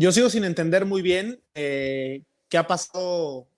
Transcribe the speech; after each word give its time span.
Yo 0.00 0.12
sigo 0.12 0.30
sin 0.30 0.44
entender 0.44 0.86
muy 0.86 1.02
bien 1.02 1.42
eh, 1.56 2.22
qué 2.48 2.56
ha 2.56 2.68
pasado, 2.68 3.48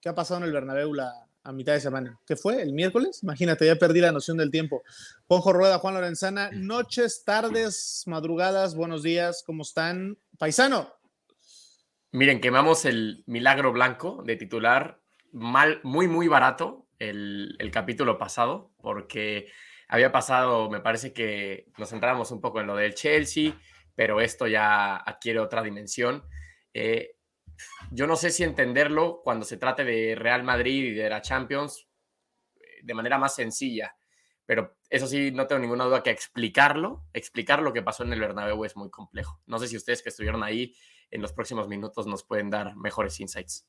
qué 0.00 0.08
ha 0.08 0.14
pasado 0.14 0.40
en 0.40 0.46
el 0.46 0.52
Bernabéu 0.52 0.94
la, 0.94 1.12
a 1.42 1.52
mitad 1.52 1.74
de 1.74 1.80
semana. 1.82 2.18
¿Qué 2.26 2.36
fue? 2.36 2.62
¿El 2.62 2.72
miércoles? 2.72 3.22
Imagínate, 3.22 3.66
ya 3.66 3.76
perdí 3.76 4.00
la 4.00 4.10
noción 4.10 4.38
del 4.38 4.50
tiempo. 4.50 4.82
Juanjo 5.26 5.52
Rueda, 5.52 5.78
Juan 5.78 5.92
Lorenzana, 5.92 6.48
noches, 6.54 7.22
tardes, 7.22 8.04
madrugadas, 8.06 8.76
buenos 8.76 9.02
días, 9.02 9.42
¿cómo 9.44 9.62
están? 9.62 10.16
Paisano. 10.38 10.90
Miren, 12.12 12.40
quemamos 12.40 12.86
el 12.86 13.22
milagro 13.26 13.70
blanco 13.70 14.22
de 14.24 14.36
titular 14.36 15.02
mal, 15.32 15.80
muy, 15.82 16.08
muy 16.08 16.28
barato 16.28 16.86
el, 16.98 17.56
el 17.58 17.70
capítulo 17.70 18.16
pasado, 18.16 18.70
porque 18.80 19.52
había 19.86 20.12
pasado, 20.12 20.70
me 20.70 20.80
parece 20.80 21.12
que 21.12 21.66
nos 21.76 21.90
centramos 21.90 22.30
un 22.30 22.40
poco 22.40 22.58
en 22.58 22.68
lo 22.68 22.76
del 22.76 22.94
Chelsea, 22.94 23.52
pero 23.98 24.20
esto 24.20 24.46
ya 24.46 24.98
adquiere 24.98 25.40
otra 25.40 25.60
dimensión. 25.60 26.22
Eh, 26.72 27.16
yo 27.90 28.06
no 28.06 28.14
sé 28.14 28.30
si 28.30 28.44
entenderlo 28.44 29.22
cuando 29.24 29.44
se 29.44 29.56
trate 29.56 29.82
de 29.82 30.14
Real 30.14 30.44
Madrid 30.44 30.84
y 30.84 30.94
de 30.94 31.10
la 31.10 31.20
Champions 31.20 31.88
eh, 32.54 32.78
de 32.84 32.94
manera 32.94 33.18
más 33.18 33.34
sencilla, 33.34 33.96
pero 34.46 34.78
eso 34.88 35.08
sí, 35.08 35.32
no 35.32 35.48
tengo 35.48 35.60
ninguna 35.60 35.86
duda 35.86 36.04
que 36.04 36.10
explicarlo, 36.10 37.08
explicar 37.12 37.60
lo 37.60 37.72
que 37.72 37.82
pasó 37.82 38.04
en 38.04 38.12
el 38.12 38.20
Bernabéu 38.20 38.64
es 38.64 38.76
muy 38.76 38.88
complejo. 38.88 39.42
No 39.46 39.58
sé 39.58 39.66
si 39.66 39.76
ustedes 39.76 40.00
que 40.00 40.10
estuvieron 40.10 40.44
ahí 40.44 40.76
en 41.10 41.20
los 41.20 41.32
próximos 41.32 41.66
minutos 41.66 42.06
nos 42.06 42.22
pueden 42.22 42.50
dar 42.50 42.76
mejores 42.76 43.18
insights. 43.18 43.66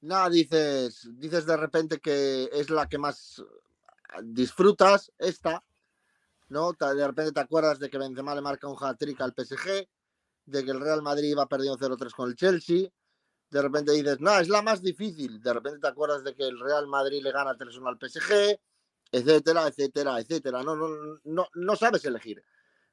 No, 0.00 0.30
dices, 0.30 1.10
dices 1.18 1.44
de 1.44 1.58
repente 1.58 2.00
que 2.00 2.48
es 2.50 2.70
la 2.70 2.88
que 2.88 2.96
más 2.96 3.44
disfrutas, 4.22 5.12
esta, 5.18 5.62
¿no? 6.52 6.72
De 6.72 7.06
repente 7.06 7.32
te 7.32 7.40
acuerdas 7.40 7.78
de 7.78 7.90
que 7.90 7.98
Benzema 7.98 8.34
le 8.34 8.42
marca 8.42 8.68
un 8.68 8.76
hat-trick 8.78 9.20
al 9.20 9.34
PSG, 9.36 9.88
de 10.44 10.64
que 10.64 10.70
el 10.70 10.80
Real 10.80 11.02
Madrid 11.02 11.34
va 11.36 11.46
perdiendo 11.46 11.78
0-3 11.78 12.12
con 12.14 12.28
el 12.28 12.36
Chelsea. 12.36 12.88
De 13.50 13.62
repente 13.62 13.92
dices, 13.92 14.20
no, 14.20 14.38
es 14.38 14.48
la 14.48 14.62
más 14.62 14.82
difícil. 14.82 15.40
De 15.40 15.52
repente 15.52 15.80
te 15.80 15.88
acuerdas 15.88 16.22
de 16.24 16.34
que 16.34 16.44
el 16.44 16.60
Real 16.60 16.86
Madrid 16.86 17.22
le 17.22 17.32
gana 17.32 17.56
3-1 17.56 17.88
al 17.88 17.98
PSG, 17.98 18.60
etcétera, 19.10 19.66
etcétera, 19.66 20.20
etcétera. 20.20 20.62
No, 20.62 20.76
no, 20.76 20.88
no, 21.24 21.48
no 21.54 21.76
sabes 21.76 22.04
elegir. 22.04 22.42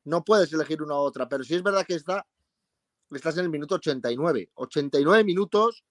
No 0.05 0.23
puedes 0.23 0.51
elegir 0.53 0.81
una 0.81 0.95
u 0.95 0.99
otra, 0.99 1.27
pero 1.27 1.43
si 1.43 1.55
es 1.55 1.63
verdad 1.63 1.85
que 1.85 1.95
está, 1.95 2.25
estás 3.11 3.37
en 3.37 3.43
el 3.43 3.49
minuto 3.49 3.75
89. 3.75 4.51
89 4.55 5.23
minutos, 5.23 5.83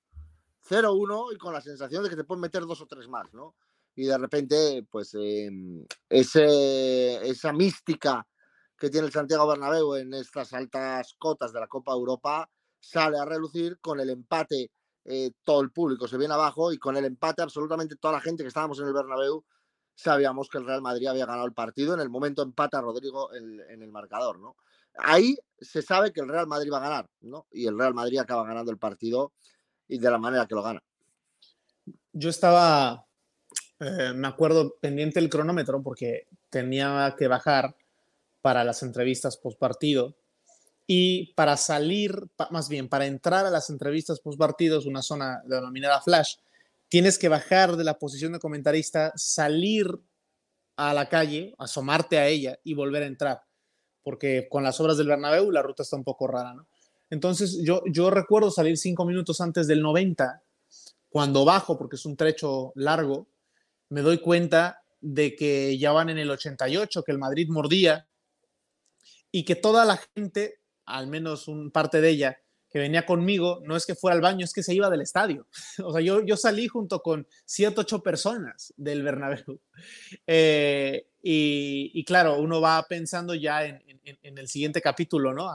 0-1 0.68 1.34
y 1.34 1.38
con 1.38 1.52
la 1.52 1.60
sensación 1.60 2.02
de 2.02 2.10
que 2.10 2.16
te 2.16 2.24
pueden 2.24 2.42
meter 2.42 2.64
dos 2.64 2.80
o 2.80 2.86
tres 2.86 3.08
más, 3.08 3.32
¿no? 3.32 3.54
Y 3.98 4.06
de 4.06 4.16
repente, 4.16 4.86
pues, 4.88 5.12
em, 5.14 5.84
esa 6.08 7.52
mística 7.52 8.24
que 8.76 8.90
tiene 8.90 9.08
el 9.08 9.12
Santiago 9.12 9.48
Bernabéu 9.48 9.96
en 9.96 10.14
estas 10.14 10.52
altas 10.52 11.16
cotas 11.18 11.52
de 11.52 11.58
la 11.58 11.66
Copa 11.66 11.94
Europa 11.94 12.48
sale 12.78 13.18
a 13.18 13.24
relucir 13.24 13.80
con 13.80 13.98
el 13.98 14.10
empate. 14.10 14.70
Eh, 15.04 15.32
todo 15.42 15.62
el 15.62 15.72
público 15.72 16.06
se 16.06 16.16
viene 16.16 16.34
abajo 16.34 16.72
y 16.72 16.78
con 16.78 16.96
el 16.96 17.06
empate 17.06 17.42
absolutamente 17.42 17.96
toda 17.96 18.12
la 18.12 18.20
gente 18.20 18.44
que 18.44 18.48
estábamos 18.48 18.78
en 18.78 18.86
el 18.86 18.92
Bernabéu 18.92 19.44
sabíamos 19.96 20.48
que 20.48 20.58
el 20.58 20.66
Real 20.66 20.80
Madrid 20.80 21.08
había 21.08 21.26
ganado 21.26 21.46
el 21.46 21.52
partido. 21.52 21.94
En 21.94 22.00
el 22.00 22.08
momento 22.08 22.42
empata 22.42 22.80
Rodrigo 22.80 23.34
en 23.34 23.82
el 23.82 23.90
marcador, 23.90 24.38
¿no? 24.38 24.54
Ahí 24.94 25.36
se 25.60 25.82
sabe 25.82 26.12
que 26.12 26.20
el 26.20 26.28
Real 26.28 26.46
Madrid 26.46 26.70
va 26.72 26.76
a 26.76 26.88
ganar, 26.88 27.10
¿no? 27.22 27.48
Y 27.50 27.66
el 27.66 27.76
Real 27.76 27.94
Madrid 27.94 28.18
acaba 28.18 28.46
ganando 28.46 28.70
el 28.70 28.78
partido 28.78 29.32
y 29.88 29.98
de 29.98 30.08
la 30.08 30.18
manera 30.18 30.46
que 30.46 30.54
lo 30.54 30.62
gana. 30.62 30.84
Yo 32.12 32.30
estaba, 32.30 33.07
eh, 33.80 34.12
me 34.14 34.28
acuerdo, 34.28 34.76
pendiente 34.80 35.20
del 35.20 35.30
cronómetro 35.30 35.82
porque 35.82 36.26
tenía 36.50 37.14
que 37.16 37.28
bajar 37.28 37.76
para 38.40 38.64
las 38.64 38.82
entrevistas 38.82 39.36
post 39.36 39.58
partido 39.58 40.16
y 40.86 41.34
para 41.34 41.56
salir, 41.56 42.28
más 42.50 42.68
bien 42.68 42.88
para 42.88 43.06
entrar 43.06 43.46
a 43.46 43.50
las 43.50 43.70
entrevistas 43.70 44.20
post 44.20 44.38
partidos, 44.38 44.86
una 44.86 45.02
zona 45.02 45.42
denominada 45.44 46.00
flash, 46.00 46.36
tienes 46.88 47.18
que 47.18 47.28
bajar 47.28 47.76
de 47.76 47.84
la 47.84 47.98
posición 47.98 48.32
de 48.32 48.38
comentarista, 48.38 49.12
salir 49.14 49.86
a 50.76 50.94
la 50.94 51.08
calle, 51.08 51.54
asomarte 51.58 52.18
a 52.18 52.26
ella 52.26 52.58
y 52.64 52.74
volver 52.74 53.02
a 53.02 53.06
entrar, 53.06 53.42
porque 54.02 54.48
con 54.48 54.62
las 54.62 54.80
obras 54.80 54.96
del 54.96 55.08
Bernabéu 55.08 55.50
la 55.50 55.62
ruta 55.62 55.82
está 55.82 55.96
un 55.96 56.04
poco 56.04 56.26
rara, 56.26 56.54
¿no? 56.54 56.66
Entonces 57.10 57.60
yo, 57.62 57.82
yo 57.86 58.10
recuerdo 58.10 58.50
salir 58.50 58.76
cinco 58.76 59.04
minutos 59.04 59.40
antes 59.40 59.66
del 59.66 59.82
90, 59.82 60.42
cuando 61.08 61.44
bajo, 61.44 61.78
porque 61.78 61.96
es 61.96 62.04
un 62.04 62.16
trecho 62.16 62.72
largo, 62.74 63.26
me 63.88 64.02
doy 64.02 64.18
cuenta 64.18 64.82
de 65.00 65.36
que 65.36 65.78
ya 65.78 65.92
van 65.92 66.10
en 66.10 66.18
el 66.18 66.30
88, 66.30 67.02
que 67.02 67.12
el 67.12 67.18
Madrid 67.18 67.48
mordía, 67.48 68.08
y 69.30 69.44
que 69.44 69.56
toda 69.56 69.84
la 69.84 70.00
gente, 70.14 70.60
al 70.84 71.06
menos 71.06 71.48
un 71.48 71.70
parte 71.70 72.00
de 72.00 72.10
ella, 72.10 72.38
que 72.70 72.78
venía 72.78 73.06
conmigo, 73.06 73.60
no 73.64 73.76
es 73.76 73.86
que 73.86 73.94
fuera 73.94 74.14
al 74.14 74.20
baño, 74.20 74.44
es 74.44 74.52
que 74.52 74.62
se 74.62 74.74
iba 74.74 74.90
del 74.90 75.00
estadio. 75.00 75.46
O 75.84 75.92
sea, 75.92 76.00
yo, 76.00 76.24
yo 76.24 76.36
salí 76.36 76.68
junto 76.68 77.00
con 77.00 77.26
siete, 77.44 77.80
ocho 77.80 78.02
personas 78.02 78.72
del 78.76 79.02
Bernabéu. 79.02 79.60
Eh, 80.26 81.06
y, 81.22 82.04
claro, 82.04 82.38
uno 82.38 82.60
va 82.60 82.82
pensando 82.88 83.34
ya 83.34 83.64
en, 83.64 83.78
el 84.22 84.48
siguiente 84.48 84.80
capítulo, 84.80 85.34
¿no? 85.34 85.50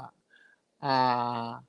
A, 0.79 1.63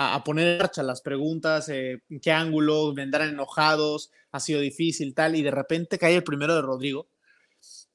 a 0.00 0.22
poner 0.22 0.46
en 0.46 0.58
marcha 0.58 0.82
las 0.82 1.02
preguntas, 1.02 1.68
eh, 1.68 2.02
qué 2.22 2.30
ángulo, 2.30 2.94
vendrán 2.94 3.30
enojados, 3.30 4.10
ha 4.30 4.40
sido 4.40 4.60
difícil, 4.60 5.14
tal, 5.14 5.34
y 5.34 5.42
de 5.42 5.50
repente 5.50 5.98
cae 5.98 6.14
el 6.14 6.24
primero 6.24 6.54
de 6.54 6.62
Rodrigo. 6.62 7.08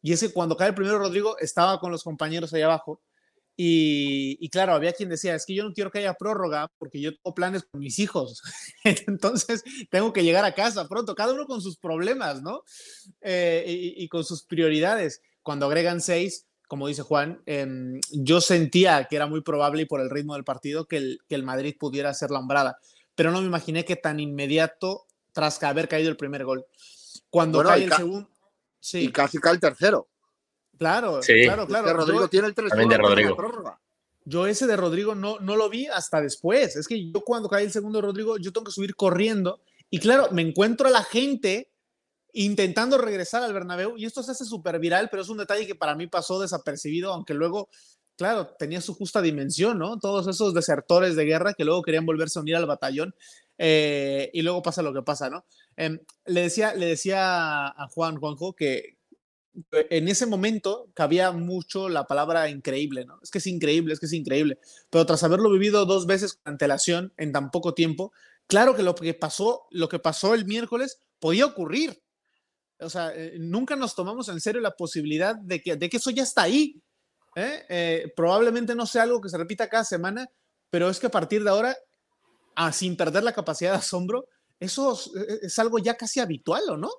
Y 0.02 0.12
es 0.12 0.20
que 0.20 0.34
cuando 0.34 0.58
cae 0.58 0.70
el 0.70 0.76
primero 0.76 1.00
Rodrigo, 1.00 1.38
estaba 1.40 1.80
con 1.80 1.92
los 1.92 2.04
compañeros 2.04 2.54
ahí 2.54 2.62
abajo 2.62 3.02
y, 3.56 4.50
claro, 4.50 4.74
había 4.74 4.94
quien 4.94 5.10
decía, 5.10 5.36
es 5.36 5.46
que 5.46 5.54
yo 5.54 5.64
no 5.64 5.74
quiero 5.74 5.92
que 5.92 6.00
haya 6.00 6.16
prórroga 6.16 6.72
porque 6.80 7.00
yo 7.00 7.12
tengo 7.12 7.36
planes 7.36 7.64
con 7.64 7.82
mis 7.82 8.00
hijos. 8.00 8.42
Entonces, 8.84 9.64
tengo 9.92 10.12
que 10.12 10.24
llegar 10.24 10.44
a 10.44 10.56
casa 10.56 10.88
pronto, 10.88 11.14
cada 11.14 11.34
uno 11.34 11.46
con 11.46 11.62
sus 11.62 11.78
problemas, 11.78 12.42
¿no? 12.42 12.64
Eh, 13.22 13.94
y, 13.96 14.08
con 14.08 14.24
sus 14.24 14.44
prioridades. 14.44 15.22
Cuando 15.44 15.68
agregan 15.68 16.02
seis, 16.02 16.48
como 16.74 16.88
dice 16.88 17.04
Juan, 17.04 17.40
em, 17.46 18.02
yo 18.10 18.42
sentía 18.42 19.06
que 19.08 19.16
era 19.16 19.28
muy 19.28 19.42
probable 19.42 19.84
y 19.84 19.86
por 19.86 20.02
el 20.02 20.10
ritmo 20.10 20.34
del 20.34 20.44
partido 20.44 20.88
que 20.88 20.98
el, 20.98 21.20
que 21.30 21.36
el 21.36 21.44
Madrid 21.44 21.76
pudiera 21.80 22.10
hacer 22.10 22.32
la 22.32 22.40
hombrada, 22.40 22.80
pero 23.14 23.30
no 23.30 23.42
me 23.42 23.46
imaginé 23.46 23.86
que 23.86 23.96
tan 23.96 24.20
inmediato 24.20 25.06
tras 25.34 25.62
haber 25.62 25.88
caído 25.88 26.10
el 26.10 26.18
primer 26.18 26.46
gol. 26.46 26.66
Cuando 27.30 27.62
cae 27.62 27.84
el 27.84 27.94
segundo... 27.94 28.28
Sí. 28.80 29.02
Y 29.02 29.12
casi 29.12 29.38
cae 29.38 29.54
el 29.54 29.60
tercero. 29.60 30.08
Claro, 30.80 31.20
claro, 31.22 31.68
claro. 31.68 31.94
Rodrigo 31.94 32.28
tiene 32.28 32.48
el 32.48 32.56
3 32.56 32.72
de 32.72 32.98
Rodrigo. 32.98 33.38
Yo 34.26 34.48
ese 34.48 34.66
de 34.66 34.76
Rodrigo 34.76 35.14
no, 35.14 35.38
no 35.42 35.56
lo 35.56 35.70
vi 35.70 35.86
hasta 35.86 36.22
después. 36.22 36.76
Es 36.76 36.88
que 36.88 37.12
yo 37.12 37.22
cuando 37.22 37.50
cae 37.50 37.66
el 37.66 37.72
segundo 37.72 38.00
de 38.00 38.08
Rodrigo, 38.08 38.38
yo 38.40 38.52
tengo 38.52 38.66
que 38.66 38.72
subir 38.72 38.96
corriendo. 38.96 39.62
Y 39.92 40.00
claro, 40.00 40.30
me 40.32 40.42
encuentro 40.42 40.88
a 40.88 40.92
la 40.92 41.04
gente 41.04 41.70
intentando 42.34 42.98
regresar 42.98 43.44
al 43.44 43.54
Bernabéu 43.54 43.96
y 43.98 44.06
esto 44.06 44.24
se 44.24 44.32
hace 44.32 44.46
súper 44.46 44.80
viral, 44.80 45.10
pero 45.10 45.22
es 45.22 45.30
un 45.30 45.38
detalle 45.38 45.68
que 45.68 45.76
para 45.76 45.96
mí 45.96 46.08
pasó 46.08 46.42
desapercibido, 46.42 47.14
aunque 47.14 47.34
luego, 47.34 47.70
claro, 48.18 48.56
tenía 48.58 48.82
su 48.82 48.94
justa 48.94 49.22
dimensión, 49.22 49.80
¿no? 49.80 50.00
Todos 50.00 50.28
esos 50.28 50.54
desertores 50.54 51.16
de 51.16 51.26
guerra 51.26 51.54
que 51.54 51.64
luego 51.64 51.84
querían 51.84 52.06
volverse 52.06 52.40
a 52.40 52.42
unir 52.42 52.56
al 52.56 52.66
batallón 52.66 53.16
eh, 53.58 54.32
y 54.34 54.42
luego 54.42 54.62
pasa 54.62 54.82
lo 54.82 54.94
que 54.94 55.04
pasa, 55.04 55.30
¿no? 55.30 55.46
Em, 55.78 56.00
le, 56.26 56.42
decía, 56.42 56.74
le 56.74 56.88
decía 56.88 57.68
a 57.68 57.88
Juan, 57.94 58.18
Juanjo, 58.18 58.54
que, 58.56 58.98
en 59.72 60.08
ese 60.08 60.26
momento 60.26 60.90
cabía 60.94 61.32
mucho 61.32 61.90
la 61.90 62.06
palabra 62.06 62.50
increíble, 62.50 63.06
¿no? 63.06 63.20
Es 63.22 63.30
que 63.30 63.38
es 63.38 63.48
increíble, 63.48 63.94
es 63.94 64.00
que 64.00 64.08
es 64.08 64.14
increíble. 64.14 64.58
Pero 64.90 65.06
tras 65.06 65.24
haberlo 65.24 65.52
vivido 65.52 65.86
dos 65.86 66.08
veces 66.08 66.34
con 66.34 66.54
antelación 66.54 67.14
en 67.18 67.32
tan 67.32 67.52
poco 67.52 67.74
tiempo, 67.74 68.12
claro 68.48 68.76
que 68.76 68.84
lo 68.84 68.96
que 68.96 69.14
pasó, 69.14 69.68
lo 69.70 69.90
que 69.90 70.00
pasó 70.00 70.34
el 70.34 70.46
miércoles 70.46 71.00
podía 71.20 71.46
ocurrir. 71.46 72.03
O 72.80 72.90
sea, 72.90 73.14
eh, 73.16 73.38
nunca 73.40 73.76
nos 73.76 73.96
tomamos 73.96 74.30
en 74.30 74.42
serio 74.42 74.62
la 74.62 74.72
posibilidad 74.72 75.36
de 75.36 75.62
que, 75.62 75.76
de 75.76 75.90
que 75.90 75.98
eso 75.98 76.12
ya 76.12 76.24
está 76.24 76.44
ahí. 76.44 76.82
¿eh? 77.36 77.66
Eh, 77.70 78.14
probablemente 78.16 78.76
no 78.76 78.86
sea 78.86 79.04
algo 79.04 79.22
que 79.22 79.30
se 79.30 79.38
repita 79.38 79.70
cada 79.70 79.84
semana, 79.84 80.28
pero 80.70 80.90
es 80.90 81.00
que 81.00 81.08
a 81.08 81.12
partir 81.12 81.44
de 81.44 81.50
ahora, 81.50 81.76
ah, 82.56 82.72
sin 82.72 82.98
perder 82.98 83.24
la 83.24 83.34
capacidad 83.34 83.72
de 83.72 83.78
asombro, 83.78 84.28
eso 84.60 84.98
es 85.42 85.60
algo 85.60 85.80
ya 85.80 85.96
casi 85.96 86.20
habitual, 86.20 86.64
¿o 86.70 86.78
no? 86.78 86.90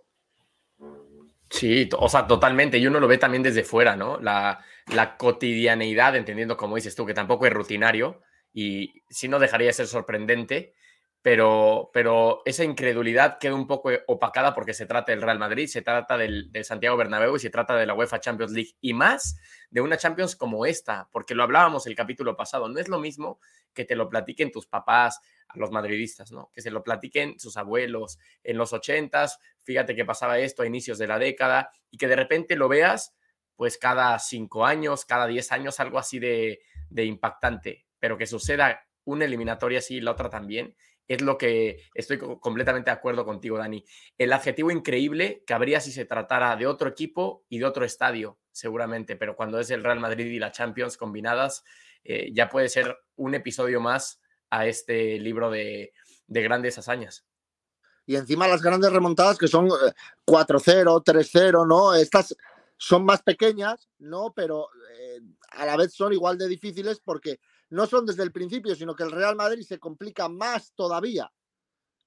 Sí, 1.50 1.88
o 1.96 2.08
sea, 2.08 2.26
totalmente. 2.26 2.78
Y 2.78 2.86
uno 2.86 3.00
lo 3.00 3.08
ve 3.08 3.18
también 3.18 3.42
desde 3.42 3.64
fuera, 3.64 3.96
¿no? 3.96 4.18
La, 4.20 4.64
la 4.92 5.16
cotidianeidad, 5.16 6.16
entendiendo 6.16 6.56
como 6.56 6.76
dices 6.76 6.94
tú, 6.94 7.06
que 7.06 7.14
tampoco 7.14 7.46
es 7.46 7.52
rutinario 7.52 8.20
y 8.52 9.02
si 9.08 9.28
no 9.28 9.38
dejaría 9.38 9.68
de 9.68 9.72
ser 9.72 9.86
sorprendente, 9.86 10.74
pero, 11.24 11.88
pero 11.94 12.42
esa 12.44 12.64
incredulidad 12.64 13.38
queda 13.38 13.54
un 13.54 13.66
poco 13.66 13.88
opacada 14.08 14.54
porque 14.54 14.74
se 14.74 14.84
trata 14.84 15.10
del 15.10 15.22
Real 15.22 15.38
Madrid, 15.38 15.68
se 15.68 15.80
trata 15.80 16.18
del, 16.18 16.50
Santiago 16.64 16.98
Bernabéu 16.98 17.36
y 17.36 17.38
se 17.38 17.48
trata 17.48 17.74
de 17.76 17.86
la 17.86 17.94
UEFA 17.94 18.20
Champions 18.20 18.52
League 18.52 18.72
y 18.82 18.92
más 18.92 19.40
de 19.70 19.80
una 19.80 19.96
Champions 19.96 20.36
como 20.36 20.66
esta, 20.66 21.08
porque 21.10 21.34
lo 21.34 21.42
hablábamos 21.42 21.86
el 21.86 21.94
capítulo 21.94 22.36
pasado, 22.36 22.68
no 22.68 22.78
es 22.78 22.88
lo 22.88 23.00
mismo 23.00 23.40
que 23.72 23.86
te 23.86 23.96
lo 23.96 24.10
platiquen 24.10 24.52
tus 24.52 24.66
papás, 24.66 25.22
a 25.48 25.56
los 25.56 25.70
madridistas, 25.70 26.30
¿no? 26.30 26.50
Que 26.52 26.60
se 26.60 26.70
lo 26.70 26.84
platiquen 26.84 27.40
sus 27.40 27.56
abuelos 27.56 28.18
en 28.42 28.58
los 28.58 28.74
ochentas, 28.74 29.38
fíjate 29.62 29.96
que 29.96 30.04
pasaba 30.04 30.38
esto 30.38 30.62
a 30.62 30.66
inicios 30.66 30.98
de 30.98 31.06
la 31.06 31.18
década 31.18 31.70
y 31.90 31.96
que 31.96 32.06
de 32.06 32.16
repente 32.16 32.54
lo 32.54 32.68
veas 32.68 33.16
pues 33.56 33.78
cada 33.78 34.18
cinco 34.18 34.66
años, 34.66 35.06
cada 35.06 35.26
diez 35.26 35.52
años, 35.52 35.80
algo 35.80 35.98
así 35.98 36.18
de, 36.18 36.60
impactante. 36.94 37.86
pero 37.98 38.18
que 38.18 38.26
suceda 38.26 38.86
una 39.04 39.24
eliminatoria 39.24 39.78
así 39.78 39.96
y 39.96 40.00
la 40.02 40.10
otra 40.10 40.28
también, 40.28 40.76
es 41.08 41.20
lo 41.20 41.36
que 41.36 41.82
estoy 41.94 42.18
completamente 42.18 42.90
de 42.90 42.96
acuerdo 42.96 43.24
contigo, 43.24 43.58
Dani. 43.58 43.84
El 44.16 44.32
adjetivo 44.32 44.70
increíble 44.70 45.42
cabría 45.46 45.80
si 45.80 45.92
se 45.92 46.04
tratara 46.04 46.56
de 46.56 46.66
otro 46.66 46.88
equipo 46.88 47.44
y 47.48 47.58
de 47.58 47.66
otro 47.66 47.84
estadio, 47.84 48.38
seguramente, 48.52 49.16
pero 49.16 49.36
cuando 49.36 49.58
es 49.58 49.70
el 49.70 49.84
Real 49.84 50.00
Madrid 50.00 50.26
y 50.26 50.38
la 50.38 50.52
Champions 50.52 50.96
combinadas, 50.96 51.64
eh, 52.04 52.30
ya 52.32 52.48
puede 52.48 52.68
ser 52.68 52.96
un 53.16 53.34
episodio 53.34 53.80
más 53.80 54.20
a 54.50 54.66
este 54.66 55.18
libro 55.18 55.50
de, 55.50 55.92
grandes 56.28 56.78
hazañas. 56.78 57.26
Y 58.06 58.16
encima 58.16 58.48
las 58.48 58.62
grandes 58.62 58.92
remontadas 58.92 59.38
que 59.38 59.48
son 59.48 59.68
4-0, 60.26 61.00
eh, 61.00 61.12
3-0, 61.12 61.66
¿no? 61.66 61.94
Estas 61.94 62.36
son 62.76 63.04
más 63.04 63.22
pequeñas, 63.22 63.88
¿no? 63.98 64.32
Pero 64.34 64.68
eh, 64.98 65.20
a 65.52 65.64
la 65.64 65.76
vez 65.76 65.94
son 65.94 66.12
igual 66.12 66.36
de 66.36 66.48
difíciles 66.48 67.00
porque 67.00 67.40
no 67.70 67.86
son 67.86 68.06
desde 68.06 68.22
el 68.22 68.32
principio, 68.32 68.74
sino 68.74 68.94
que 68.94 69.02
el 69.02 69.10
Real 69.10 69.36
Madrid 69.36 69.62
se 69.62 69.78
complica 69.78 70.28
más 70.28 70.72
todavía, 70.74 71.30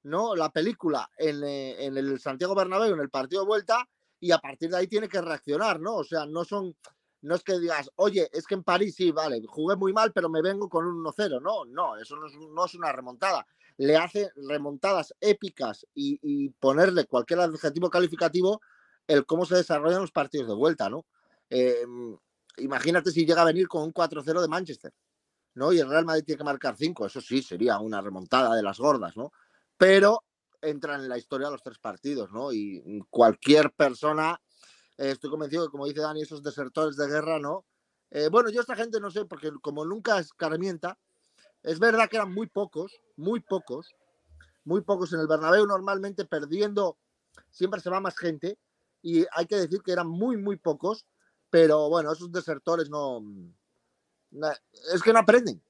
¿no? 0.03 0.35
La 0.35 0.49
película 0.49 1.09
en, 1.17 1.43
eh, 1.43 1.85
el 1.85 2.19
Santiago 2.19 2.55
Bernabéu, 2.55 2.93
en 2.93 3.01
el 3.01 3.09
partido 3.09 3.41
de 3.41 3.47
vuelta, 3.47 3.87
y 4.19 4.31
a 4.31 4.39
partir 4.39 4.69
de 4.69 4.77
ahí 4.77 4.87
tiene 4.87 5.07
que 5.07 5.21
reaccionar, 5.21 5.79
¿no? 5.79 5.95
O 5.95 6.03
sea, 6.03 6.25
no 6.25 6.43
son, 6.43 6.75
no 7.21 7.35
es 7.35 7.43
que 7.43 7.59
digas, 7.59 7.89
oye, 7.95 8.29
es 8.31 8.45
que 8.45 8.55
en 8.55 8.63
París 8.63 8.95
sí, 8.95 9.11
vale, 9.11 9.41
jugué 9.47 9.75
muy 9.75 9.93
mal, 9.93 10.11
pero 10.13 10.29
me 10.29 10.41
vengo 10.41 10.69
con 10.69 10.85
un 10.85 11.03
1-0. 11.03 11.41
No, 11.41 11.65
no, 11.65 11.97
eso 11.97 12.15
no 12.15 12.27
es, 12.27 12.33
no 12.35 12.65
es, 12.65 12.73
una 12.75 12.91
remontada. 12.91 13.45
Le 13.77 13.95
hace 13.95 14.31
remontadas 14.47 15.13
épicas 15.19 15.85
y, 15.93 16.49
ponerle 16.59 17.05
cualquier 17.05 17.41
adjetivo 17.41 17.89
calificativo 17.89 18.61
el 19.07 19.25
cómo 19.25 19.45
se 19.45 19.55
desarrollan 19.55 20.01
los 20.01 20.11
partidos 20.11 20.47
de 20.47 20.55
vuelta, 20.55 20.89
¿no? 20.89 21.05
Em, 21.49 22.17
imagínate 22.57 23.11
si 23.11 23.25
llega 23.25 23.41
a 23.41 23.45
venir 23.45 23.67
con 23.67 23.83
un 23.83 23.93
4-0 23.93 24.41
de 24.41 24.47
Manchester. 24.47 24.93
¿No? 25.57 25.73
Y 25.73 25.79
el 25.79 25.89
Real 25.89 26.05
Madrid 26.05 26.23
tiene 26.23 26.37
que 26.37 26.43
marcar 26.43 26.75
cinco, 26.77 27.05
eso 27.05 27.19
sí, 27.19 27.41
sería 27.41 27.79
una 27.79 27.99
remontada 27.99 28.55
de 28.55 28.61
las 28.61 28.77
gordas, 28.77 29.17
¿no? 29.17 29.31
Pero 29.75 30.23
entran 30.61 31.01
en 31.01 31.09
la 31.09 31.17
historia 31.17 31.49
los 31.49 31.63
tres 31.63 31.79
partidos, 31.79 32.31
¿no? 32.31 32.53
Y 32.53 33.03
cualquier 33.09 33.71
persona, 33.71 34.39
eh, 34.97 35.11
estoy 35.11 35.31
convencido 35.31 35.65
que, 35.65 35.71
como 35.71 35.87
dice 35.87 36.01
Dani, 36.01 36.21
esos 36.21 36.43
desertores 36.43 36.95
de 36.95 37.07
guerra, 37.07 37.39
¿no? 37.39 37.65
Eh, 38.11 38.29
bueno, 38.31 38.49
yo 38.49 38.61
esta 38.61 38.75
gente 38.75 38.99
no 38.99 39.09
sé, 39.09 39.25
porque 39.25 39.51
como 39.61 39.83
nunca 39.83 40.19
escarmienta, 40.19 40.97
es 41.63 41.79
verdad 41.79 42.07
que 42.07 42.17
eran 42.17 42.33
muy 42.33 42.47
pocos, 42.47 42.93
muy 43.15 43.39
pocos, 43.39 43.95
muy 44.63 44.81
pocos 44.81 45.11
en 45.13 45.21
el 45.21 45.27
Bernabéu, 45.27 45.65
normalmente 45.65 46.25
perdiendo, 46.25 46.97
siempre 47.49 47.81
se 47.81 47.89
va 47.89 47.99
más 47.99 48.15
gente, 48.15 48.59
y 49.01 49.25
hay 49.31 49.47
que 49.47 49.55
decir 49.55 49.81
que 49.81 49.91
eran 49.91 50.07
muy, 50.07 50.37
muy 50.37 50.57
pocos, 50.57 51.05
pero 51.49 51.89
bueno, 51.89 52.11
esos 52.11 52.31
desertores 52.31 52.89
no, 52.89 53.23
es 54.93 55.01
que 55.01 55.13
no 55.13 55.19
aprenden, 55.19 55.63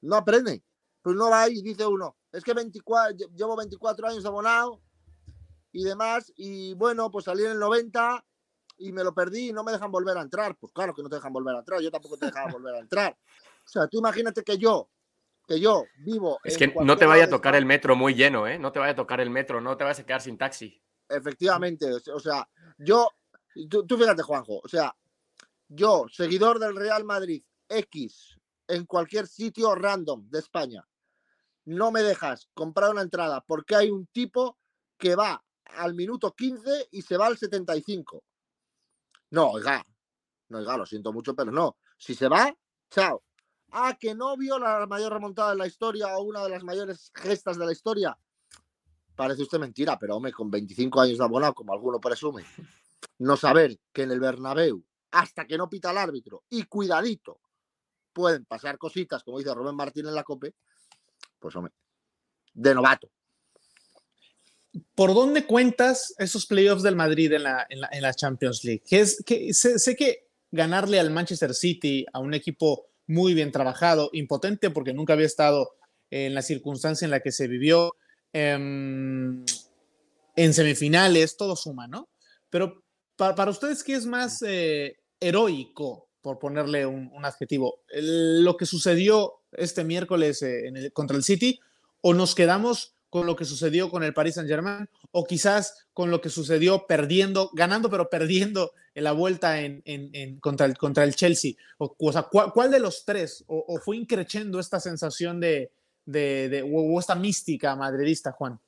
no 0.00 0.16
aprenden. 0.16 0.62
Pues 1.02 1.16
no 1.16 1.30
va 1.30 1.48
y 1.48 1.62
dice 1.62 1.84
uno, 1.84 2.16
es 2.30 2.44
que 2.44 2.54
24, 2.54 3.28
llevo 3.34 3.56
24 3.56 4.08
años 4.08 4.24
abonado 4.24 4.80
y 5.72 5.82
demás, 5.82 6.32
y 6.36 6.74
bueno, 6.74 7.10
pues 7.10 7.24
salí 7.24 7.44
en 7.44 7.52
el 7.52 7.58
90 7.58 8.24
y 8.78 8.92
me 8.92 9.02
lo 9.02 9.12
perdí 9.12 9.48
y 9.48 9.52
no 9.52 9.64
me 9.64 9.72
dejan 9.72 9.90
volver 9.90 10.16
a 10.16 10.22
entrar. 10.22 10.56
Pues 10.56 10.72
claro 10.72 10.94
que 10.94 11.02
no 11.02 11.08
te 11.08 11.16
dejan 11.16 11.32
volver 11.32 11.56
a 11.56 11.58
entrar, 11.58 11.80
yo 11.80 11.90
tampoco 11.90 12.16
te 12.16 12.26
dejaba 12.26 12.52
volver 12.52 12.76
a 12.76 12.78
entrar. 12.78 13.18
O 13.64 13.68
sea, 13.68 13.88
tú 13.88 13.98
imagínate 13.98 14.44
que 14.44 14.58
yo, 14.58 14.90
que 15.46 15.58
yo 15.58 15.84
vivo. 15.98 16.38
Es 16.44 16.56
que 16.56 16.68
no 16.68 16.96
te 16.96 17.06
vaya 17.06 17.24
a 17.24 17.30
tocar 17.30 17.54
el 17.56 17.66
metro 17.66 17.96
muy 17.96 18.14
lleno, 18.14 18.46
¿eh? 18.46 18.58
No 18.58 18.70
te 18.70 18.78
vaya 18.78 18.92
a 18.92 18.96
tocar 18.96 19.20
el 19.20 19.30
metro, 19.30 19.60
no 19.60 19.76
te 19.76 19.84
vayas 19.84 20.00
a 20.00 20.06
quedar 20.06 20.20
sin 20.20 20.38
taxi. 20.38 20.80
Efectivamente, 21.08 21.86
o 21.92 22.20
sea, 22.20 22.48
yo, 22.78 23.08
tú 23.68 23.98
fíjate, 23.98 24.22
Juanjo, 24.22 24.60
o 24.62 24.68
sea, 24.68 24.94
yo, 25.68 26.06
seguidor 26.10 26.58
del 26.58 26.76
Real 26.76 27.04
Madrid, 27.04 27.42
X 27.78 28.38
en 28.68 28.86
cualquier 28.86 29.26
sitio 29.26 29.74
random 29.74 30.28
de 30.30 30.38
España, 30.38 30.86
no 31.64 31.90
me 31.92 32.02
dejas 32.02 32.48
comprar 32.54 32.90
una 32.90 33.02
entrada 33.02 33.42
porque 33.46 33.76
hay 33.76 33.90
un 33.90 34.06
tipo 34.06 34.58
que 34.96 35.14
va 35.14 35.44
al 35.64 35.94
minuto 35.94 36.34
15 36.34 36.88
y 36.90 37.02
se 37.02 37.16
va 37.16 37.26
al 37.26 37.38
75. 37.38 38.24
No, 39.30 39.50
oiga, 39.50 39.84
no, 40.48 40.58
oiga, 40.58 40.76
lo 40.76 40.86
siento 40.86 41.12
mucho, 41.12 41.34
pero 41.34 41.50
no. 41.50 41.76
Si 41.96 42.14
se 42.14 42.28
va, 42.28 42.54
chao. 42.90 43.22
Ah, 43.70 43.96
que 43.98 44.14
no 44.14 44.36
vio 44.36 44.58
la 44.58 44.86
mayor 44.86 45.12
remontada 45.12 45.50
de 45.50 45.56
la 45.56 45.66
historia 45.66 46.16
o 46.18 46.22
una 46.22 46.42
de 46.42 46.50
las 46.50 46.62
mayores 46.62 47.10
gestas 47.14 47.56
de 47.56 47.64
la 47.64 47.72
historia. 47.72 48.18
Parece 49.16 49.42
usted 49.42 49.58
mentira, 49.58 49.98
pero 49.98 50.16
hombre, 50.16 50.32
con 50.32 50.50
25 50.50 51.00
años 51.00 51.18
de 51.18 51.24
abonado, 51.24 51.54
como 51.54 51.72
alguno 51.72 51.98
presume, 51.98 52.44
no 53.18 53.36
saber 53.36 53.78
que 53.92 54.02
en 54.02 54.10
el 54.10 54.20
Bernabéu, 54.20 54.84
hasta 55.10 55.46
que 55.46 55.56
no 55.56 55.70
pita 55.70 55.90
el 55.90 55.98
árbitro, 55.98 56.44
y 56.50 56.64
cuidadito, 56.64 57.40
pueden 58.12 58.44
pasar 58.44 58.78
cositas, 58.78 59.22
como 59.22 59.38
dice 59.38 59.54
Rubén 59.54 59.76
Martín 59.76 60.06
en 60.06 60.14
la 60.14 60.24
COPE, 60.24 60.54
pues 61.38 61.56
hombre, 61.56 61.72
de 62.54 62.74
novato. 62.74 63.10
¿Por 64.94 65.12
dónde 65.12 65.46
cuentas 65.46 66.14
esos 66.18 66.46
playoffs 66.46 66.82
del 66.82 66.96
Madrid 66.96 67.32
en 67.32 67.42
la, 67.42 67.66
en 67.68 68.02
la, 68.02 68.14
Champions 68.14 68.64
League? 68.64 68.82
Es, 68.90 69.22
sé, 69.52 69.96
que 69.96 70.28
ganarle 70.50 70.98
al 70.98 71.10
Manchester 71.10 71.52
City, 71.54 72.06
a 72.12 72.20
un 72.20 72.32
equipo 72.32 72.86
muy 73.06 73.34
bien 73.34 73.52
trabajado, 73.52 74.08
impotente 74.14 74.70
porque 74.70 74.94
nunca 74.94 75.12
había 75.12 75.26
estado 75.26 75.76
en 76.10 76.34
la 76.34 76.42
circunstancia 76.42 77.04
en 77.04 77.10
la 77.10 77.20
que 77.20 77.32
se 77.32 77.48
vivió 77.48 77.96
em, 78.32 79.44
en 80.36 80.54
semifinales, 80.54 81.36
todo 81.36 81.54
suma, 81.54 81.86
¿no? 81.86 82.08
Pero 82.48 82.82
para, 83.16 83.50
ustedes, 83.50 83.84
¿qué 83.84 83.94
es 83.94 84.06
más 84.06 84.42
eh, 84.42 84.96
heroico? 85.20 86.08
Por 86.22 86.38
ponerle 86.38 86.86
un, 86.86 87.10
adjetivo, 87.24 87.80
lo 87.92 88.56
que 88.56 88.64
sucedió 88.64 89.40
este 89.52 89.84
miércoles 89.84 90.42
eh, 90.42 90.90
contra 90.94 91.16
el 91.16 91.24
City, 91.24 91.60
o 92.00 92.14
nos 92.14 92.34
quedamos 92.34 92.94
con 93.10 93.26
lo 93.26 93.36
que 93.36 93.44
sucedió 93.44 93.90
con 93.90 94.02
el 94.04 94.14
Paris 94.14 94.36
Saint 94.36 94.48
Germain, 94.48 94.88
o 95.10 95.24
quizás 95.26 95.86
con 95.92 96.10
lo 96.10 96.22
que 96.22 96.30
sucedió 96.30 96.86
perdiendo, 96.86 97.50
ganando, 97.52 97.90
pero 97.90 98.08
perdiendo 98.08 98.72
en 98.94 99.04
la 99.04 99.12
vuelta 99.12 99.60
en, 99.60 99.82
contra, 100.40 100.66
el, 100.66 101.14
Chelsea. 101.14 101.52
O, 101.76 102.12
sea, 102.12 102.22
¿cuál, 102.22 102.70
de 102.70 102.80
los 102.80 103.04
tres? 103.04 103.44
O, 103.48 103.78
fue 103.84 103.98
increciendo 103.98 104.58
esta 104.58 104.80
sensación 104.80 105.40
de, 105.40 105.70
de, 106.06 106.64
o 106.72 106.98
esta 106.98 107.14
mística 107.14 107.76
madridista, 107.76 108.32
Juan? 108.32 108.58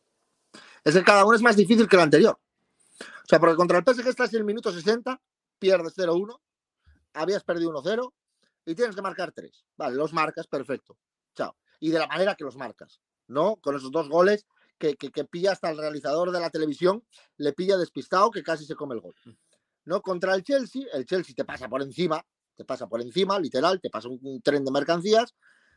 Es 0.84 0.94
que 0.94 1.02
cada 1.02 1.24
uno 1.24 1.36
es 1.36 1.42
más 1.42 1.56
difícil 1.56 1.88
que 1.88 1.96
el 1.96 2.02
anterior. 2.02 2.38
O 3.00 3.26
sea, 3.26 3.40
porque 3.40 3.56
contra 3.56 3.78
el 3.78 3.84
PSG 3.84 4.06
estás 4.08 4.32
en 4.34 4.40
el 4.40 4.44
minuto 4.44 4.70
60, 4.70 5.18
pierdes 5.58 5.96
0-1, 5.96 6.38
habías 7.14 7.44
perdido 7.44 7.72
1-0 7.72 8.12
y 8.66 8.74
tienes 8.74 8.94
que 8.94 9.02
marcar 9.02 9.32
3. 9.32 9.64
Vale, 9.76 9.96
los 9.96 10.12
marcas, 10.12 10.46
perfecto. 10.46 10.98
Chao. 11.34 11.56
Y 11.80 11.90
de 11.90 11.98
la 11.98 12.06
manera 12.06 12.34
que 12.34 12.44
los 12.44 12.56
marcas, 12.56 13.00
¿no? 13.26 13.56
Con 13.56 13.76
esos 13.76 13.90
dos 13.90 14.08
goles 14.08 14.46
que, 14.78 14.96
que, 14.96 15.24
pilla 15.24 15.52
hasta 15.52 15.70
el 15.70 15.78
realizador 15.78 16.30
de 16.30 16.40
la 16.40 16.50
televisión, 16.50 17.04
le 17.36 17.52
pilla 17.52 17.76
despistado 17.76 18.30
que 18.30 18.42
casi 18.42 18.64
se 18.64 18.74
come 18.74 18.94
el 18.94 19.00
gol. 19.00 19.14
¿No? 19.84 20.00
Contra 20.00 20.34
el 20.34 20.42
Chelsea, 20.42 20.86
el 20.92 21.04
Chelsea 21.04 21.34
te 21.34 21.44
pasa 21.44 21.68
por 21.68 21.82
encima, 21.82 22.24
te 22.56 22.64
pasa 22.64 22.86
por 22.86 23.00
encima, 23.00 23.38
literal, 23.38 23.80
te 23.80 23.90
pasa 23.90 24.08
un, 24.08 24.40
tren 24.42 24.64
de 24.64 24.70
mercancías, 24.70 25.34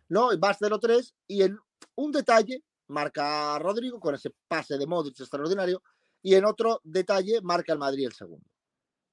¿no? 0.08 0.32
Y 0.32 0.38
vas 0.38 0.60
0-3 0.60 1.14
y 1.28 1.44
en 1.44 1.60
un 1.96 2.12
detalle 2.12 2.64
marca 2.88 3.60
Rodrigo 3.60 4.00
con 4.00 4.16
ese 4.16 4.34
pase 4.48 4.78
de 4.78 4.88
Modric 4.88 5.20
extraordinario 5.20 5.84
y 6.22 6.36
en 6.36 6.46
otro 6.46 6.80
detalle 6.84 7.42
marca 7.42 7.74
el 7.74 7.80
Madrid 7.80 8.06
el 8.06 8.14
segundo. 8.14 8.50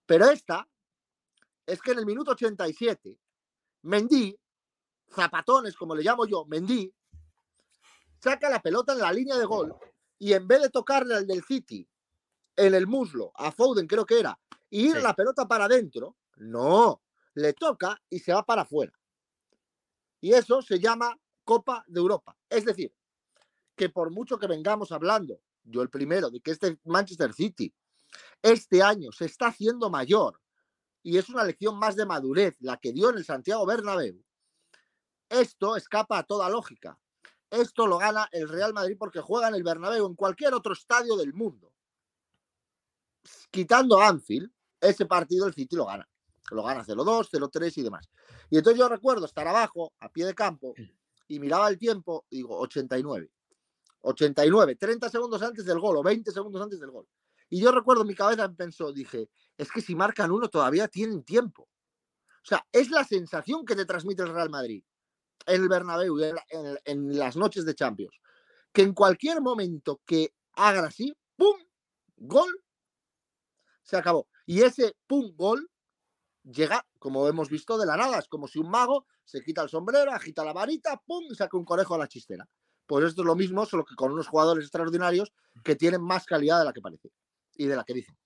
Pero 0.07 0.29
esta, 0.29 0.69
es 1.67 1.81
que 1.81 1.93
en 1.93 1.99
el 1.99 2.07
minuto 2.07 2.33
87, 2.33 3.19
Mendy, 3.83 4.39
zapatones 5.11 5.77
como 5.77 5.95
le 5.95 6.03
llamo 6.03 6.27
yo, 6.27 6.45
Mendy, 6.47 6.93
saca 8.21 8.49
la 8.49 8.61
pelota 8.61 8.93
en 8.93 9.01
la 9.01 9.13
línea 9.13 9.37
de 9.37 9.45
gol 9.45 9.75
y 10.19 10.33
en 10.33 10.47
vez 10.47 10.63
de 10.63 10.71
tocarle 10.71 11.15
al 11.15 11.27
del 11.27 11.45
City 11.45 11.89
en 12.57 12.75
el 12.75 12.87
muslo, 12.87 13.33
a 13.35 13.53
Foden 13.53 13.87
creo 13.87 14.07
que 14.07 14.21
era, 14.21 14.39
y 14.71 14.89
ir 14.89 14.97
la 15.03 15.15
pelota 15.15 15.47
para 15.47 15.65
adentro, 15.65 16.17
no, 16.37 17.03
le 17.35 17.53
toca 17.53 18.01
y 18.09 18.19
se 18.19 18.33
va 18.33 18.45
para 18.45 18.63
afuera. 18.63 18.93
Y 20.21 20.33
eso 20.33 20.63
se 20.63 20.79
llama 20.79 21.19
Copa 21.45 21.85
de 21.87 22.01
Europa. 22.01 22.37
Es 22.49 22.65
decir, 22.65 22.95
que 23.77 23.89
por 23.89 24.11
mucho 24.11 24.39
que 24.39 24.47
vengamos 24.47 24.93
hablando, 24.93 25.41
yo 25.65 25.83
el 25.83 25.91
primero, 25.91 26.31
de 26.31 26.41
que 26.41 26.53
este 26.53 26.79
Manchester 26.85 27.33
City 27.33 27.75
este 28.43 28.83
año 28.83 29.11
se 29.13 29.25
está 29.25 29.49
haciendo 29.49 29.91
mayor, 29.91 30.41
y 31.05 31.19
es 31.19 31.29
una 31.29 31.45
lección 31.45 31.79
más 31.79 31.95
de 31.97 32.07
madurez 32.07 32.57
la 32.61 32.79
que 32.79 32.93
dio 32.93 33.11
en 33.11 33.19
el 33.19 33.25
Santiago 33.25 33.65
Bernabéu. 33.67 34.25
Esto 35.29 35.77
escapa 35.77 36.19
a 36.19 36.23
toda 36.23 36.49
lógica. 36.49 36.99
Esto 37.51 37.87
lo 37.87 37.99
gana 37.99 38.27
el 38.33 38.49
Real 38.49 38.73
Madrid 38.73 38.97
porque 38.99 39.21
juega 39.21 39.49
en 39.49 39.55
el 39.55 39.63
Bernabéu 39.63 40.07
en 40.07 40.15
cualquier 40.15 40.55
otro 40.55 40.73
estadio 40.73 41.17
del 41.17 41.35
mundo. 41.35 41.73
Quitando 43.51 44.01
Anfield, 44.01 44.51
ese 44.81 45.05
partido 45.05 45.47
el 45.47 45.55
City 45.55 45.77
lo 45.77 45.87
gana. 45.87 46.09
Lo 46.51 46.63
gana 46.63 46.83
0-2, 46.83 47.29
0-3 47.31 47.79
y 47.79 47.83
demás. 47.83 48.09
Y 48.49 48.57
entonces 48.57 48.79
yo 48.79 48.89
recuerdo 48.89 49.27
estar 49.27 49.47
abajo, 49.47 49.93
a 50.01 50.09
pie 50.11 50.25
de 50.25 50.35
campo, 50.35 50.75
y 51.29 51.39
miraba 51.39 51.69
el 51.69 51.79
tiempo 51.79 52.25
y 52.31 52.39
digo, 52.39 52.59
89. 52.59 53.31
89, 54.01 54.77
30 54.77 55.09
segundos 55.11 55.43
antes 55.43 55.65
del 55.67 55.81
gol 55.81 55.99
o 55.99 56.03
20 56.03 56.31
segundos 56.33 56.63
antes 56.63 56.81
del 56.81 56.91
gol. 56.91 57.07
Y 57.55 57.61
yo 57.61 57.71
recuerdo 57.71 58.05
mi 58.05 58.17
cabeza 58.17 58.53
pensó, 58.53 58.93
dije, 58.93 59.31
es 59.57 59.71
que 59.71 59.81
si 59.81 59.95
marcan 59.95 60.33
uno 60.33 60.49
todavía 60.49 60.89
tienen 60.89 61.23
tiempo. 61.23 61.63
O 61.63 62.45
sea, 62.45 62.67
es 62.73 62.91
la 62.91 63.05
sensación 63.05 63.65
que 63.65 63.77
te 63.77 63.85
transmite 63.85 64.25
el 64.25 64.35
Real 64.35 64.51
Madrid. 64.51 64.83
el 65.47 65.69
Bernabéu, 65.69 66.19
en, 66.19 66.35
en, 66.85 67.17
las 67.17 67.37
noches 67.37 67.65
de 67.65 67.77
Champions, 67.77 68.21
que 68.73 68.83
en 68.83 68.93
cualquier 68.93 69.41
momento 69.41 70.01
que 70.05 70.35
hagan 70.55 70.85
así, 70.87 71.17
¡pum! 71.37 71.57
Gol, 72.17 72.61
se 73.85 73.99
acabó. 73.99 74.27
Y 74.47 74.63
ese 74.63 74.97
pum, 75.07 75.37
gol, 75.37 75.71
llega, 76.43 76.85
como 76.99 77.29
hemos 77.29 77.51
visto, 77.51 77.79
de 77.79 77.87
la 77.87 77.97
nada. 77.97 78.19
Es 78.19 78.27
como 78.27 78.49
si 78.49 78.59
un 78.59 78.69
mago 78.69 79.07
se 79.25 79.43
quita 79.43 79.63
el 79.63 79.69
sombrero, 79.69 80.11
agita 80.11 80.45
la 80.45 80.53
varita, 80.53 81.01
¡pum! 81.07 81.23
y 81.31 81.37
saca 81.37 81.57
un 81.57 81.65
conejo 81.65 81.95
a 81.95 81.99
la 81.99 82.09
chistera. 82.09 82.49
Pues 82.85 83.05
esto 83.05 83.23
es 83.23 83.27
lo 83.27 83.37
mismo, 83.37 83.65
solo 83.65 83.85
que 83.85 83.95
con 83.95 84.11
unos 84.11 84.27
jugadores 84.27 84.65
extraordinarios 84.65 85.33
que 85.63 85.77
tienen 85.77 86.03
más 86.03 86.27
calidad 86.27 86.59
de 86.59 86.65
la 86.65 86.73
que 86.73 86.81
parece 86.81 87.13
y 87.57 87.67
de 87.67 87.77
la 87.77 87.85
que 87.85 87.95
dicen. 87.95 88.17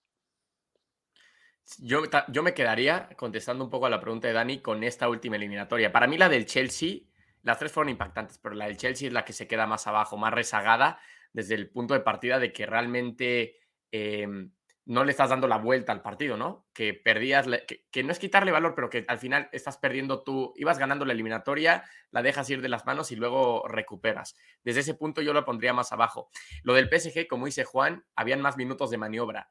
Yo, 1.79 2.03
yo 2.29 2.43
me 2.43 2.55
quedaría 2.55 3.11
contestando 3.17 3.63
un 3.65 3.71
poco 3.71 3.87
a 3.87 3.91
la 3.91 4.01
pregunta 4.01 4.29
de 4.29 4.35
Dani 4.35 4.61
con 4.61 4.83
esta 4.83 5.09
última 5.09 5.37
eliminatoria. 5.37 5.93
Para 5.93 6.07
mí 6.07 6.17
la 6.17 6.29
del 6.29 6.47
Chelsea, 6.47 7.01
las 7.43 7.59
tres 7.59 7.73
fueron 7.73 7.91
impactantes, 7.91 8.39
pero 8.39 8.55
la 8.55 8.67
del 8.67 8.79
Chelsea 8.79 9.09
es 9.09 9.13
la 9.13 9.25
que 9.25 9.35
se 9.35 9.47
queda 9.47 9.67
más 9.67 9.87
abajo, 9.87 10.17
más 10.17 10.33
rezagada 10.33 10.99
desde 11.33 11.55
el 11.55 11.69
punto 11.69 11.95
de 11.95 12.01
partida 12.01 12.39
de 12.39 12.53
que 12.53 12.67
realmente 12.67 13.61
em, 13.91 14.51
no 14.89 15.05
le 15.05 15.11
estás 15.11 15.29
dando 15.29 15.47
la 15.49 15.59
vuelta 15.59 15.93
al 15.93 16.01
partido, 16.01 16.39
¿no? 16.39 16.67
Que 16.73 16.95
perdías, 16.95 17.47
que, 17.91 18.03
no 18.03 18.11
es 18.11 18.19
quitarle 18.19 18.53
valor, 18.53 18.75
pero 18.75 18.89
que 18.89 19.05
al 19.07 19.19
final 19.19 19.51
estás 19.53 19.77
perdiendo 19.77 20.23
tú, 20.23 20.55
ibas 20.57 20.79
ganando 20.79 21.05
la 21.05 21.13
eliminatoria, 21.13 21.85
la 22.11 22.23
dejas 22.23 22.49
ir 22.49 22.63
de 22.63 22.71
las 22.71 22.87
manos 22.87 23.13
y 23.13 23.17
luego 23.17 23.69
recuperas. 23.69 24.35
Desde 24.65 24.81
ese 24.81 24.95
punto 24.95 25.21
yo 25.21 25.35
lo 25.35 25.45
pondría 25.45 25.75
más 25.75 25.93
abajo. 25.93 26.31
Lo 26.63 26.73
del 26.73 26.89
PSG, 26.89 27.27
como 27.29 27.45
dice 27.45 27.65
Juan, 27.65 28.07
habían 28.17 28.41
más 28.41 28.57
minutos 28.57 28.89
de 28.89 28.97
maniobra, 28.97 29.51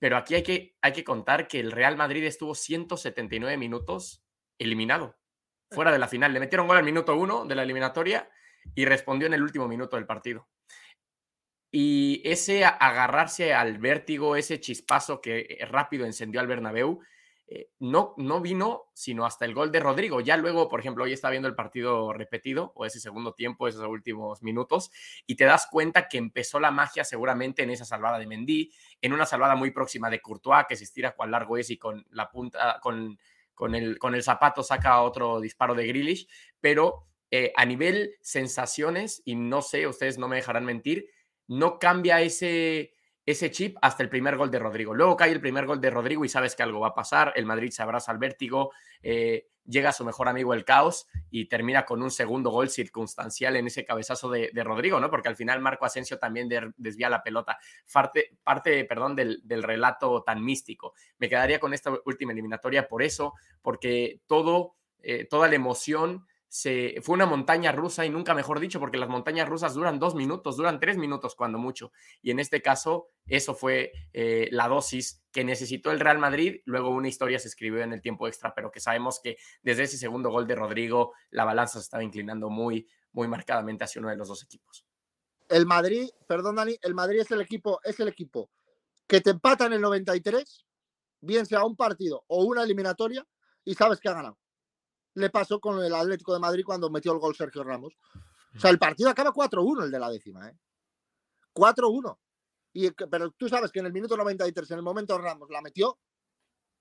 pero 0.00 0.16
aquí 0.16 0.34
hay 0.34 0.42
que, 0.42 0.76
hay 0.82 0.92
que 0.92 1.04
contar 1.04 1.46
que 1.46 1.60
el 1.60 1.70
Real 1.70 1.96
Madrid 1.96 2.24
estuvo 2.24 2.56
179 2.56 3.56
minutos 3.56 4.24
eliminado, 4.58 5.16
fuera 5.70 5.92
de 5.92 6.00
la 6.00 6.08
final. 6.08 6.32
Le 6.32 6.40
metieron 6.40 6.66
gol 6.66 6.76
al 6.76 6.84
minuto 6.84 7.14
uno 7.14 7.44
de 7.44 7.54
la 7.54 7.62
eliminatoria 7.62 8.28
y 8.74 8.84
respondió 8.84 9.28
en 9.28 9.34
el 9.34 9.44
último 9.44 9.68
minuto 9.68 9.94
del 9.94 10.06
partido. 10.06 10.48
Y 11.70 12.22
ese 12.24 12.64
agarrarse 12.64 13.52
al 13.52 13.78
vértigo, 13.78 14.36
ese 14.36 14.60
chispazo 14.60 15.20
que 15.20 15.40
eh, 15.40 15.66
rápido 15.66 16.06
encendió 16.06 16.40
al 16.40 16.46
Bernabéu, 16.46 17.00
eh, 17.48 17.70
no, 17.78 18.12
no 18.16 18.40
vino 18.40 18.86
sino 18.92 19.24
hasta 19.24 19.44
el 19.44 19.54
gol 19.54 19.70
de 19.70 19.78
Rodrigo. 19.78 20.20
Ya 20.20 20.36
luego, 20.36 20.68
por 20.68 20.80
ejemplo, 20.80 21.04
hoy 21.04 21.12
está 21.12 21.30
viendo 21.30 21.46
el 21.46 21.54
partido 21.54 22.12
repetido 22.12 22.72
o 22.74 22.86
ese 22.86 22.98
segundo 22.98 23.34
tiempo, 23.34 23.68
esos 23.68 23.86
últimos 23.86 24.42
minutos, 24.42 24.90
y 25.26 25.36
te 25.36 25.44
das 25.44 25.68
cuenta 25.70 26.08
que 26.08 26.18
empezó 26.18 26.58
la 26.58 26.72
magia 26.72 27.04
seguramente 27.04 27.62
en 27.62 27.70
esa 27.70 27.84
salvada 27.84 28.18
de 28.18 28.26
Mendy, 28.26 28.72
en 29.00 29.12
una 29.12 29.26
salvada 29.26 29.54
muy 29.54 29.70
próxima 29.70 30.10
de 30.10 30.20
Courtois, 30.20 30.66
que 30.68 30.76
se 30.76 30.84
estira 30.84 31.14
cuán 31.14 31.30
largo 31.30 31.56
es 31.56 31.70
y 31.70 31.78
con 31.78 32.04
la 32.10 32.30
punta, 32.30 32.80
con, 32.82 33.16
con, 33.54 33.74
el, 33.76 33.98
con 33.98 34.14
el 34.16 34.24
zapato 34.24 34.64
saca 34.64 35.02
otro 35.02 35.40
disparo 35.40 35.74
de 35.74 35.86
Grealish, 35.86 36.28
pero 36.60 37.06
eh, 37.30 37.52
a 37.56 37.64
nivel 37.64 38.16
sensaciones, 38.22 39.22
y 39.24 39.36
no 39.36 39.62
sé, 39.62 39.86
ustedes 39.86 40.18
no 40.18 40.26
me 40.26 40.36
dejarán 40.36 40.64
mentir, 40.64 41.08
no 41.48 41.78
cambia 41.78 42.20
ese, 42.20 42.92
ese 43.26 43.50
chip 43.50 43.76
hasta 43.82 44.04
el 44.04 44.08
primer 44.08 44.36
gol 44.36 44.50
de 44.50 44.60
Rodrigo. 44.60 44.94
Luego 44.94 45.16
cae 45.16 45.32
el 45.32 45.40
primer 45.40 45.66
gol 45.66 45.80
de 45.80 45.90
Rodrigo 45.90 46.24
y 46.24 46.28
sabes 46.28 46.54
que 46.54 46.62
algo 46.62 46.80
va 46.80 46.88
a 46.88 46.94
pasar. 46.94 47.32
El 47.34 47.44
Madrid 47.44 47.70
se 47.70 47.82
abraza 47.82 48.12
al 48.12 48.18
vértigo, 48.18 48.72
eh, 49.02 49.48
llega 49.64 49.92
su 49.92 50.04
mejor 50.04 50.28
amigo 50.28 50.54
el 50.54 50.64
caos 50.64 51.08
y 51.28 51.46
termina 51.46 51.84
con 51.84 52.00
un 52.02 52.12
segundo 52.12 52.50
gol 52.50 52.70
circunstancial 52.70 53.56
en 53.56 53.66
ese 53.66 53.84
cabezazo 53.84 54.30
de, 54.30 54.50
Rodrigo, 54.62 55.00
¿no? 55.00 55.10
Porque 55.10 55.28
al 55.28 55.34
final 55.34 55.60
Marco 55.60 55.84
Asensio 55.84 56.18
también 56.18 56.48
desvía 56.76 57.10
la 57.10 57.24
pelota. 57.24 57.58
Parte, 57.92 58.38
parte 58.44 58.84
perdón, 58.84 59.16
del, 59.16 59.40
del, 59.42 59.64
relato 59.64 60.22
tan 60.22 60.44
místico. 60.44 60.94
Me 61.18 61.28
quedaría 61.28 61.58
con 61.58 61.74
esta 61.74 61.92
última 62.04 62.30
eliminatoria 62.30 62.86
por 62.86 63.02
eso, 63.02 63.34
porque 63.60 64.20
todo, 64.26 64.76
eh, 65.02 65.26
toda 65.28 65.48
la 65.48 65.56
emoción 65.56 66.26
fue 67.02 67.14
una 67.14 67.26
montaña 67.26 67.72
rusa 67.72 68.06
y 68.06 68.10
nunca 68.10 68.34
mejor 68.34 68.60
dicho, 68.60 68.80
porque 68.80 68.98
las 68.98 69.08
montañas 69.08 69.48
rusas 69.48 69.74
duran 69.74 69.98
dos 69.98 70.14
minutos, 70.14 70.56
duran 70.56 70.80
tres 70.80 70.96
minutos 70.96 71.34
cuando 71.34 71.58
mucho. 71.58 71.92
Y 72.22 72.30
en 72.30 72.38
este 72.38 72.62
caso, 72.62 73.08
eso 73.26 73.54
fue 73.54 73.92
eh, 74.12 74.48
la 74.52 74.68
dosis 74.68 75.22
que 75.32 75.44
necesitó 75.44 75.90
el 75.90 76.00
Real 76.00 76.18
Madrid. 76.18 76.60
Luego 76.64 76.90
una 76.90 77.08
historia 77.08 77.38
se 77.38 77.48
escribió 77.48 77.82
en 77.82 77.92
el 77.92 78.00
tiempo 78.00 78.26
extra, 78.28 78.54
pero 78.54 78.70
que 78.70 78.80
sabemos 78.80 79.20
que 79.20 79.36
desde 79.62 79.84
ese 79.84 79.98
segundo 79.98 80.30
gol 80.30 80.46
de 80.46 80.54
Rodrigo, 80.54 81.12
la 81.30 81.44
balanza 81.44 81.78
se 81.78 81.84
estaba 81.84 82.04
inclinando 82.04 82.48
muy, 82.48 82.88
muy 83.12 83.28
marcadamente 83.28 83.84
hacia 83.84 84.00
uno 84.00 84.10
de 84.10 84.16
los 84.16 84.28
dos 84.28 84.42
equipos. 84.42 84.86
El 85.48 85.66
Madrid, 85.66 86.08
perdón 86.26 86.56
Dani, 86.56 86.76
el 86.82 86.94
Madrid 86.94 87.20
es 87.20 87.30
el 87.30 87.40
equipo, 87.40 87.80
es 87.84 88.00
el 88.00 88.08
equipo 88.08 88.50
que 89.06 89.20
te 89.20 89.30
empata 89.30 89.66
en 89.66 89.74
el 89.74 89.80
93, 89.80 90.66
bien 91.20 91.46
sea 91.46 91.64
un 91.64 91.76
partido 91.76 92.24
o 92.26 92.44
una 92.44 92.62
eliminatoria, 92.62 93.24
y 93.64 93.74
sabes 93.74 94.00
que 94.00 94.08
ha 94.08 94.14
ganado 94.14 94.38
le 95.16 95.30
pasó 95.30 95.58
con 95.58 95.82
el 95.82 95.94
Atlético 95.94 96.34
de 96.34 96.40
Madrid 96.40 96.62
cuando 96.64 96.90
metió 96.90 97.12
el 97.12 97.18
gol 97.18 97.34
Sergio 97.34 97.64
Ramos. 97.64 97.94
O 98.54 98.60
sea, 98.60 98.70
el 98.70 98.78
partido 98.78 99.08
acaba 99.08 99.32
4-1 99.32 99.84
el 99.84 99.90
de 99.90 99.98
la 99.98 100.10
décima, 100.10 100.48
¿eh? 100.48 100.54
4-1. 101.54 102.18
Y, 102.74 102.90
pero 102.90 103.30
tú 103.30 103.48
sabes 103.48 103.72
que 103.72 103.80
en 103.80 103.86
el 103.86 103.92
minuto 103.92 104.16
93, 104.16 104.70
en 104.70 104.76
el 104.76 104.82
momento 104.82 105.16
Ramos 105.16 105.48
la 105.50 105.62
metió, 105.62 105.98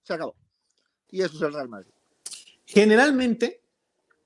se 0.04 0.14
acabó. 0.14 0.36
Y 1.10 1.22
eso 1.22 1.36
es 1.36 1.42
el 1.42 1.54
Real 1.54 1.70
Madrid. 1.70 1.92
Generalmente, 2.66 3.62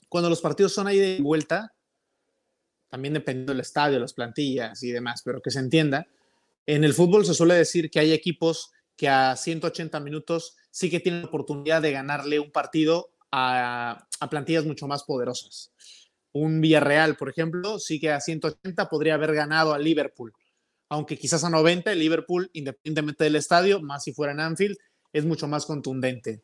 cuando 0.07 0.29
los 0.29 0.41
partidos 0.41 0.73
son 0.73 0.87
ahí 0.87 0.97
de 0.97 1.21
vuelta, 1.21 1.75
también 2.89 3.13
dependiendo 3.13 3.53
del 3.53 3.61
estadio, 3.61 3.99
las 3.99 4.13
plantillas 4.13 4.81
y 4.81 4.91
demás, 4.91 5.21
pero 5.23 5.39
que 5.39 5.51
se 5.51 5.59
entienda, 5.59 6.07
en 6.65 6.83
el 6.83 6.95
fútbol 6.95 7.27
se 7.27 7.35
suele 7.35 7.53
decir 7.53 7.91
que 7.91 7.99
hay 7.99 8.11
equipos 8.11 8.71
que 8.97 9.07
a 9.07 9.35
180 9.35 9.99
minutos 9.99 10.57
sí 10.71 10.89
que 10.89 10.99
tienen 10.99 11.21
la 11.21 11.27
oportunidad 11.27 11.83
de 11.83 11.91
ganarle 11.91 12.39
un 12.39 12.51
partido 12.51 13.11
a, 13.31 14.07
plantillas 14.29 14.65
mucho 14.65 14.87
más 14.87 15.03
poderosas. 15.03 15.71
Un 16.31 16.61
Villarreal, 16.61 17.15
por 17.15 17.29
ejemplo, 17.29 17.79
sí 17.79 17.99
que 17.99 18.11
a 18.11 18.21
180 18.21 18.89
podría 18.89 19.15
haber 19.15 19.33
ganado 19.33 19.73
a 19.73 19.79
Liverpool, 19.79 20.33
aunque 20.89 21.17
quizás 21.17 21.43
a 21.43 21.49
90 21.49 21.91
el 21.91 21.99
Liverpool, 21.99 22.49
independientemente 22.53 23.23
del 23.23 23.35
estadio, 23.35 23.81
más 23.81 24.03
si 24.03 24.13
fuera 24.13 24.33
en 24.33 24.39
Anfield, 24.39 24.77
es 25.13 25.25
mucho 25.25 25.47
más 25.47 25.65
contundente. 25.65 26.43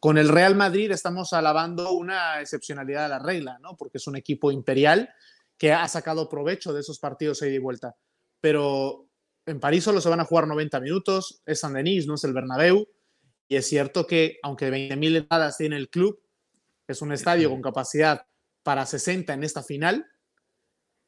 Con 0.00 0.18
el 0.18 0.28
Real 0.28 0.54
Madrid 0.54 0.90
estamos 0.90 1.32
alabando 1.32 1.92
una 1.92 2.40
excepcionalidad 2.40 3.04
de 3.04 3.08
la 3.08 3.18
regla, 3.18 3.58
¿no? 3.60 3.76
Porque 3.76 3.98
es 3.98 4.06
un 4.06 4.16
equipo 4.16 4.52
imperial 4.52 5.10
que 5.58 5.72
ha 5.72 5.86
sacado 5.88 6.28
provecho 6.28 6.72
de 6.72 6.80
esos 6.80 6.98
partidos 6.98 7.42
ahí 7.42 7.50
de 7.50 7.58
vuelta. 7.58 7.96
Pero 8.40 9.06
en 9.46 9.60
París 9.60 9.84
solo 9.84 10.00
se 10.00 10.08
van 10.08 10.20
a 10.20 10.24
jugar 10.24 10.46
90 10.46 10.80
minutos, 10.80 11.42
es 11.46 11.60
San 11.60 11.74
Denis, 11.74 12.06
no 12.06 12.14
es 12.14 12.24
el 12.24 12.32
Bernabéu. 12.32 12.86
Y 13.48 13.56
es 13.56 13.68
cierto 13.68 14.06
que, 14.06 14.38
aunque 14.42 14.70
20.000 14.70 15.16
entradas 15.16 15.56
tiene 15.56 15.76
el 15.76 15.88
club, 15.88 16.20
es 16.86 17.02
un 17.02 17.12
estadio 17.12 17.50
con 17.50 17.62
capacidad 17.62 18.26
para 18.62 18.86
60 18.86 19.34
en 19.34 19.44
esta 19.44 19.62
final. 19.62 20.06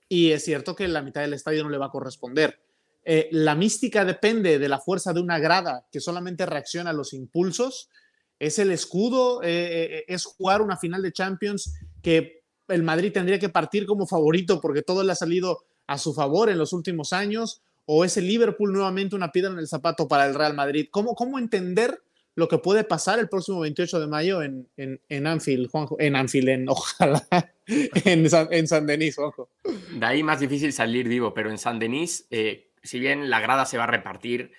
Y 0.08 0.32
es 0.32 0.44
cierto 0.44 0.76
que 0.76 0.88
la 0.88 1.02
mitad 1.02 1.22
del 1.22 1.34
estadio 1.34 1.62
no 1.62 1.70
le 1.70 1.78
va 1.78 1.86
a 1.86 1.90
corresponder. 1.90 2.60
Eh, 3.04 3.28
la 3.32 3.54
mística 3.54 4.04
depende 4.04 4.58
de 4.58 4.68
la 4.68 4.80
fuerza 4.80 5.12
de 5.12 5.20
una 5.20 5.38
grada 5.38 5.86
que 5.92 6.00
solamente 6.00 6.46
reacciona 6.46 6.90
a 6.90 6.94
los 6.94 7.12
impulsos. 7.12 7.90
Es 8.38 8.58
el 8.58 8.70
escudo, 8.70 9.42
eh, 9.42 9.48
eh, 9.48 10.04
es 10.08 10.24
jugar 10.24 10.62
una 10.62 10.76
final 10.76 11.02
de 11.02 11.12
Champions 11.12 11.74
que 12.02 12.44
el 12.68 12.82
Madrid 12.82 13.12
tendría 13.12 13.38
que 13.38 13.50
partir 13.50 13.86
como 13.86 14.06
favorito 14.06 14.60
porque 14.60 14.82
todo 14.82 15.04
le 15.04 15.12
ha 15.12 15.16
salido 15.16 15.64
a 15.86 15.98
su 15.98 16.14
favor 16.14 16.48
en 16.48 16.58
los 16.58 16.72
últimos 16.72 17.12
años. 17.12 17.62
O 17.86 18.04
es 18.04 18.16
el 18.16 18.26
Liverpool 18.26 18.72
nuevamente 18.72 19.14
una 19.14 19.30
piedra 19.30 19.52
en 19.52 19.58
el 19.58 19.68
zapato 19.68 20.08
para 20.08 20.26
el 20.26 20.34
Real 20.34 20.54
Madrid. 20.54 20.88
¿Cómo, 20.90 21.14
cómo 21.14 21.38
entender 21.38 22.00
lo 22.34 22.48
que 22.48 22.58
puede 22.58 22.84
pasar 22.84 23.18
el 23.18 23.28
próximo 23.28 23.60
28 23.60 24.00
de 24.00 24.06
mayo 24.06 24.42
en, 24.42 24.68
en, 24.76 25.26
Anfield, 25.26 25.70
Juanjo, 25.70 25.96
en 26.00 26.16
Anfield, 26.16 26.48
en 26.48 26.68
ojalá, 26.68 27.26
en, 27.66 28.28
San, 28.28 28.48
en 28.50 28.66
San 28.66 28.86
Denis, 28.86 29.18
ojo. 29.18 29.50
De 29.62 30.04
ahí 30.04 30.22
más 30.22 30.40
difícil 30.40 30.72
salir 30.72 31.08
vivo, 31.08 31.32
pero 31.32 31.50
en 31.50 31.58
San 31.58 31.78
Denis, 31.78 32.26
eh, 32.30 32.70
si 32.82 32.98
bien 32.98 33.30
la 33.30 33.40
grada 33.40 33.66
se 33.66 33.78
va 33.78 33.84
a 33.84 33.88
repartir, 33.88 34.52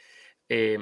eh, 0.47 0.77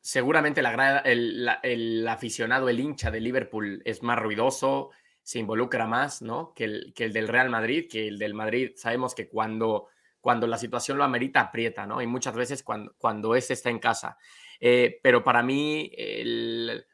seguramente 0.00 0.62
la 0.62 0.72
grada, 0.72 1.00
el, 1.00 1.48
el, 1.62 2.06
aficionado, 2.06 2.68
el 2.68 2.80
hincha 2.80 3.10
de 3.10 3.20
Liverpool 3.20 3.82
es 3.84 4.02
más 4.02 4.18
ruidoso, 4.18 4.90
se 5.22 5.38
involucra 5.38 5.86
más, 5.86 6.22
¿no? 6.22 6.52
Que 6.54 6.64
el, 6.64 6.92
que 6.94 7.04
el 7.04 7.12
del 7.12 7.28
Real 7.28 7.50
Madrid, 7.50 7.86
que 7.88 8.08
el 8.08 8.18
del 8.18 8.34
Madrid 8.34 8.72
sabemos 8.76 9.14
que 9.14 9.28
cuando, 9.28 9.88
cuando 10.20 10.46
la 10.46 10.58
situación 10.58 10.98
lo 10.98 11.04
amerita, 11.04 11.40
aprieta, 11.40 11.86
¿no? 11.86 12.02
Y 12.02 12.06
muchas 12.06 12.34
veces 12.34 12.62
cuando, 12.62 12.94
cuando 12.98 13.34
ese 13.34 13.52
está 13.52 13.70
en 13.70 13.78
casa. 13.78 14.18
Eh, 14.64 15.00
pero 15.02 15.24
para 15.24 15.42
mí 15.42 15.90
el, 15.96 16.86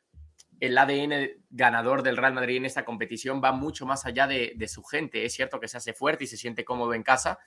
ADN 0.59 1.45
ganador 1.51 2.03
del 2.03 2.17
Real 2.17 2.33
Madrid 2.33 2.57
en 2.57 2.65
esta 2.65 2.87
competición 2.87 3.43
va 3.45 3.53
mucho 3.53 3.85
más 3.85 4.07
allá 4.07 4.27
de, 4.27 4.69
su 4.69 4.83
gente. 4.83 5.27
Es 5.27 5.35
cierto 5.35 5.61
que 5.61 5.69
se 5.69 5.77
hace 5.77 5.93
fuerte 5.93 6.25
y 6.25 6.27
se 6.27 6.39
siente 6.39 6.65
cómodo 6.65 6.95
en 6.95 7.03
casa, 7.03 7.39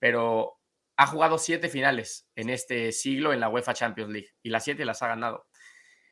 pero 0.00 0.58
ha 0.96 1.06
jugado 1.06 1.38
siete 1.38 1.68
finales 1.68 2.28
en 2.34 2.50
este 2.50 2.90
siglo 2.90 3.32
en 3.32 3.38
la 3.38 3.48
UEFA 3.48 3.72
Champions 3.72 4.10
League 4.10 4.30
y 4.42 4.50
las 4.50 4.64
siete 4.64 4.84
las 4.84 5.00
ha 5.02 5.08
ganado. 5.08 5.46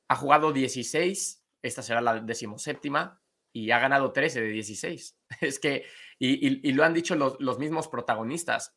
Ha 0.07 0.15
jugado 0.15 0.53
16, 0.53 1.45
esta 1.61 1.83
será 1.83 2.01
la 2.01 2.21
decimoséptima, 2.21 3.21
y 3.53 3.73
ha 3.73 3.81
ganado 3.81 4.13
13 4.13 4.43
de 4.43 4.49
16. 4.49 5.19
Es 5.41 5.59
que, 5.59 5.87
y, 6.21 6.73
lo 6.73 6.85
han 6.85 6.95
dicho 6.95 7.17
los, 7.17 7.59
mismos 7.59 7.89
protagonistas, 7.89 8.77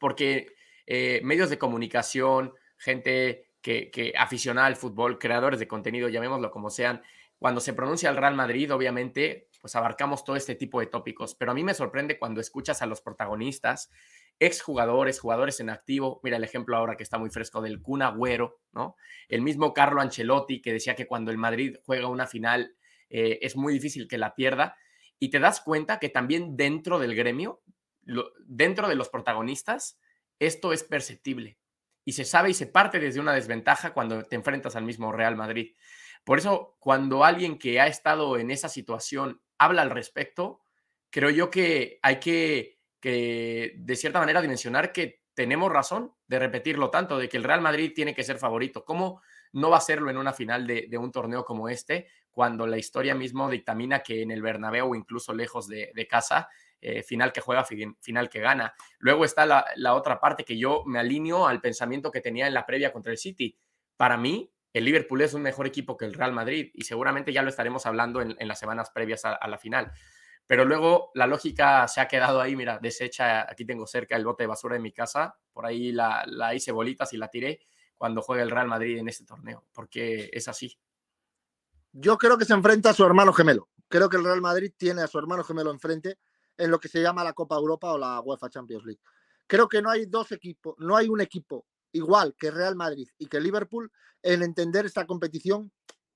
porque 0.00 0.48
eh, 0.86 1.20
medios 1.22 1.48
de 1.48 1.58
comunicación, 1.58 2.52
gente 2.76 3.49
que, 3.60 3.90
que 3.90 4.12
aficionada 4.16 4.66
al 4.66 4.76
fútbol, 4.76 5.18
creadores 5.18 5.60
de 5.60 5.68
contenido, 5.68 6.08
llamémoslo 6.08 6.50
como 6.50 6.70
sean, 6.70 7.02
cuando 7.38 7.60
se 7.60 7.72
pronuncia 7.72 8.10
el 8.10 8.16
Real 8.16 8.34
Madrid, 8.34 8.72
obviamente 8.72 9.48
pues 9.60 9.76
abarcamos 9.76 10.24
todo 10.24 10.36
este 10.36 10.54
tipo 10.54 10.80
de 10.80 10.86
tópicos. 10.86 11.34
Pero 11.34 11.52
a 11.52 11.54
mí 11.54 11.64
me 11.64 11.74
sorprende 11.74 12.18
cuando 12.18 12.40
escuchas 12.40 12.82
a 12.82 12.86
los 12.86 13.00
protagonistas, 13.00 13.90
exjugadores, 14.38 15.20
jugadores 15.20 15.60
en 15.60 15.70
activo. 15.70 16.20
Mira 16.22 16.36
el 16.36 16.44
ejemplo 16.44 16.76
ahora 16.76 16.96
que 16.96 17.02
está 17.02 17.18
muy 17.18 17.30
fresco 17.30 17.60
del 17.60 17.80
Kun 17.80 18.02
Agüero, 18.02 18.60
¿no? 18.72 18.96
El 19.28 19.42
mismo 19.42 19.74
Carlo 19.74 20.00
Ancelotti 20.00 20.60
que 20.60 20.72
decía 20.72 20.94
que 20.94 21.06
cuando 21.06 21.30
el 21.30 21.38
Madrid 21.38 21.76
juega 21.84 22.08
una 22.08 22.26
final 22.26 22.74
eh, 23.10 23.38
es 23.42 23.56
muy 23.56 23.72
difícil 23.72 24.08
que 24.08 24.18
la 24.18 24.34
pierda. 24.34 24.76
Y 25.18 25.30
te 25.30 25.38
das 25.38 25.60
cuenta 25.60 25.98
que 25.98 26.08
también 26.08 26.56
dentro 26.56 26.98
del 26.98 27.14
gremio, 27.14 27.62
dentro 28.46 28.88
de 28.88 28.94
los 28.94 29.10
protagonistas, 29.10 29.98
esto 30.38 30.72
es 30.72 30.84
perceptible. 30.84 31.58
Y 32.04 32.12
se 32.12 32.24
sabe 32.24 32.50
y 32.50 32.54
se 32.54 32.66
parte 32.66 32.98
desde 32.98 33.20
una 33.20 33.32
desventaja 33.32 33.92
cuando 33.92 34.24
te 34.24 34.36
enfrentas 34.36 34.76
al 34.76 34.84
mismo 34.84 35.12
Real 35.12 35.36
Madrid. 35.36 35.74
Por 36.24 36.38
eso, 36.38 36.76
cuando 36.78 37.24
alguien 37.24 37.58
que 37.58 37.80
ha 37.80 37.86
estado 37.86 38.38
en 38.38 38.50
esa 38.50 38.68
situación 38.68 39.40
habla 39.58 39.82
al 39.82 39.90
respecto, 39.90 40.60
creo 41.10 41.30
yo 41.30 41.50
que 41.50 41.98
hay 42.02 42.20
que, 42.20 42.80
que, 43.00 43.74
de 43.76 43.96
cierta 43.96 44.20
manera, 44.20 44.42
dimensionar 44.42 44.92
que 44.92 45.22
tenemos 45.34 45.72
razón 45.72 46.14
de 46.26 46.38
repetirlo 46.38 46.90
tanto, 46.90 47.18
de 47.18 47.28
que 47.28 47.36
el 47.36 47.44
Real 47.44 47.60
Madrid 47.60 47.92
tiene 47.94 48.14
que 48.14 48.24
ser 48.24 48.38
favorito. 48.38 48.84
¿Cómo 48.84 49.22
no 49.52 49.70
va 49.70 49.78
a 49.78 49.80
serlo 49.80 50.10
en 50.10 50.16
una 50.16 50.32
final 50.32 50.66
de, 50.66 50.98
un 50.98 51.10
torneo 51.10 51.44
como 51.44 51.68
este, 51.68 52.08
cuando 52.30 52.66
la 52.66 52.78
historia 52.78 53.14
mismo 53.14 53.50
dictamina 53.50 54.00
que 54.00 54.22
en 54.22 54.30
el 54.30 54.42
Bernabéu, 54.42 54.94
incluso 54.94 55.32
lejos 55.32 55.66
de, 55.66 56.06
casa, 56.08 56.48
eh, 56.80 57.02
final 57.02 57.32
que 57.32 57.40
juega, 57.40 57.64
final 57.64 58.28
que 58.28 58.40
gana. 58.40 58.74
Luego 58.98 59.24
está 59.24 59.44
la, 59.46 59.94
otra 59.94 60.18
parte 60.18 60.44
que 60.44 60.56
yo 60.56 60.82
me 60.86 60.98
alineo 60.98 61.46
al 61.46 61.60
pensamiento 61.60 62.10
que 62.10 62.20
tenía 62.20 62.46
en 62.46 62.54
la 62.54 62.64
previa 62.64 62.92
contra 62.92 63.12
el 63.12 63.18
City. 63.18 63.58
Para 63.96 64.16
mí, 64.16 64.50
el 64.72 64.84
Liverpool 64.84 65.20
es 65.20 65.34
un 65.34 65.42
mejor 65.42 65.66
equipo 65.66 65.96
que 65.96 66.06
el 66.06 66.14
Real 66.14 66.32
Madrid 66.32 66.70
y 66.72 66.84
seguramente 66.84 67.32
ya 67.32 67.42
lo 67.42 67.50
estaremos 67.50 67.84
hablando 67.86 68.22
en, 68.22 68.36
las 68.48 68.58
semanas 68.58 68.90
previas 68.90 69.24
a, 69.24 69.46
la 69.46 69.58
final. 69.58 69.92
Pero 70.46 70.64
luego 70.64 71.10
la 71.14 71.26
lógica 71.26 71.86
se 71.86 72.00
ha 72.00 72.08
quedado 72.08 72.40
ahí, 72.40 72.56
mira, 72.56 72.78
deshecha, 72.80 73.42
aquí 73.42 73.64
tengo 73.64 73.86
cerca 73.86 74.16
el 74.16 74.24
bote 74.24 74.44
de 74.44 74.48
basura 74.48 74.74
de 74.74 74.80
mi 74.80 74.92
casa, 74.92 75.36
por 75.52 75.66
ahí 75.66 75.92
la, 75.92 76.24
la 76.26 76.54
hice 76.54 76.72
bolitas 76.72 77.12
y 77.12 77.18
la 77.18 77.28
tiré 77.28 77.60
cuando 77.96 78.22
juega 78.22 78.42
el 78.42 78.50
Real 78.50 78.66
Madrid 78.66 78.98
en 78.98 79.08
este 79.08 79.24
torneo, 79.26 79.66
porque 79.74 80.30
es 80.32 80.48
así. 80.48 80.78
Yo 81.92 82.16
creo 82.16 82.38
que 82.38 82.44
se 82.44 82.54
enfrenta 82.54 82.90
a 82.90 82.94
su 82.94 83.04
hermano 83.04 83.32
gemelo. 83.32 83.68
Creo 83.88 84.08
que 84.08 84.16
el 84.16 84.24
Real 84.24 84.40
Madrid 84.40 84.72
tiene 84.76 85.02
a 85.02 85.08
su 85.08 85.18
hermano 85.18 85.44
gemelo 85.44 85.70
enfrente 85.70 86.18
en 86.60 86.70
lo 86.70 86.78
que 86.78 86.88
se 86.88 87.00
llama 87.00 87.24
la 87.24 87.32
Copa 87.32 87.56
Europa 87.56 87.92
o 87.92 87.98
la 87.98 88.20
UEFA 88.20 88.50
Champions 88.50 88.84
League. 88.84 89.00
Creo 89.46 89.68
que 89.68 89.82
no 89.82 89.90
hay 89.90 90.06
dos 90.06 90.30
equipos, 90.32 90.74
no 90.78 90.96
hay 90.96 91.08
un 91.08 91.20
equipo 91.20 91.66
igual 91.92 92.34
que 92.38 92.50
Real 92.50 92.76
Madrid 92.76 93.08
y 93.18 93.26
que 93.26 93.40
Liverpool 93.40 93.90
en 94.22 94.42
entender 94.42 94.86
esta 94.86 95.06
competición, 95.06 95.72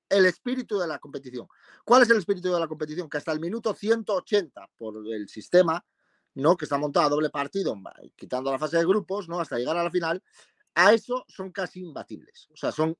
el 0.08 0.26
espíritu 0.26 0.78
de 0.78 0.86
la 0.86 0.98
competición. 0.98 1.48
¿Cuál 1.84 2.02
es 2.02 2.10
el 2.10 2.18
espíritu 2.18 2.52
de 2.52 2.60
la 2.60 2.68
competición? 2.68 3.08
Que 3.08 3.16
hasta 3.16 3.32
el 3.32 3.40
minuto 3.40 3.74
180 3.74 4.70
por 4.76 5.02
el 5.06 5.28
sistema, 5.28 5.84
¿no? 6.34 6.56
Que 6.56 6.66
está 6.66 6.78
montado 6.78 7.06
a 7.06 7.10
doble 7.10 7.30
partido, 7.30 7.74
quitando 8.14 8.52
la 8.52 8.58
fase 8.58 8.76
de 8.76 8.84
grupos, 8.84 9.28
¿no? 9.28 9.40
Hasta 9.40 9.58
llegar 9.58 9.76
a 9.76 9.82
la 9.82 9.90
final, 9.90 10.22
a 10.74 10.92
eso 10.92 11.24
son 11.28 11.50
casi 11.50 11.80
imbatibles. 11.80 12.48
O 12.52 12.56
sea, 12.56 12.70
son, 12.70 12.96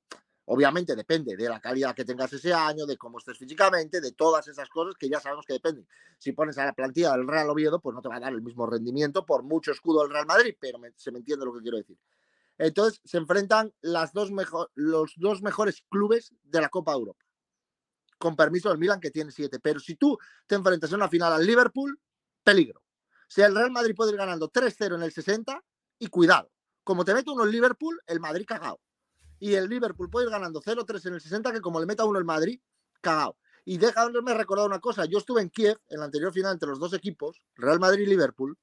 obviamente 0.47 0.95
depende 0.95 1.37
de 1.37 1.49
la 1.49 1.61
calidad 1.61 1.95
que 1.95 2.05
tengas 2.05 2.33
ese 2.33 2.53
año, 2.53 2.87
de 2.87 2.97
cómo 2.97 3.19
estés 3.19 3.39
físicamente, 3.39 4.01
de 4.01 4.13
todas 4.13 4.47
esas 4.49 4.69
cosas 4.69 4.95
que 4.99 5.09
ya 5.09 5.21
sabemos 5.21 5.47
que 5.47 5.55
dependen. 5.55 5.87
Si 6.19 6.33
pones 6.33 6.59
a 6.59 6.67
la 6.67 6.73
plantilla 6.73 7.13
del 7.13 7.27
Real 7.27 7.49
Oviedo, 7.51 7.81
pues 7.81 7.95
no 7.95 8.03
te 8.03 8.09
va 8.09 8.17
a 8.17 8.21
dar 8.21 8.33
el 8.33 8.43
mismo 8.43 8.67
rendimiento 8.67 9.25
por 9.25 9.43
mucho 9.43 9.73
escudo 9.73 10.03
del 10.03 10.11
Real 10.11 10.27
Madrid, 10.27 10.55
pero 10.61 10.79
se 10.97 11.13
me 11.13 11.19
entiende 11.19 11.45
lo 11.45 11.53
que 11.55 11.61
quiero 11.61 11.77
decir. 11.79 11.99
Entonces 12.59 13.01
se 13.05 13.19
enfrentan 13.19 13.73
las 13.81 14.13
dos 14.13 14.31
los 14.75 15.15
dos 15.17 15.43
mejores 15.43 15.85
clubes 15.89 16.33
de 16.43 16.61
la 16.61 16.69
Copa 16.69 16.93
Europa. 16.93 17.25
Con 18.19 18.37
permiso 18.37 18.69
del 18.69 18.79
Milan, 18.79 19.01
que 19.01 19.11
tiene 19.11 19.33
siete. 19.33 19.59
Pero 19.61 19.81
si 19.81 19.97
tú 19.97 20.17
te 20.47 20.55
enfrentas 20.55 20.91
en 20.91 20.97
una 20.97 21.09
final 21.09 21.33
al 21.33 21.45
Liverpool, 21.45 21.99
peligro. 22.43 22.83
Si 23.29 23.43
el 23.43 23.55
Real 23.55 23.73
Madrid 23.73 23.95
puede 23.97 24.13
ir 24.13 24.17
ganando 24.17 24.51
3-0 24.51 24.95
en 24.95 25.03
el 25.03 25.13
60, 25.13 25.61
y 25.99 26.09
cuidado. 26.09 26.51
Como 26.83 27.05
te 27.05 27.15
mete 27.15 27.31
uno 27.31 27.45
el 27.45 27.51
Liverpool, 27.51 28.01
el 28.07 28.21
Madrid 28.21 28.45
cagado. 28.47 28.81
Y 29.39 29.55
el 29.55 29.69
Liverpool 29.69 30.11
puede 30.11 30.27
ir 30.27 30.33
ganando 30.33 30.61
0-3 30.61 31.07
en 31.07 31.15
el 31.15 31.21
60, 31.21 31.53
que 31.53 31.61
como 31.61 31.81
le 31.81 31.87
meta 31.87 32.05
uno 32.05 32.19
el 32.19 32.25
Madrid, 32.25 32.61
cagado. 33.01 33.37
Y 33.65 33.79
déjame 33.79 34.35
recordar 34.35 34.67
una 34.67 34.81
cosa. 34.81 35.05
Yo 35.07 35.19
estuve 35.19 35.41
en 35.41 35.51
Kiev 35.51 35.79
en 35.89 35.99
la 35.99 36.07
anterior 36.07 36.33
final 36.33 36.53
entre 36.53 36.69
los 36.69 36.79
dos 36.79 36.93
equipos, 36.93 37.43
Real 37.57 37.81
Madrid 37.81 38.05
y 38.05 38.07
Liverpool. 38.07 38.57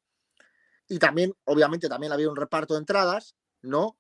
Y 0.88 1.00
también, 1.00 1.34
obviamente, 1.46 1.88
también 1.90 2.12
había 2.12 2.30
un 2.30 2.36
reparto 2.36 2.74
de 2.74 2.82
entradas 2.82 3.36
no, 3.62 3.98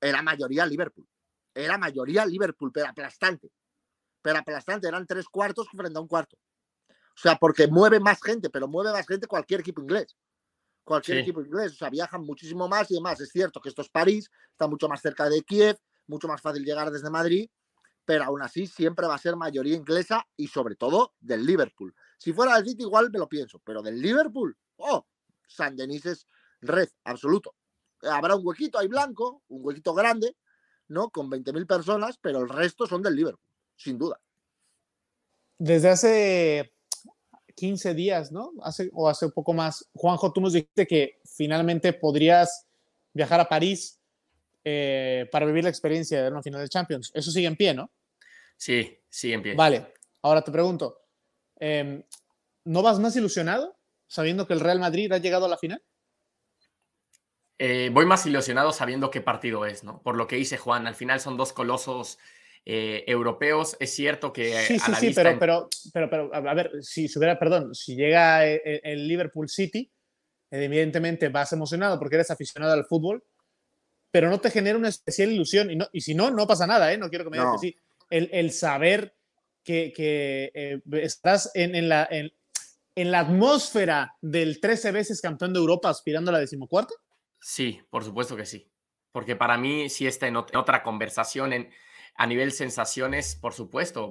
era 0.00 0.22
mayoría 0.22 0.66
Liverpool. 0.66 1.08
Era 1.54 1.78
mayoría 1.78 2.26
Liverpool, 2.26 2.70
pero 2.72 2.88
aplastante. 2.88 3.50
Pero 4.20 4.38
aplastante, 4.38 4.88
eran 4.88 5.06
tres 5.06 5.26
cuartos 5.28 5.68
frente 5.68 5.98
a 5.98 6.00
un 6.00 6.08
cuarto. 6.08 6.36
O 6.88 7.20
sea, 7.20 7.36
porque 7.36 7.66
mueve 7.66 8.00
más 8.00 8.22
gente, 8.22 8.50
pero 8.50 8.68
mueve 8.68 8.92
más 8.92 9.06
gente 9.06 9.26
cualquier 9.26 9.60
equipo 9.60 9.82
inglés. 9.82 10.16
Cualquier 10.84 11.18
equipo 11.18 11.42
inglés. 11.42 11.72
O 11.72 11.76
sea, 11.76 11.90
viajan 11.90 12.22
muchísimo 12.22 12.68
más 12.68 12.90
y 12.90 12.94
demás. 12.94 13.20
Es 13.20 13.30
cierto 13.30 13.60
que 13.60 13.68
esto 13.68 13.82
es 13.82 13.88
París, 13.88 14.30
está 14.50 14.66
mucho 14.66 14.88
más 14.88 15.00
cerca 15.00 15.28
de 15.28 15.42
Kiev, 15.42 15.76
mucho 16.12 16.28
más 16.28 16.40
fácil 16.40 16.64
llegar 16.64 16.90
desde 16.90 17.10
Madrid, 17.10 17.50
pero 18.04 18.24
aún 18.24 18.42
así 18.42 18.66
siempre 18.66 19.06
va 19.06 19.14
a 19.14 19.18
ser 19.18 19.36
mayoría 19.36 19.76
inglesa 19.76 20.26
y 20.36 20.48
sobre 20.48 20.76
todo 20.76 21.14
del 21.20 21.44
Liverpool. 21.44 21.94
Si 22.18 22.32
fuera 22.32 22.54
del 22.56 22.66
City 22.66 22.82
igual 22.82 23.10
me 23.10 23.18
lo 23.18 23.28
pienso, 23.28 23.60
pero 23.64 23.82
del 23.82 24.00
Liverpool, 24.00 24.56
oh, 24.76 25.06
San 25.46 25.76
Denis 25.76 26.06
es 26.06 26.26
red, 26.60 26.88
absoluto 27.04 27.54
habrá 28.10 28.36
un 28.36 28.46
huequito 28.46 28.78
ahí 28.78 28.88
blanco, 28.88 29.42
un 29.48 29.64
huequito 29.64 29.94
grande, 29.94 30.36
¿no? 30.88 31.10
Con 31.10 31.30
20.000 31.30 31.66
personas, 31.66 32.18
pero 32.20 32.40
el 32.40 32.48
resto 32.48 32.86
son 32.86 33.02
del 33.02 33.16
Liverpool, 33.16 33.46
sin 33.76 33.98
duda. 33.98 34.20
Desde 35.58 35.88
hace 35.88 36.74
15 37.54 37.94
días, 37.94 38.32
¿no? 38.32 38.52
Hace, 38.62 38.90
o 38.92 39.08
hace 39.08 39.26
un 39.26 39.32
poco 39.32 39.52
más, 39.52 39.88
Juanjo, 39.94 40.32
tú 40.32 40.40
nos 40.40 40.54
dijiste 40.54 40.86
que 40.86 41.20
finalmente 41.24 41.92
podrías 41.92 42.66
viajar 43.12 43.40
a 43.40 43.48
París 43.48 44.00
eh, 44.64 45.28
para 45.30 45.46
vivir 45.46 45.64
la 45.64 45.70
experiencia 45.70 46.22
de 46.22 46.30
una 46.30 46.42
final 46.42 46.60
de 46.60 46.68
Champions. 46.68 47.10
Eso 47.14 47.30
sigue 47.30 47.46
en 47.46 47.56
pie, 47.56 47.74
¿no? 47.74 47.90
Sí, 48.56 48.98
sigue 49.08 49.34
en 49.34 49.42
pie. 49.42 49.54
Vale, 49.54 49.94
ahora 50.22 50.42
te 50.42 50.52
pregunto, 50.52 51.00
em, 51.58 52.02
¿no 52.64 52.82
vas 52.82 52.98
más 52.98 53.16
ilusionado 53.16 53.76
sabiendo 54.06 54.46
que 54.46 54.52
el 54.52 54.60
Real 54.60 54.78
Madrid 54.78 55.10
ha 55.12 55.18
llegado 55.18 55.46
a 55.46 55.48
la 55.48 55.58
final? 55.58 55.82
Eh, 57.58 57.90
voy 57.92 58.06
más 58.06 58.26
ilusionado 58.26 58.72
sabiendo 58.72 59.10
qué 59.10 59.20
partido 59.20 59.66
es, 59.66 59.84
¿no? 59.84 60.02
Por 60.02 60.16
lo 60.16 60.26
que 60.26 60.36
dice 60.36 60.56
Juan, 60.56 60.86
al 60.86 60.94
final 60.94 61.20
son 61.20 61.36
dos 61.36 61.52
colosos 61.52 62.18
eh, 62.64 63.04
europeos. 63.06 63.76
Es 63.80 63.94
cierto 63.94 64.32
que. 64.32 64.52
Sí, 64.62 64.78
sí, 64.78 64.94
sí, 64.94 65.12
pero, 65.14 65.38
pero, 65.38 65.68
pero, 65.92 66.10
pero, 66.10 66.34
a 66.34 66.54
ver, 66.54 66.72
si 66.82 67.08
hubiera, 67.16 67.38
perdón, 67.38 67.74
si 67.74 67.96
llega 67.96 68.46
el, 68.46 69.08
Liverpool 69.08 69.48
City, 69.48 69.92
evidentemente 70.50 71.28
vas 71.28 71.52
emocionado 71.52 71.98
porque 71.98 72.16
eres 72.16 72.30
aficionado 72.30 72.72
al 72.72 72.84
fútbol, 72.84 73.24
pero 74.12 74.30
no 74.30 74.40
te 74.40 74.50
genera 74.50 74.78
una 74.78 74.88
especial 74.88 75.32
ilusión. 75.32 75.70
Y, 75.70 75.76
no, 75.76 75.88
y 75.92 76.02
si 76.02 76.14
no, 76.14 76.30
no 76.30 76.46
pasa 76.46 76.66
nada, 76.66 76.92
¿eh? 76.92 76.98
No 76.98 77.08
quiero 77.08 77.24
que 77.24 77.30
me 77.30 77.38
digas 77.38 77.60
que 77.60 77.66
sí. 77.66 77.76
El, 78.08 78.30
el, 78.32 78.52
saber 78.52 79.16
que, 79.64 79.92
que 79.92 80.52
eh, 80.54 80.80
estás 80.92 81.50
en, 81.54 81.74
en 81.74 81.88
la. 81.88 82.06
En, 82.08 82.32
en 82.94 83.10
la 83.10 83.20
atmósfera 83.20 84.16
del 84.20 84.60
13 84.60 84.92
veces 84.92 85.20
campeón 85.20 85.52
de 85.52 85.58
Europa 85.58 85.88
aspirando 85.88 86.30
a 86.30 86.32
la 86.32 86.40
decimocuarta? 86.40 86.94
Sí, 87.40 87.80
por 87.90 88.04
supuesto 88.04 88.36
que 88.36 88.46
sí. 88.46 88.70
Porque 89.12 89.36
para 89.36 89.58
mí 89.58 89.88
sí 89.88 90.06
está 90.06 90.26
en 90.26 90.36
otra 90.36 90.82
conversación 90.82 91.52
en, 91.52 91.70
a 92.14 92.26
nivel 92.26 92.52
sensaciones, 92.52 93.36
por 93.36 93.52
supuesto. 93.52 94.08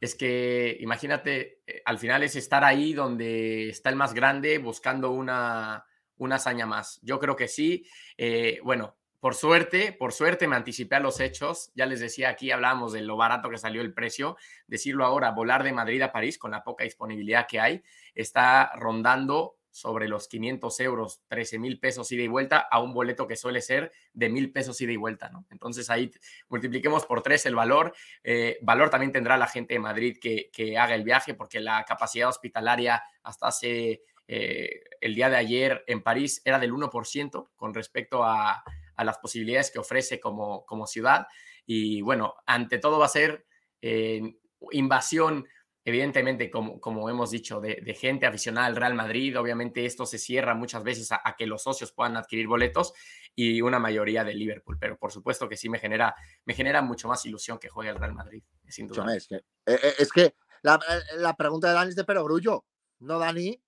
Es 0.00 0.14
que 0.14 0.76
imagínate, 0.80 1.62
eh, 1.66 1.82
al 1.84 1.98
final 1.98 2.22
es 2.22 2.36
estar 2.36 2.64
ahí 2.64 2.92
donde 2.92 3.68
está 3.68 3.90
el 3.90 3.96
más 3.96 4.14
grande 4.14 4.58
buscando 4.58 5.10
una, 5.10 5.84
una 6.16 6.36
hazaña 6.36 6.66
más. 6.66 7.00
Yo 7.02 7.18
creo 7.18 7.36
que 7.36 7.48
sí. 7.48 7.86
Eh, 8.16 8.60
bueno, 8.64 8.96
por 9.20 9.34
suerte, 9.34 9.92
por 9.92 10.12
suerte 10.12 10.48
me 10.48 10.56
anticipé 10.56 10.96
a 10.96 11.00
los 11.00 11.20
hechos. 11.20 11.70
Ya 11.74 11.84
les 11.84 12.00
decía 12.00 12.30
aquí, 12.30 12.50
hablábamos 12.50 12.94
de 12.94 13.02
lo 13.02 13.18
barato 13.18 13.50
que 13.50 13.58
salió 13.58 13.82
el 13.82 13.92
precio. 13.92 14.36
Decirlo 14.66 15.04
ahora, 15.04 15.30
volar 15.30 15.62
de 15.62 15.72
Madrid 15.72 16.00
a 16.00 16.10
París 16.10 16.38
con 16.38 16.50
la 16.50 16.64
poca 16.64 16.84
disponibilidad 16.84 17.46
que 17.46 17.60
hay, 17.60 17.82
está 18.14 18.72
rondando 18.76 19.56
sobre 19.70 20.08
los 20.08 20.26
500 20.26 20.80
euros, 20.80 21.20
13 21.28 21.58
mil 21.58 21.78
pesos 21.78 22.10
ida 22.10 22.22
y 22.22 22.28
vuelta 22.28 22.58
a 22.58 22.80
un 22.80 22.92
boleto 22.92 23.28
que 23.28 23.36
suele 23.36 23.60
ser 23.60 23.92
de 24.14 24.28
mil 24.28 24.50
pesos 24.52 24.80
ida 24.80 24.92
y 24.92 24.96
vuelta, 24.96 25.28
¿no? 25.28 25.46
Entonces 25.50 25.90
ahí 25.90 26.10
multipliquemos 26.48 27.04
por 27.06 27.22
tres 27.22 27.46
el 27.46 27.54
valor. 27.54 27.94
Eh, 28.24 28.58
valor 28.62 28.90
también 28.90 29.12
tendrá 29.12 29.36
la 29.36 29.46
gente 29.46 29.74
de 29.74 29.80
Madrid 29.80 30.16
que, 30.20 30.50
haga 30.78 30.94
el 30.94 31.04
viaje 31.04 31.34
porque 31.34 31.60
la 31.60 31.84
capacidad 31.84 32.28
hospitalaria 32.28 33.02
hasta 33.22 33.48
hace 33.48 34.02
eh, 34.26 34.82
el 35.00 35.14
día 35.14 35.28
de 35.28 35.36
ayer 35.36 35.84
en 35.86 36.02
París 36.02 36.40
era 36.44 36.58
del 36.58 36.72
1% 36.72 37.50
con 37.54 37.74
respecto 37.74 38.24
a, 38.24 38.64
las 39.04 39.18
posibilidades 39.18 39.70
que 39.70 39.78
ofrece 39.78 40.20
como, 40.20 40.64
como 40.66 40.86
ciudad. 40.86 41.26
Y 41.66 42.02
bueno, 42.02 42.34
ante 42.46 42.78
todo 42.78 42.98
va 42.98 43.06
a 43.06 43.10
ser 43.10 43.46
eh, 43.82 44.20
invasión 44.72 45.46
evidentemente, 45.84 46.50
como, 46.50 46.80
como 46.80 47.08
hemos 47.08 47.30
dicho, 47.30 47.60
de, 47.60 47.94
gente 47.98 48.26
aficionada 48.26 48.66
al 48.66 48.76
Real 48.76 48.94
Madrid, 48.94 49.38
obviamente 49.38 49.84
esto 49.86 50.06
se 50.06 50.18
cierra 50.18 50.54
muchas 50.54 50.82
veces 50.82 51.10
a, 51.12 51.34
que 51.36 51.46
los 51.46 51.62
socios 51.62 51.92
puedan 51.92 52.16
adquirir 52.16 52.46
boletos 52.46 52.92
y 53.34 53.62
una 53.62 53.78
mayoría 53.78 54.24
de 54.24 54.34
Liverpool, 54.34 54.76
pero 54.78 54.98
por 54.98 55.12
supuesto 55.12 55.48
que 55.48 55.56
sí 55.56 55.68
me 55.68 55.78
genera, 55.78 56.14
me 56.44 56.54
genera 56.54 56.82
mucho 56.82 57.08
más 57.08 57.24
ilusión 57.24 57.58
que 57.58 57.68
juegue 57.68 57.90
el 57.90 57.96
Real 57.96 58.14
Madrid, 58.14 58.42
sin 58.68 58.86
duda. 58.86 59.14
Es 59.14 59.26
que, 59.26 59.36
eh, 59.36 59.42
eh, 59.66 59.94
es 59.98 60.12
que 60.12 60.34
La, 60.62 60.78
la 61.16 61.34
pregunta 61.34 61.68
de 61.68 61.74
Dani 61.74 61.90
es 61.90 61.96
de 61.96 62.04
perogrullo, 62.04 62.64
¿no, 63.00 63.18
Dani? 63.18 63.60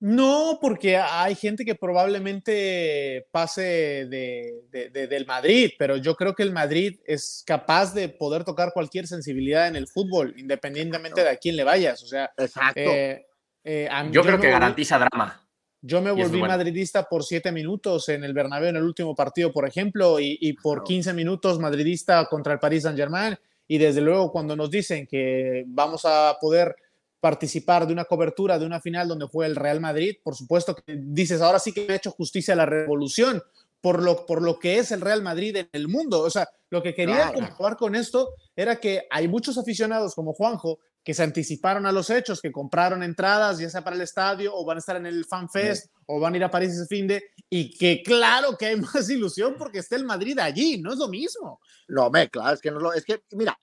No, 0.00 0.58
porque 0.60 0.96
hay 0.96 1.34
gente 1.34 1.64
que 1.64 1.74
probablemente 1.74 3.26
pase 3.32 4.06
de, 4.06 4.62
del 4.92 5.26
Madrid, 5.26 5.72
pero 5.76 5.96
yo 5.96 6.14
creo 6.14 6.34
que 6.34 6.44
el 6.44 6.52
Madrid 6.52 7.00
es 7.04 7.42
capaz 7.44 7.94
de 7.94 8.08
poder 8.08 8.44
tocar 8.44 8.72
cualquier 8.72 9.08
sensibilidad 9.08 9.66
en 9.66 9.74
el 9.74 9.88
fútbol, 9.88 10.34
independientemente 10.36 11.22
de 11.22 11.30
a 11.30 11.36
quién 11.36 11.56
le 11.56 11.64
vayas. 11.64 12.04
O 12.04 12.06
sea, 12.06 12.30
Exacto. 12.36 12.78
Eh, 12.80 13.26
eh, 13.64 13.88
yo, 14.12 14.22
creo 14.22 14.38
que 14.38 14.50
garantiza 14.50 14.98
drama. 14.98 15.44
Yo 15.80 16.00
me 16.00 16.12
volví 16.12 16.40
madridista 16.40 17.08
por 17.08 17.24
siete 17.24 17.50
minutos 17.50 18.08
en 18.08 18.22
el 18.22 18.34
Bernabéu 18.34 18.68
en 18.68 18.76
el 18.76 18.84
último 18.84 19.16
partido, 19.16 19.52
por 19.52 19.66
ejemplo, 19.66 20.20
y, 20.20 20.38
y 20.40 20.52
por 20.52 20.84
15 20.84 21.12
minutos 21.12 21.58
madridista 21.58 22.24
contra 22.26 22.52
el 22.52 22.60
Paris 22.60 22.84
Saint-Germain. 22.84 23.36
Y 23.66 23.78
desde 23.78 24.00
luego, 24.00 24.30
cuando 24.30 24.54
nos 24.54 24.70
dicen 24.70 25.06
que 25.06 25.64
vamos 25.66 26.04
a 26.04 26.36
poder 26.40 26.74
participar 27.20 27.86
de 27.86 27.92
una 27.92 28.04
cobertura 28.04 28.58
de 28.58 28.66
una 28.66 28.80
final 28.80 29.08
donde 29.08 29.28
fue 29.28 29.46
el 29.46 29.56
Real 29.56 29.80
Madrid, 29.80 30.16
por 30.22 30.36
supuesto 30.36 30.74
que 30.74 30.96
dices, 30.96 31.40
ahora 31.40 31.58
sí 31.58 31.72
que 31.72 31.86
me 31.86 31.94
ha 31.94 31.96
hecho 31.96 32.10
justicia 32.12 32.54
la 32.54 32.66
revolución 32.66 33.42
por 33.80 34.02
lo, 34.02 34.26
por 34.26 34.42
lo 34.42 34.58
que 34.58 34.78
es 34.78 34.90
el 34.90 35.00
Real 35.00 35.22
Madrid 35.22 35.56
en 35.56 35.68
el 35.72 35.88
mundo. 35.88 36.20
O 36.20 36.30
sea, 36.30 36.48
lo 36.70 36.82
que 36.82 36.94
quería 36.94 37.32
comprobar 37.32 37.76
con 37.76 37.94
esto 37.94 38.30
era 38.56 38.76
que 38.76 39.06
hay 39.10 39.28
muchos 39.28 39.58
aficionados 39.58 40.14
como 40.14 40.32
Juanjo 40.32 40.80
que 41.08 41.14
se 41.14 41.22
anticiparon 41.22 41.86
a 41.86 41.90
los 41.90 42.10
hechos, 42.10 42.38
que 42.38 42.52
compraron 42.52 43.02
entradas, 43.02 43.56
ya 43.56 43.70
sea 43.70 43.82
para 43.82 43.96
el 43.96 44.02
estadio, 44.02 44.54
o 44.54 44.62
van 44.62 44.76
a 44.76 44.80
estar 44.80 44.94
en 44.96 45.06
el 45.06 45.24
Fan 45.24 45.48
Fest, 45.48 45.90
o 46.04 46.20
van 46.20 46.34
a 46.34 46.36
ir 46.36 46.44
a 46.44 46.50
París 46.50 46.74
ese 46.74 46.84
fin 46.84 47.06
de, 47.06 47.30
y 47.48 47.74
que 47.78 48.02
claro 48.02 48.58
que 48.58 48.66
hay 48.66 48.76
más 48.76 49.08
ilusión 49.08 49.54
porque 49.56 49.78
está 49.78 49.96
el 49.96 50.04
Madrid 50.04 50.38
allí, 50.38 50.76
no 50.76 50.92
es 50.92 50.98
lo 50.98 51.08
mismo. 51.08 51.62
No, 51.88 52.10
me, 52.10 52.28
claro, 52.28 52.52
es 52.52 52.60
que 52.60 52.70
no 52.70 52.78
lo, 52.78 52.92
es 52.92 53.06
que, 53.06 53.22
mira, 53.30 53.58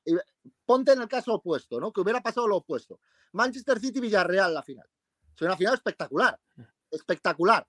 ponte 0.65 0.93
en 0.93 1.03
el 1.03 1.07
caso 1.07 1.35
opuesto, 1.35 1.79
¿no? 1.79 1.93
Que 1.93 2.01
hubiera 2.01 2.19
pasado 2.19 2.47
lo 2.47 2.57
opuesto. 2.57 2.99
Manchester 3.33 3.79
City 3.79 3.99
Villarreal 3.99 4.51
la 4.51 4.63
final. 4.63 4.89
Es 5.35 5.41
una 5.43 5.55
final 5.55 5.75
espectacular, 5.75 6.39
espectacular. 6.89 7.67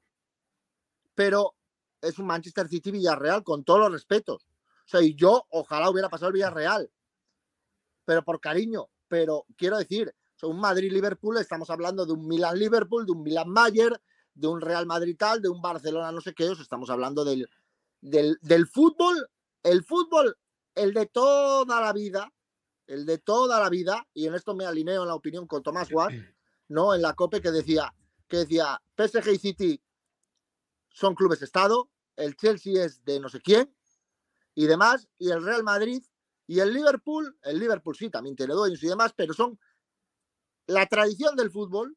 Pero 1.14 1.54
es 2.00 2.18
un 2.18 2.24
Manchester 2.24 2.66
City 2.66 2.92
Villarreal 2.92 3.44
con 3.44 3.62
todos 3.62 3.80
los 3.80 3.92
respetos. 3.92 4.46
O 4.86 4.88
sea, 4.88 5.02
y 5.02 5.14
yo 5.14 5.44
ojalá 5.50 5.90
hubiera 5.90 6.08
pasado 6.08 6.28
el 6.28 6.32
Villarreal. 6.32 6.90
Pero 8.06 8.24
por 8.24 8.40
cariño, 8.40 8.88
pero 9.08 9.46
quiero 9.56 9.78
decir, 9.78 10.14
son 10.34 10.50
un 10.52 10.60
Madrid-Liverpool, 10.60 11.38
estamos 11.38 11.70
hablando 11.70 12.04
de 12.04 12.12
un 12.12 12.26
Milan-Liverpool, 12.26 13.06
de 13.06 13.12
un 13.12 13.22
Milan-Mayer, 13.22 14.00
de 14.34 14.46
un 14.46 14.60
Real 14.60 14.86
Madrid 14.86 15.16
tal, 15.18 15.40
de 15.40 15.48
un 15.48 15.62
Barcelona 15.62 16.12
no 16.12 16.20
sé 16.20 16.34
qué, 16.34 16.48
os 16.50 16.60
estamos 16.60 16.90
hablando 16.90 17.24
del, 17.24 17.48
del, 18.00 18.38
del 18.42 18.66
fútbol, 18.66 19.28
el 19.62 19.82
fútbol, 19.82 20.36
el 20.74 20.92
de 20.92 21.06
toda 21.06 21.80
la 21.80 21.92
vida, 21.92 22.30
el 22.86 23.06
de 23.06 23.18
toda 23.18 23.58
la 23.60 23.70
vida, 23.70 24.06
y 24.12 24.26
en 24.26 24.34
esto 24.34 24.54
me 24.54 24.66
alineo 24.66 25.02
en 25.02 25.08
la 25.08 25.14
opinión 25.14 25.46
con 25.46 25.62
Tomás 25.62 25.90
Watt, 25.90 26.12
¿no? 26.68 26.94
En 26.94 27.02
la 27.02 27.14
COPE 27.14 27.40
que 27.40 27.50
decía, 27.50 27.92
que 28.28 28.38
decía, 28.38 28.80
PSG 28.96 29.28
y 29.32 29.38
City 29.38 29.82
son 30.90 31.14
clubes 31.14 31.40
de 31.40 31.46
Estado, 31.46 31.90
el 32.16 32.36
Chelsea 32.36 32.84
es 32.84 33.04
de 33.04 33.20
no 33.20 33.28
sé 33.28 33.40
quién, 33.40 33.74
y 34.54 34.66
demás, 34.66 35.08
y 35.18 35.30
el 35.30 35.42
Real 35.42 35.62
Madrid 35.62 36.02
y 36.46 36.60
el 36.60 36.72
Liverpool, 36.72 37.36
el 37.42 37.58
Liverpool 37.58 37.96
sí, 37.96 38.10
también 38.10 38.36
tiene 38.36 38.54
dueños 38.54 38.82
y 38.82 38.86
demás, 38.86 39.12
pero 39.16 39.34
son 39.34 39.58
la 40.66 40.86
tradición 40.86 41.36
del 41.36 41.50
fútbol, 41.50 41.96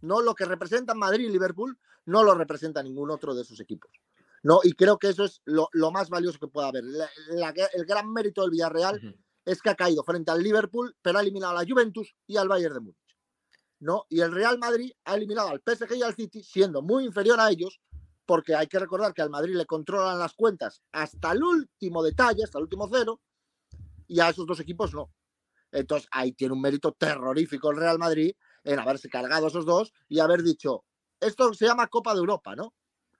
no 0.00 0.22
lo 0.22 0.34
que 0.34 0.44
representan 0.44 0.98
Madrid 0.98 1.26
y 1.26 1.32
Liverpool, 1.32 1.78
no 2.06 2.22
lo 2.22 2.34
representa 2.34 2.82
ningún 2.82 3.10
otro 3.10 3.34
de 3.34 3.42
esos 3.42 3.60
equipos. 3.60 3.90
¿no? 4.42 4.60
Y 4.62 4.72
creo 4.72 4.98
que 4.98 5.08
eso 5.08 5.24
es 5.24 5.42
lo, 5.44 5.68
más 5.90 6.08
valioso 6.08 6.38
que 6.38 6.48
puede 6.48 6.68
haber. 6.68 6.84
el 6.84 7.84
gran 7.84 8.12
mérito 8.12 8.42
del 8.42 8.50
Villarreal 8.50 9.16
es 9.44 9.62
que 9.62 9.70
ha 9.70 9.74
caído 9.74 10.02
frente 10.04 10.30
al 10.30 10.42
Liverpool, 10.42 10.96
pero 11.02 11.18
ha 11.18 11.22
eliminado 11.22 11.56
a 11.56 11.62
la 11.62 11.68
Juventus 11.68 12.14
y 12.26 12.36
al 12.36 12.48
Bayern 12.48 12.74
de 12.74 12.80
Múnich. 12.80 13.16
¿no? 13.80 14.04
Y 14.08 14.20
el 14.20 14.32
Real 14.32 14.58
Madrid 14.58 14.92
ha 15.04 15.14
eliminado 15.14 15.48
al 15.48 15.62
PSG 15.64 15.96
y 15.96 16.02
al 16.02 16.14
City, 16.14 16.42
siendo 16.42 16.82
muy 16.82 17.04
inferior 17.04 17.38
a 17.40 17.50
ellos, 17.50 17.80
porque 18.26 18.54
hay 18.54 18.66
que 18.66 18.78
recordar 18.78 19.14
que 19.14 19.22
al 19.22 19.30
Madrid 19.30 19.54
le 19.54 19.66
controlan 19.66 20.18
las 20.18 20.34
cuentas 20.34 20.82
hasta 20.92 21.32
el 21.32 21.42
último 21.42 22.02
detalle, 22.02 22.44
hasta 22.44 22.58
el 22.58 22.64
último 22.64 22.88
cero, 22.92 23.20
y 24.08 24.18
a 24.20 24.30
esos 24.30 24.46
dos 24.46 24.58
equipos 24.58 24.92
no. 24.92 25.12
Entonces 25.70 26.08
ahí 26.10 26.32
tiene 26.32 26.54
un 26.54 26.60
mérito 26.60 26.92
terrorífico 26.92 27.70
el 27.70 27.76
Real 27.76 27.98
Madrid 27.98 28.32
en 28.64 28.78
haberse 28.80 29.08
cargado 29.08 29.46
a 29.46 29.48
esos 29.48 29.64
dos 29.64 29.92
y 30.08 30.18
haber 30.18 30.42
dicho, 30.42 30.84
esto 31.20 31.54
se 31.54 31.66
llama 31.66 31.86
Copa 31.86 32.14
de 32.14 32.20
Europa, 32.20 32.56
¿no? 32.56 32.74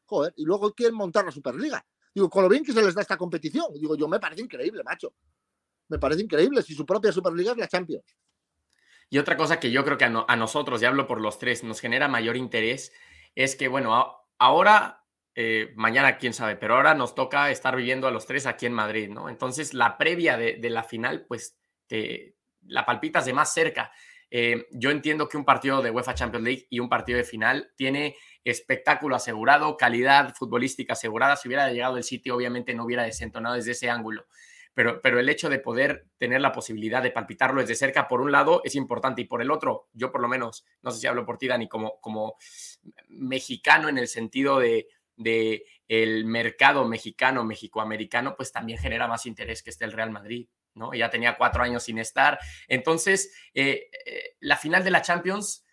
Joder, 0.07 0.33
y 0.37 0.45
luego 0.45 0.73
quieren 0.73 0.97
montar 0.97 1.25
la 1.25 1.31
Superliga. 1.31 1.85
Digo, 2.13 2.29
con 2.29 2.43
lo 2.43 2.49
bien 2.49 2.65
que 2.65 2.73
se 2.73 2.83
les 2.83 2.95
da 2.95 3.03
esta 3.03 3.17
competición. 3.17 3.73
Digo, 3.75 3.95
yo 3.95 4.09
me 4.09 4.19
parece 4.19 4.43
increíble, 4.43 4.83
macho 4.83 5.15
me 5.89 5.99
parece 5.99 6.23
increíble 6.23 6.63
si 6.63 6.75
su 6.75 6.87
propia 6.87 7.13
Superliga 7.13 7.53
es 7.53 7.59
la 7.59 7.69
Champions. 7.69 8.17
Y 9.11 9.19
otra 9.19 9.37
cosa 9.37 9.59
que 9.59 9.71
yo 9.71 9.85
creo 9.85 9.97
que 9.97 10.05
a, 10.05 10.37
nosotros, 10.37 10.83
y 10.83 10.85
hablo 10.85 11.07
por 11.07 11.21
los 11.21 11.39
tres, 11.39 11.65
nos 11.65 11.81
genera 11.81 12.09
mayor 12.09 12.37
interés 12.37 12.93
es 13.35 13.57
que, 13.57 13.69
bueno, 13.69 14.23
ahora, 14.39 15.05
eh, 15.35 15.73
mañana 15.77 16.19
quién 16.19 16.33
sabe, 16.33 16.57
pero 16.57 16.77
ahora 16.77 16.95
nos 16.95 17.15
toca 17.15 17.51
estar 17.51 17.77
viviendo 17.77 18.09
a 18.09 18.11
los 18.11 18.27
tres 18.27 18.47
aquí 18.47 18.67
en 18.67 18.73
Madrid, 18.73 19.09
¿no? 19.09 19.29
Entonces, 19.29 19.75
la 19.75 19.97
previa 19.97 20.37
de, 20.37 20.59
la 20.71 20.83
final, 20.83 21.27
pues, 21.27 21.57
te, 21.87 22.37
la 22.63 22.85
palpitas 22.85 23.25
de 23.25 23.33
más 23.33 23.53
cerca. 23.53 23.93
Eh, 24.31 24.67
yo 24.73 24.91
entiendo 24.91 25.29
que 25.29 25.37
un 25.37 25.45
partido 25.45 25.81
de 25.81 25.91
UEFA 25.91 26.15
Champions 26.15 26.45
League 26.45 26.67
y 26.69 26.81
un 26.81 26.89
partido 26.89 27.17
de 27.17 27.25
final 27.25 27.73
tiene 27.77 28.17
espectáculo 28.45 29.17
asegurado, 29.17 29.77
calidad 29.77 30.35
futbolística 30.35 30.93
asegurada. 30.95 31.37
Si 31.37 31.49
hubiera 31.49 31.71
llegado 31.71 31.97
el 31.97 32.05
sitio, 32.05 32.37
obviamente 32.37 32.75
no 32.75 32.85
hubiera 32.85 33.05
desentonado 33.05 33.55
desde 33.55 33.73
ese 33.73 33.89
ángulo 33.89 34.27
pero, 35.03 35.19
el 35.19 35.29
hecho 35.29 35.49
de 35.49 35.59
poder 35.59 36.07
tener 36.19 36.41
la 36.41 36.53
posibilidad 36.53 37.03
de 37.03 37.11
palpitarlo 37.11 37.61
desde 37.61 37.75
cerca, 37.75 38.07
por 38.07 38.21
un 38.21 38.31
lado, 38.31 38.61
es 38.63 38.77
importante 38.77 39.23
y 39.23 39.25
por 39.25 39.43
el 39.43 39.51
otro, 39.51 39.89
yo 39.93 40.13
por 40.13 40.21
lo 40.21 40.29
menos, 40.29 40.65
no 40.83 40.93
sé 40.93 41.01
si 41.01 41.09
hablo 41.09 41.27
por 41.27 41.37
ti, 41.37 41.49
Dani, 41.49 41.69
como, 41.69 41.99
como 42.01 42.37
mexicano 43.09 43.89
en 43.89 43.99
el 43.99 44.07
sentido 44.07 44.61
de, 44.61 44.87
de 45.19 45.65
el 45.89 46.25
mercado 46.25 46.87
mexicano, 46.87 47.45
mexicoamericano, 47.45 48.35
pues 48.37 48.53
también 48.53 48.79
genera 48.79 49.07
más 49.07 49.27
interés 49.27 49.63
que 49.63 49.71
esté 49.71 49.85
el 49.85 49.93
Real 49.93 50.11
Madrid. 50.11 50.49
¿no? 50.75 50.95
Ya 50.95 51.11
tenía 51.11 51.37
cuatro 51.37 51.63
años 51.63 51.83
sin 51.83 51.99
estar. 51.99 52.39
Entonces, 52.69 53.35
eh, 53.53 53.91
eh, 54.07 54.37
la 54.41 54.57
final 54.57 54.85
de 54.85 54.93
la 54.93 55.03
Champions, 55.03 55.67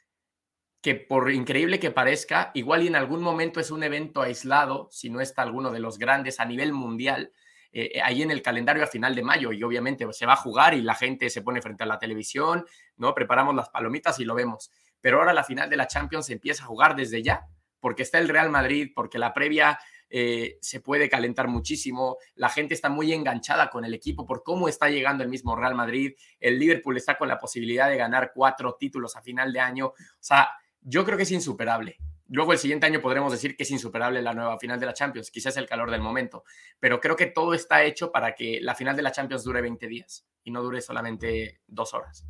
que 0.81 0.95
por 0.95 1.31
increíble 1.31 1.79
que 1.79 1.91
parezca, 1.91 2.51
igual 2.53 2.83
y 2.83 2.87
en 2.87 2.95
algún 2.95 3.21
momento 3.21 3.59
es 3.59 3.71
un 3.71 3.83
evento 3.83 4.21
aislado, 4.21 4.89
si 4.91 5.09
no 5.09 5.21
está 5.21 5.43
alguno 5.43 5.71
de 5.71 5.79
los 5.79 5.97
grandes 5.97 6.39
a 6.39 6.45
nivel 6.45 6.73
mundial, 6.73 7.31
eh, 7.71 8.01
ahí 8.01 8.21
en 8.21 8.31
el 8.31 8.41
calendario 8.41 8.83
a 8.83 8.87
final 8.87 9.13
de 9.15 9.21
mayo 9.21 9.51
y 9.51 9.61
obviamente 9.61 10.07
se 10.13 10.25
va 10.25 10.33
a 10.33 10.37
jugar 10.37 10.73
y 10.73 10.81
la 10.81 10.95
gente 10.95 11.29
se 11.29 11.41
pone 11.41 11.61
frente 11.61 11.83
a 11.83 11.87
la 11.87 11.99
televisión, 11.99 12.65
¿no? 12.95 13.13
Preparamos 13.13 13.53
las 13.53 13.69
palomitas 13.69 14.19
y 14.19 14.25
lo 14.25 14.33
vemos. 14.33 14.71
Pero 15.01 15.19
ahora 15.19 15.33
la 15.33 15.43
final 15.43 15.69
de 15.69 15.75
la 15.75 15.85
Champions 15.85 16.27
se 16.27 16.33
empieza 16.33 16.63
a 16.63 16.67
jugar 16.67 16.95
desde 16.95 17.21
ya, 17.21 17.47
porque 17.85 18.01
está 18.01 18.17
el 18.17 18.29
Real 18.29 18.49
Madrid, 18.49 18.93
porque 18.95 19.19
la 19.19 19.31
previa 19.31 19.77
eh, 20.09 20.57
se 20.59 20.79
puede 20.79 21.07
calentar 21.07 21.47
muchísimo, 21.47 22.17
la 22.33 22.49
gente 22.49 22.73
está 22.73 22.89
muy 22.89 23.13
enganchada 23.13 23.69
con 23.69 23.85
el 23.85 23.93
equipo 23.93 24.25
por 24.25 24.41
cómo 24.41 24.67
está 24.67 24.89
llegando 24.89 25.23
el 25.23 25.29
mismo 25.29 25.55
Real 25.55 25.75
Madrid, 25.75 26.13
el 26.39 26.57
Liverpool 26.57 26.97
está 26.97 27.15
con 27.15 27.27
la 27.27 27.37
posibilidad 27.37 27.87
de 27.87 27.97
ganar 27.97 28.31
cuatro 28.33 28.75
títulos 28.79 29.15
a 29.15 29.21
final 29.21 29.53
de 29.53 29.59
año, 29.59 29.85
o 29.89 29.93
sea, 30.19 30.49
yo 30.81 31.05
creo 31.05 31.15
que 31.15 31.25
es 31.25 31.31
insuperable. 31.31 31.97
Luego 32.27 32.53
el 32.53 32.57
siguiente 32.57 32.87
año 32.87 33.01
podremos 33.01 33.31
decir 33.31 33.55
que 33.55 33.61
es 33.61 33.69
insuperable 33.69 34.19
la 34.23 34.33
nueva 34.33 34.57
final 34.57 34.79
de 34.79 34.87
la 34.87 34.93
Champions, 34.93 35.29
quizás 35.29 35.55
el 35.57 35.67
calor 35.67 35.91
del 35.91 36.01
momento, 36.01 36.43
pero 36.79 36.99
creo 36.99 37.15
que 37.15 37.27
todo 37.27 37.53
está 37.53 37.83
hecho 37.83 38.11
para 38.11 38.33
que 38.33 38.57
la 38.61 38.73
final 38.73 38.95
de 38.95 39.03
la 39.03 39.11
Champions 39.11 39.43
dure 39.43 39.61
20 39.61 39.87
días 39.87 40.25
y 40.43 40.49
no 40.49 40.63
dure 40.63 40.81
solamente 40.81 41.61
dos 41.67 41.93
horas. 41.93 42.25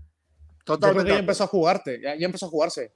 Totalmente. 0.66 1.12
ya 1.12 1.20
empezó 1.20 1.46
a 1.46 1.48
jugarte, 1.48 2.02
ya, 2.02 2.14
empezó 2.16 2.48
a 2.48 2.50
jugarse. 2.50 2.92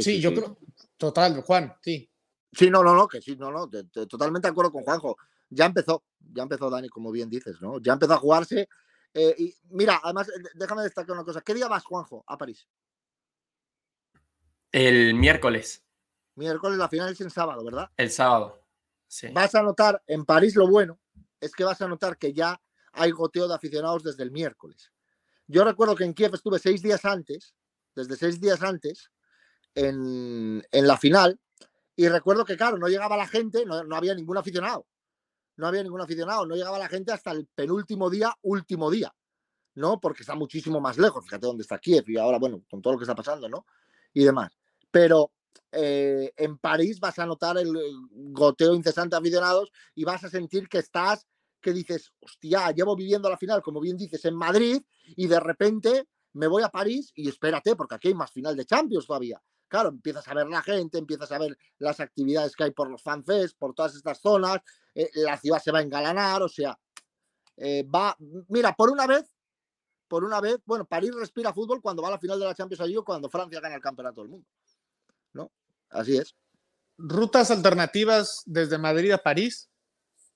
Sí, 0.00 0.20
yo 0.20 0.32
creo. 0.32 0.58
Total, 0.96 1.40
Juan, 1.42 1.76
sí. 1.82 2.08
Sí, 2.52 2.70
no, 2.70 2.82
no, 2.82 2.94
no, 2.94 3.08
que 3.08 3.20
sí, 3.20 3.36
no, 3.36 3.50
no, 3.50 3.68
totalmente 3.68 4.46
de 4.46 4.52
acuerdo 4.52 4.72
con 4.72 4.82
Juanjo. 4.82 5.16
Ya 5.48 5.66
empezó, 5.66 6.04
ya 6.18 6.42
empezó 6.42 6.70
Dani, 6.70 6.88
como 6.88 7.10
bien 7.10 7.28
dices, 7.28 7.60
¿no? 7.60 7.80
Ya 7.80 7.94
empezó 7.94 8.14
a 8.14 8.18
jugarse. 8.18 8.68
Eh, 9.14 9.34
y 9.38 9.54
mira, 9.70 10.00
además, 10.02 10.30
déjame 10.54 10.82
destacar 10.82 11.14
una 11.14 11.24
cosa. 11.24 11.40
¿Qué 11.40 11.54
día 11.54 11.68
vas, 11.68 11.84
Juanjo, 11.84 12.24
a 12.26 12.36
París? 12.36 12.68
El 14.70 15.14
miércoles. 15.14 15.82
Miércoles, 16.34 16.78
la 16.78 16.88
final 16.88 17.12
es 17.12 17.20
el 17.20 17.30
sábado, 17.30 17.64
¿verdad? 17.64 17.90
El 17.96 18.10
sábado. 18.10 18.62
Sí. 19.06 19.28
Vas 19.32 19.54
a 19.54 19.62
notar, 19.62 20.02
en 20.06 20.24
París 20.24 20.56
lo 20.56 20.66
bueno 20.66 20.98
es 21.40 21.52
que 21.52 21.64
vas 21.64 21.82
a 21.82 21.88
notar 21.88 22.16
que 22.16 22.32
ya 22.32 22.58
hay 22.92 23.10
goteo 23.10 23.48
de 23.48 23.54
aficionados 23.54 24.02
desde 24.04 24.22
el 24.22 24.30
miércoles. 24.30 24.92
Yo 25.46 25.64
recuerdo 25.64 25.96
que 25.96 26.04
en 26.04 26.14
Kiev 26.14 26.34
estuve 26.34 26.58
seis 26.58 26.82
días 26.82 27.04
antes, 27.04 27.54
desde 27.94 28.16
seis 28.16 28.40
días 28.40 28.62
antes, 28.62 29.10
en, 29.74 30.62
la 30.70 30.96
final, 30.96 31.40
y 31.96 32.08
recuerdo 32.08 32.44
que, 32.44 32.56
claro, 32.56 32.78
no 32.78 32.88
llegaba 32.88 33.16
la 33.16 33.26
gente, 33.26 33.64
no, 33.66 33.84
no 33.84 33.96
había 33.96 34.14
ningún 34.14 34.38
aficionado. 34.38 34.86
No 35.56 35.66
había 35.66 35.82
ningún 35.82 36.00
aficionado, 36.00 36.46
no 36.46 36.56
llegaba 36.56 36.78
la 36.78 36.88
gente 36.88 37.12
hasta 37.12 37.30
el 37.30 37.46
penúltimo 37.54 38.08
día, 38.08 38.34
último 38.40 38.90
día, 38.90 39.14
¿no? 39.74 40.00
Porque 40.00 40.22
está 40.22 40.34
muchísimo 40.34 40.80
más 40.80 40.96
lejos, 40.96 41.24
fíjate 41.24 41.46
dónde 41.46 41.62
está 41.62 41.78
Kiev 41.78 42.08
y 42.08 42.16
ahora, 42.16 42.38
bueno, 42.38 42.64
con 42.70 42.80
todo 42.80 42.94
lo 42.94 42.98
que 42.98 43.04
está 43.04 43.14
pasando, 43.14 43.50
¿no? 43.50 43.66
Y 44.14 44.24
demás 44.24 44.50
pero 44.92 45.32
eh, 45.72 46.32
en 46.36 46.58
París 46.58 47.00
vas 47.00 47.18
a 47.18 47.26
notar 47.26 47.58
el 47.58 47.74
goteo 48.30 48.74
incesante 48.74 49.16
de 49.16 49.20
aficionados 49.20 49.72
y 49.96 50.04
vas 50.04 50.22
a 50.22 50.30
sentir 50.30 50.68
que 50.68 50.78
estás 50.78 51.26
que 51.60 51.72
dices, 51.72 52.12
hostia, 52.20 52.72
llevo 52.72 52.96
viviendo 52.96 53.30
la 53.30 53.36
final, 53.36 53.62
como 53.62 53.80
bien 53.80 53.96
dices, 53.96 54.24
en 54.24 54.34
Madrid 54.34 54.82
y 55.04 55.28
de 55.28 55.38
repente 55.38 56.08
me 56.32 56.48
voy 56.48 56.62
a 56.64 56.68
París 56.68 57.12
y 57.14 57.28
espérate, 57.28 57.76
porque 57.76 57.94
aquí 57.94 58.08
hay 58.08 58.14
más 58.14 58.32
final 58.32 58.56
de 58.56 58.66
Champions 58.66 59.06
todavía. 59.06 59.40
Claro, 59.72 59.88
empiezas 59.88 60.28
a 60.28 60.34
ver 60.34 60.48
la 60.48 60.60
gente, 60.60 60.98
empiezas 60.98 61.32
a 61.32 61.38
ver 61.38 61.56
las 61.78 61.98
actividades 61.98 62.54
que 62.54 62.64
hay 62.64 62.72
por 62.72 62.90
los 62.90 63.02
fanfests, 63.02 63.56
por 63.56 63.72
todas 63.72 63.94
estas 63.94 64.20
zonas, 64.20 64.60
eh, 64.94 65.08
la 65.14 65.38
ciudad 65.38 65.62
se 65.62 65.72
va 65.72 65.78
a 65.78 65.82
engalanar, 65.82 66.42
o 66.42 66.48
sea, 66.50 66.78
eh, 67.56 67.82
va, 67.82 68.14
mira, 68.48 68.74
por 68.74 68.90
una 68.90 69.06
vez, 69.06 69.34
por 70.08 70.24
una 70.24 70.42
vez, 70.42 70.58
bueno, 70.66 70.84
París 70.84 71.14
respira 71.14 71.54
fútbol 71.54 71.80
cuando 71.80 72.02
va 72.02 72.08
a 72.08 72.10
la 72.10 72.18
final 72.18 72.38
de 72.38 72.44
la 72.44 72.54
Champions 72.54 72.80
League 72.80 72.98
o 72.98 73.02
cuando 73.02 73.30
Francia 73.30 73.60
gana 73.60 73.76
el 73.76 73.80
campeonato 73.80 74.20
del 74.20 74.28
mundo, 74.28 74.46
¿no? 75.32 75.50
Así 75.88 76.18
es. 76.18 76.36
Rutas 76.98 77.50
alternativas 77.50 78.42
desde 78.44 78.76
Madrid 78.76 79.12
a 79.12 79.22
París, 79.22 79.70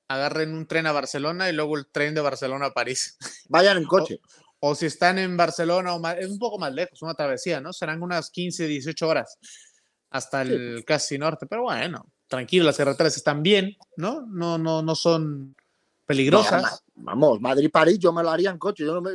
agarren 0.09 0.55
un 0.55 0.67
tren 0.67 0.87
a 0.87 0.93
Barcelona 0.93 1.51
y 1.51 1.53
luego 1.53 1.77
el 1.77 1.87
tren 1.89 2.15
de 2.15 2.23
Barcelona 2.23 2.69
a 2.69 2.73
París. 2.73 3.19
Vayan 3.51 3.77
en 3.77 3.85
coche. 3.87 4.19
O, 4.25 4.46
si 4.75 4.87
están 4.87 5.19
en 5.19 5.37
Barcelona, 5.37 5.95
o 5.95 6.09
es 6.09 6.29
un 6.29 6.39
poco 6.39 6.59
más 6.59 6.73
lejos, 6.73 7.03
una 7.03 7.15
travesía, 7.15 7.61
¿no? 7.61 7.73
Serán 7.73 8.03
unas 8.03 8.31
15, 8.31 8.67
18 8.67 9.09
horas 9.09 9.39
hasta 10.11 10.43
el 10.43 10.85
casi 10.87 11.19
norte, 11.19 11.47
pero 11.47 11.63
bueno, 11.63 12.07
tranquilo, 12.27 12.65
las 12.65 12.77
carreteras 12.77 13.17
están 13.17 13.43
bien, 13.43 13.77
¿no? 13.97 14.27
No, 14.27 14.59
no, 14.59 14.83
no 14.83 14.95
son 14.95 15.55
peligrosas. 16.07 16.85
vamos, 16.95 17.41
Madrid-París 17.41 17.99
yo 17.99 18.13
me 18.13 18.23
lo 18.23 18.31
haría 18.31 18.51
en 18.51 18.59
coche, 18.59 18.85
yo 18.85 18.95
no 18.95 19.03
me, 19.03 19.11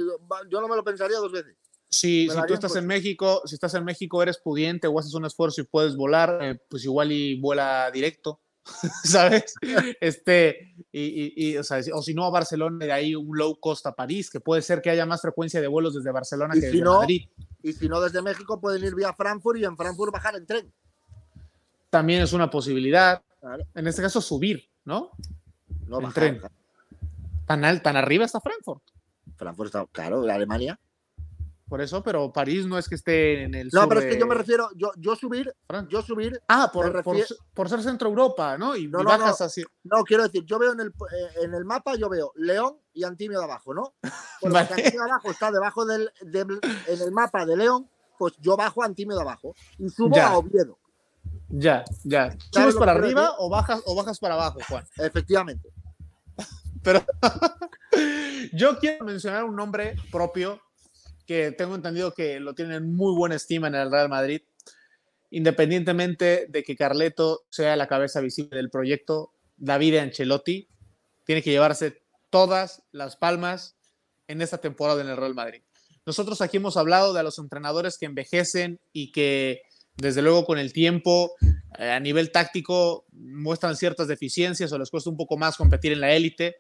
yo 0.50 0.62
no 0.62 0.68
me 0.68 0.76
lo 0.76 0.84
pensaría 0.84 1.18
dos 1.18 1.32
veces. 1.32 1.56
Si, 1.90 2.30
si 2.30 2.38
tú 2.48 2.54
estás 2.54 2.76
en 2.78 2.88
México, 2.88 3.42
si 3.46 3.56
estás 3.56 3.74
en 3.74 3.84
México, 3.84 4.24
eres 4.24 4.38
pudiente 4.38 4.88
o 4.88 4.98
haces 4.98 5.14
un 5.14 5.26
esfuerzo 5.26 5.60
y 5.60 5.66
puedes 5.66 5.98
volar, 5.98 6.40
eh, 6.42 6.60
pues 6.70 6.86
igual 6.86 7.12
y 7.12 7.40
vuela 7.40 7.92
directo, 7.92 8.40
¿sabes? 9.04 9.56
Este, 10.00 10.76
y, 10.92 11.58
o, 11.58 11.64
sea, 11.64 11.82
o 11.94 12.02
si 12.02 12.14
no 12.14 12.26
a 12.26 12.30
Barcelona, 12.30 12.86
de 12.86 12.92
ahí 12.92 13.16
un 13.16 13.38
low 13.38 13.60
cost 13.60 13.86
a 13.88 13.94
París, 13.94 14.30
que 14.30 14.40
puede 14.40 14.62
ser 14.62 14.82
que 14.82 14.90
haya 14.90 15.06
más 15.06 15.22
frecuencia 15.22 15.62
de 15.62 15.68
vuelos 15.68 15.96
desde 15.96 16.12
Barcelona 16.12 16.54
que 16.54 16.62
desde 16.62 16.84
Madrid. 16.84 17.28
Y 17.64 17.74
si 17.74 17.88
no, 17.88 18.02
desde 18.02 18.22
México 18.22 18.60
pueden 18.60 18.84
ir 18.84 18.96
vía 18.96 19.14
Frankfurt 19.14 19.60
y 19.60 19.66
en 19.66 19.78
Frankfurt 19.78 20.14
bajar 20.14 20.36
en 20.36 20.46
tren. 20.46 20.72
También 21.90 22.22
es 22.22 22.34
una 22.34 22.50
posibilidad. 22.50 23.22
En 23.74 23.88
este 23.88 24.02
caso, 24.02 24.22
subir, 24.22 24.70
¿no? 24.86 25.12
No, 25.88 26.00
en 26.00 26.14
tren. 26.14 26.42
¿Tan, 27.46 27.82
¿Tan 27.82 27.98
arriba 27.98 28.26
está 28.26 28.40
Frankfurt? 28.40 28.84
Frankfurt 29.36 29.68
está, 29.68 29.86
claro, 29.92 30.22
Alemania. 30.22 30.80
Por 31.72 31.80
eso, 31.80 32.04
pero 32.04 32.34
París 32.34 32.66
no 32.66 32.78
es 32.78 32.90
que 32.90 32.96
esté 32.96 33.44
en 33.44 33.56
el. 33.56 33.70
No, 33.72 33.88
pero 33.88 34.02
es 34.02 34.08
que 34.08 34.20
yo 34.20 34.28
me 34.28 34.36
refiero, 34.36 34.68
yo, 34.76 34.92
yo 34.98 35.16
subir, 35.16 35.56
yo 35.88 36.02
subir. 36.02 36.38
Ah, 36.50 36.70
por, 36.70 37.02
por, 37.02 37.70
ser 37.70 37.82
Centro 37.82 38.10
Europa, 38.10 38.58
¿no? 38.58 38.76
Y, 38.76 38.90
no, 38.90 39.02
bajas 39.06 39.40
no, 39.40 39.46
así. 39.46 39.64
No, 39.86 40.04
quiero 40.04 40.24
decir, 40.24 40.44
yo 40.44 40.60
veo 40.60 40.74
en 40.74 40.82
el, 40.82 40.88
eh, 40.90 41.44
en 41.44 41.54
el 41.54 41.64
mapa, 41.64 41.96
yo 41.96 42.10
veo 42.10 42.34
León 42.36 42.76
y 42.94 43.06
Antimio 43.06 43.40
de 43.40 43.46
abajo, 43.46 43.74
¿no? 43.74 43.94
Pues 44.42 44.54
Antimio 44.54 45.02
de 45.02 45.12
abajo 45.12 45.32
está 45.32 45.50
debajo 45.50 45.86
del, 45.86 46.12
en 46.20 47.02
el 47.02 47.12
mapa 47.14 47.46
de 47.46 47.56
León, 47.56 47.90
pues 48.20 48.34
yo 48.42 48.58
bajo 48.58 48.84
Antimio 48.84 49.16
de 49.16 49.22
abajo 49.22 49.56
y 49.78 49.88
subo 49.88 50.20
a 50.20 50.38
Oviedo. 50.40 50.78
Ya, 51.48 51.86
ya. 52.04 52.36
¿Subes 52.52 52.76
para 52.76 52.92
arriba 52.92 53.36
o 53.38 53.50
bajas, 53.50 53.82
o 53.86 53.96
bajas 53.96 54.20
para 54.20 54.34
abajo, 54.34 54.60
Juan? 54.68 54.86
Efectivamente. 54.98 55.70
Pero 56.84 57.02
yo 58.52 58.78
quiero 58.78 59.06
mencionar 59.06 59.46
un 59.46 59.56
nombre 59.56 59.96
propio 60.12 60.60
que 61.32 61.52
tengo 61.54 61.76
entendido 61.76 62.14
que 62.14 62.42
lo 62.42 62.54
tienen 62.54 62.94
muy 62.94 63.16
buena 63.16 63.36
estima 63.36 63.68
en 63.68 63.76
el 63.76 63.90
Real 63.90 64.10
Madrid, 64.10 64.42
independientemente 65.30 66.48
de 66.50 66.62
que 66.62 66.76
Carleto 66.76 67.46
sea 67.50 67.78
la 67.78 67.88
cabeza 67.88 68.20
visible 68.20 68.58
del 68.58 68.70
proyecto, 68.70 69.32
David 69.56 69.96
Ancelotti 69.98 70.68
tiene 71.26 71.42
que 71.42 71.52
llevarse 71.52 72.02
todas 72.30 72.84
las 72.92 73.16
palmas 73.16 73.78
en 74.28 74.42
esta 74.42 74.58
temporada 74.58 75.02
en 75.02 75.08
el 75.08 75.16
Real 75.16 75.34
Madrid. 75.34 75.62
Nosotros 76.06 76.42
aquí 76.42 76.58
hemos 76.58 76.76
hablado 76.76 77.14
de 77.14 77.24
los 77.24 77.40
entrenadores 77.40 77.98
que 77.98 78.08
envejecen 78.08 78.82
y 78.92 79.14
que 79.14 79.62
desde 79.96 80.22
luego 80.22 80.44
con 80.46 80.60
el 80.60 80.74
tiempo 80.74 81.32
eh, 81.78 81.92
a 81.92 82.00
nivel 82.02 82.32
táctico 82.32 83.06
muestran 83.14 83.78
ciertas 83.78 84.10
deficiencias 84.10 84.72
o 84.74 84.78
les 84.78 84.90
cuesta 84.90 85.10
un 85.10 85.18
poco 85.18 85.38
más 85.38 85.56
competir 85.56 85.94
en 85.94 86.02
la 86.02 86.12
élite. 86.12 86.58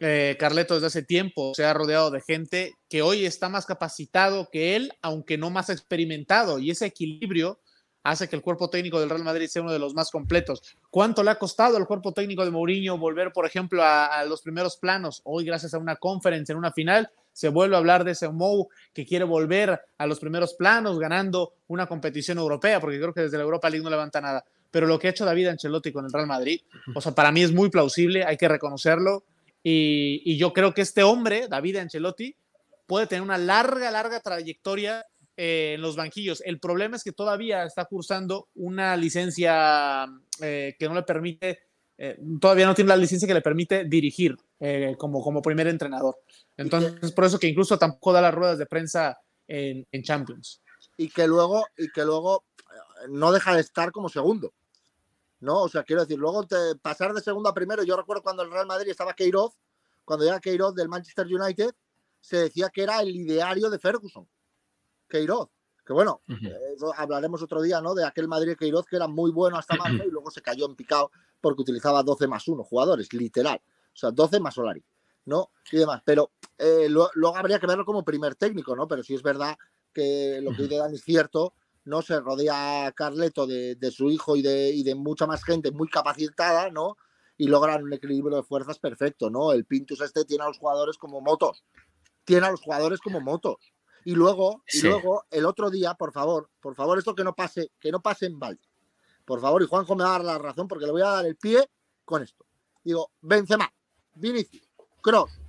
Eh, 0.00 0.36
Carleto 0.38 0.74
desde 0.74 0.88
hace 0.88 1.02
tiempo 1.02 1.52
se 1.54 1.64
ha 1.64 1.72
rodeado 1.72 2.10
de 2.10 2.20
gente 2.20 2.72
que 2.88 3.02
hoy 3.02 3.24
está 3.24 3.48
más 3.48 3.66
capacitado 3.66 4.48
que 4.50 4.74
él, 4.74 4.92
aunque 5.00 5.38
no 5.38 5.50
más 5.50 5.70
experimentado, 5.70 6.58
y 6.58 6.70
ese 6.70 6.86
equilibrio 6.86 7.60
hace 8.02 8.28
que 8.28 8.36
el 8.36 8.42
cuerpo 8.42 8.68
técnico 8.68 9.00
del 9.00 9.10
Real 9.10 9.24
Madrid 9.24 9.46
sea 9.46 9.62
uno 9.62 9.72
de 9.72 9.78
los 9.78 9.94
más 9.94 10.10
completos. 10.10 10.62
¿Cuánto 10.90 11.22
le 11.22 11.30
ha 11.30 11.38
costado 11.38 11.76
al 11.76 11.86
cuerpo 11.86 12.12
técnico 12.12 12.44
de 12.44 12.50
Mourinho 12.50 12.98
volver, 12.98 13.32
por 13.32 13.46
ejemplo, 13.46 13.82
a, 13.84 14.24
los 14.24 14.42
primeros 14.42 14.76
planos? 14.76 15.20
Hoy, 15.24 15.44
gracias 15.44 15.74
a 15.74 15.78
una 15.78 15.96
conferencia 15.96 16.52
en 16.52 16.58
una 16.58 16.72
final, 16.72 17.10
se 17.32 17.48
vuelve 17.48 17.76
a 17.76 17.78
hablar 17.78 18.04
de 18.04 18.12
ese 18.12 18.28
Mou 18.28 18.68
que 18.92 19.06
quiere 19.06 19.24
volver 19.24 19.80
a 19.98 20.06
los 20.06 20.20
primeros 20.20 20.54
planos, 20.54 20.98
ganando 20.98 21.54
una 21.68 21.86
competición 21.86 22.38
europea, 22.38 22.80
porque 22.80 22.98
creo 22.98 23.14
que 23.14 23.22
desde 23.22 23.38
la 23.38 23.44
Europa 23.44 23.70
League 23.70 23.84
no 23.84 23.90
levanta 23.90 24.20
nada. 24.20 24.44
Pero 24.70 24.86
lo 24.86 24.98
que 24.98 25.06
ha 25.06 25.10
hecho 25.10 25.24
David 25.24 25.48
Ancelotti 25.48 25.92
con 25.92 26.04
el 26.04 26.12
Real 26.12 26.26
Madrid, 26.26 26.60
o 26.94 27.00
sea, 27.00 27.12
para 27.12 27.30
mí 27.30 27.42
es 27.42 27.52
muy 27.52 27.70
plausible, 27.70 28.24
hay 28.24 28.36
que 28.36 28.48
reconocerlo. 28.48 29.24
Y, 29.62 30.36
yo 30.36 30.52
creo 30.52 30.74
que 30.74 30.82
este 30.82 31.02
hombre, 31.02 31.46
David 31.48 31.76
Ancelotti, 31.76 32.36
puede 32.86 33.06
tener 33.06 33.22
una 33.22 33.38
larga, 33.38 33.90
larga 33.90 34.20
trayectoria 34.20 35.04
eh, 35.36 35.74
en 35.74 35.82
los 35.82 35.96
banquillos. 35.96 36.42
El 36.44 36.58
problema 36.58 36.96
es 36.96 37.04
que 37.04 37.12
todavía 37.12 37.64
está 37.64 37.84
cursando 37.84 38.48
una 38.54 38.96
licencia 38.96 40.06
eh, 40.40 40.74
que 40.78 40.88
no 40.88 40.94
le 40.94 41.02
permite, 41.02 41.60
eh, 41.96 42.18
todavía 42.40 42.66
no 42.66 42.74
tiene 42.74 42.88
la 42.88 42.96
licencia 42.96 43.28
que 43.28 43.34
le 43.34 43.40
permite 43.40 43.84
dirigir 43.84 44.36
como, 44.96 45.20
como 45.22 45.42
primer 45.42 45.66
entrenador. 45.66 46.18
Entonces, 46.56 47.10
por 47.10 47.24
eso 47.24 47.38
que 47.38 47.48
incluso 47.48 47.78
tampoco 47.78 48.12
da 48.12 48.20
las 48.20 48.32
ruedas 48.32 48.58
de 48.58 48.66
prensa 48.66 49.18
en, 49.48 49.84
en 49.90 50.02
Champions. 50.04 50.62
Y 50.96 51.08
que 51.08 51.26
luego, 51.26 51.66
y 51.76 51.88
que 51.88 52.04
luego 52.04 52.44
no 53.08 53.32
deja 53.32 53.56
de 53.56 53.60
estar 53.60 53.90
como 53.90 54.08
segundo. 54.08 54.52
¿No? 55.42 55.62
O 55.62 55.68
sea, 55.68 55.82
quiero 55.82 56.02
decir, 56.02 56.18
luego 56.18 56.44
te, 56.46 56.76
pasar 56.80 57.12
de 57.12 57.20
segundo 57.20 57.48
a 57.48 57.54
primero, 57.54 57.82
yo 57.82 57.96
recuerdo 57.96 58.22
cuando 58.22 58.42
el 58.42 58.50
Real 58.50 58.66
Madrid 58.66 58.90
estaba 58.90 59.12
Queiroz, 59.12 59.58
cuando 60.04 60.24
era 60.24 60.40
Queiroz 60.40 60.74
del 60.74 60.88
Manchester 60.88 61.26
United, 61.26 61.74
se 62.20 62.36
decía 62.38 62.70
que 62.70 62.84
era 62.84 63.02
el 63.02 63.14
ideario 63.14 63.68
de 63.68 63.78
Ferguson, 63.78 64.28
Queiroz. 65.08 65.50
Que 65.84 65.92
bueno, 65.92 66.22
hablaremos 66.96 67.42
otro 67.42 67.60
día, 67.60 67.80
¿no? 67.80 67.92
De 67.92 68.04
aquel 68.04 68.28
Madrid 68.28 68.56
Queiroz 68.56 68.86
que 68.86 68.94
era 68.94 69.08
muy 69.08 69.32
bueno 69.32 69.58
hasta 69.58 69.74
marzo 69.76 70.04
y 70.06 70.10
luego 70.12 70.30
se 70.30 70.40
cayó 70.40 70.66
en 70.66 70.76
picado 70.76 71.10
porque 71.40 71.62
utilizaba 71.62 72.04
12 72.04 72.28
más 72.28 72.46
1 72.46 72.62
jugadores, 72.62 73.12
literal. 73.12 73.60
O 73.92 73.96
sea, 73.96 74.12
12 74.12 74.38
más 74.38 74.54
Solari, 74.54 74.84
¿no? 75.24 75.50
Y 75.72 75.78
demás. 75.78 76.02
Pero 76.04 76.30
eh, 76.56 76.86
luego 76.88 77.36
habría 77.36 77.58
que 77.58 77.66
verlo 77.66 77.84
como 77.84 78.04
primer 78.04 78.36
técnico, 78.36 78.76
¿no? 78.76 78.86
Pero 78.86 79.02
sí 79.02 79.14
es 79.14 79.24
verdad 79.24 79.58
que 79.92 80.38
lo 80.40 80.52
que 80.52 80.62
dice 80.62 80.76
Dani 80.76 80.94
es 80.94 81.02
cierto, 81.02 81.54
¿no? 81.84 82.02
Se 82.02 82.20
rodea 82.20 82.92
Carleto 82.94 83.46
de, 83.46 83.90
su 83.90 84.10
hijo 84.10 84.36
y 84.36 84.42
de, 84.42 84.70
y 84.70 84.82
de, 84.82 84.94
mucha 84.94 85.26
más 85.26 85.44
gente 85.44 85.70
muy 85.70 85.88
capacitada, 85.88 86.70
¿no? 86.70 86.96
Y 87.36 87.48
logran 87.48 87.82
un 87.84 87.92
equilibrio 87.92 88.36
de 88.36 88.42
fuerzas 88.42 88.78
perfecto, 88.78 89.30
¿no? 89.30 89.52
El 89.52 89.64
Pintus 89.64 90.00
este 90.00 90.24
tiene 90.24 90.44
a 90.44 90.48
los 90.48 90.58
jugadores 90.58 90.96
como 90.98 91.20
motos. 91.20 91.64
Tiene 92.24 92.46
a 92.46 92.50
los 92.50 92.60
jugadores 92.60 93.00
como 93.00 93.20
motos. 93.20 93.72
Y 94.04 94.14
luego, 94.14 94.62
y 94.72 94.82
luego, 94.82 95.24
el 95.30 95.46
otro 95.46 95.70
día, 95.70 95.94
por 95.94 96.12
favor, 96.12 96.50
por 96.60 96.74
favor, 96.74 96.98
esto 96.98 97.14
que 97.14 97.24
no 97.24 97.34
pase, 97.34 97.70
que 97.80 97.92
no 97.92 98.00
pase 98.00 98.26
en 98.26 98.38
balde. 98.38 98.62
Por 99.24 99.40
favor, 99.40 99.62
y 99.62 99.66
Juanjo 99.66 99.94
me 99.94 100.04
va 100.04 100.10
a 100.10 100.18
dar 100.18 100.24
la 100.24 100.38
razón 100.38 100.66
porque 100.66 100.86
le 100.86 100.92
voy 100.92 101.02
a 101.02 101.08
dar 101.08 101.26
el 101.26 101.36
pie 101.36 101.68
con 102.04 102.22
esto. 102.22 102.44
Digo, 102.82 103.12
Benzema, 103.20 103.72
Vinicius, 104.14 104.68
Cross, 105.00 105.40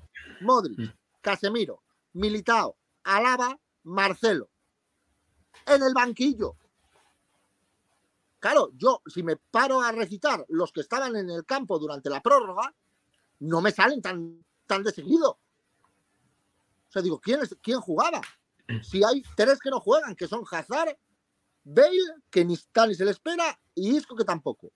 Modric, 0.42 0.80
mm. 0.80 0.94
Casemiro, 1.22 1.82
Militao, 2.14 2.78
Alaba, 3.04 3.60
Marcelo 3.84 4.53
en 5.66 5.84
el 5.84 5.94
banquillo. 5.94 6.56
Claro, 8.40 8.72
yo 8.76 9.02
si 9.06 9.24
me 9.24 9.38
paro 9.38 9.82
a 9.82 9.92
recitar 9.92 10.46
los 10.50 10.72
que 10.72 10.82
estaban 10.82 11.16
en 11.16 11.30
el 11.30 11.46
campo 11.46 11.80
durante 11.80 12.10
la 12.10 12.22
prórroga, 12.22 12.74
no 13.40 13.62
me 13.62 13.72
salen 13.72 14.02
tan, 14.02 14.44
tan 14.68 14.84
de 14.84 14.92
seguido. 14.92 15.32
O 15.32 16.92
sea, 16.92 17.02
digo, 17.02 17.20
¿quién, 17.20 17.42
es, 17.42 17.56
¿quién 17.62 17.80
jugaba? 17.80 18.22
Si 18.82 19.04
hay 19.04 19.22
tres 19.36 19.60
que 19.60 19.70
no 19.70 19.80
juegan, 19.80 20.16
que 20.16 20.28
son 20.28 20.44
Hazard, 20.50 20.98
Bale, 21.66 22.22
que 22.30 22.44
ni 22.44 22.54
está 22.54 22.88
ni 22.88 22.96
se 22.96 23.06
le 23.06 23.12
espera, 23.12 23.60
y 23.76 23.96
Isco 23.96 24.16
que 24.16 24.24
tampoco. 24.24 24.72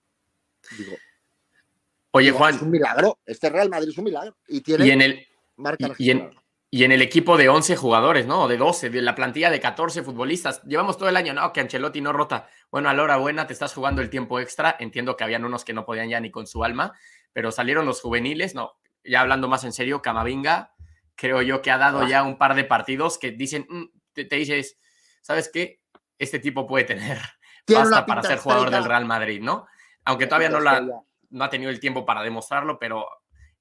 Digo, 0.76 0.96
Oye, 2.12 2.32
Juan. 2.32 2.54
Es 2.54 2.62
un 2.62 2.70
milagro. 2.70 3.18
Este 3.24 3.50
Real 3.50 3.68
Madrid 3.68 3.90
es 3.90 3.98
un 3.98 4.04
milagro. 4.04 4.36
Y 4.46 4.60
tiene 4.60 4.86
y 4.86 4.90
en 4.90 5.02
el, 5.02 5.26
marca 5.56 5.88
y, 5.98 6.06
y 6.06 6.10
en 6.10 6.34
el 6.70 7.02
equipo 7.02 7.36
de 7.36 7.48
11 7.48 7.76
jugadores, 7.76 8.26
¿no? 8.26 8.46
De 8.46 8.56
12, 8.56 8.90
de 8.90 9.02
la 9.02 9.14
plantilla 9.14 9.50
de 9.50 9.60
14 9.60 10.02
futbolistas. 10.02 10.62
Llevamos 10.64 10.98
todo 10.98 11.08
el 11.08 11.16
año, 11.16 11.32
¿no? 11.32 11.52
Que 11.52 11.60
Ancelotti 11.60 12.00
no 12.00 12.12
rota. 12.12 12.48
Bueno, 12.70 12.90
a 12.90 12.94
la 12.94 13.02
hora 13.02 13.16
buena 13.16 13.46
te 13.46 13.54
estás 13.54 13.72
jugando 13.72 14.02
el 14.02 14.10
tiempo 14.10 14.38
extra. 14.38 14.76
Entiendo 14.78 15.16
que 15.16 15.24
habían 15.24 15.44
unos 15.44 15.64
que 15.64 15.72
no 15.72 15.86
podían 15.86 16.08
ya 16.08 16.20
ni 16.20 16.30
con 16.30 16.46
su 16.46 16.64
alma, 16.64 16.92
pero 17.32 17.52
salieron 17.52 17.86
los 17.86 18.00
juveniles, 18.00 18.54
no. 18.54 18.72
Ya 19.02 19.22
hablando 19.22 19.48
más 19.48 19.64
en 19.64 19.72
serio, 19.72 20.02
Camavinga, 20.02 20.74
creo 21.14 21.40
yo 21.40 21.62
que 21.62 21.70
ha 21.70 21.78
dado 21.78 22.06
ya 22.06 22.22
un 22.22 22.36
par 22.36 22.54
de 22.54 22.64
partidos 22.64 23.16
que 23.16 23.30
dicen, 23.30 23.66
mm", 23.68 23.84
te, 24.12 24.24
dices, 24.24 24.78
¿sabes 25.22 25.50
qué? 25.52 25.80
Este 26.18 26.38
tipo 26.38 26.66
puede 26.66 26.84
tener 26.84 27.18
pasta 27.66 28.04
para 28.04 28.22
ser 28.22 28.38
jugador 28.38 28.70
del 28.70 28.84
Real 28.84 29.06
Madrid, 29.06 29.40
¿no? 29.40 29.66
Aunque 30.04 30.26
todavía 30.26 30.50
no, 30.50 30.60
la, 30.60 30.86
no 31.30 31.44
ha 31.44 31.50
tenido 31.50 31.70
el 31.70 31.80
tiempo 31.80 32.04
para 32.04 32.22
demostrarlo, 32.22 32.78
pero 32.78 33.06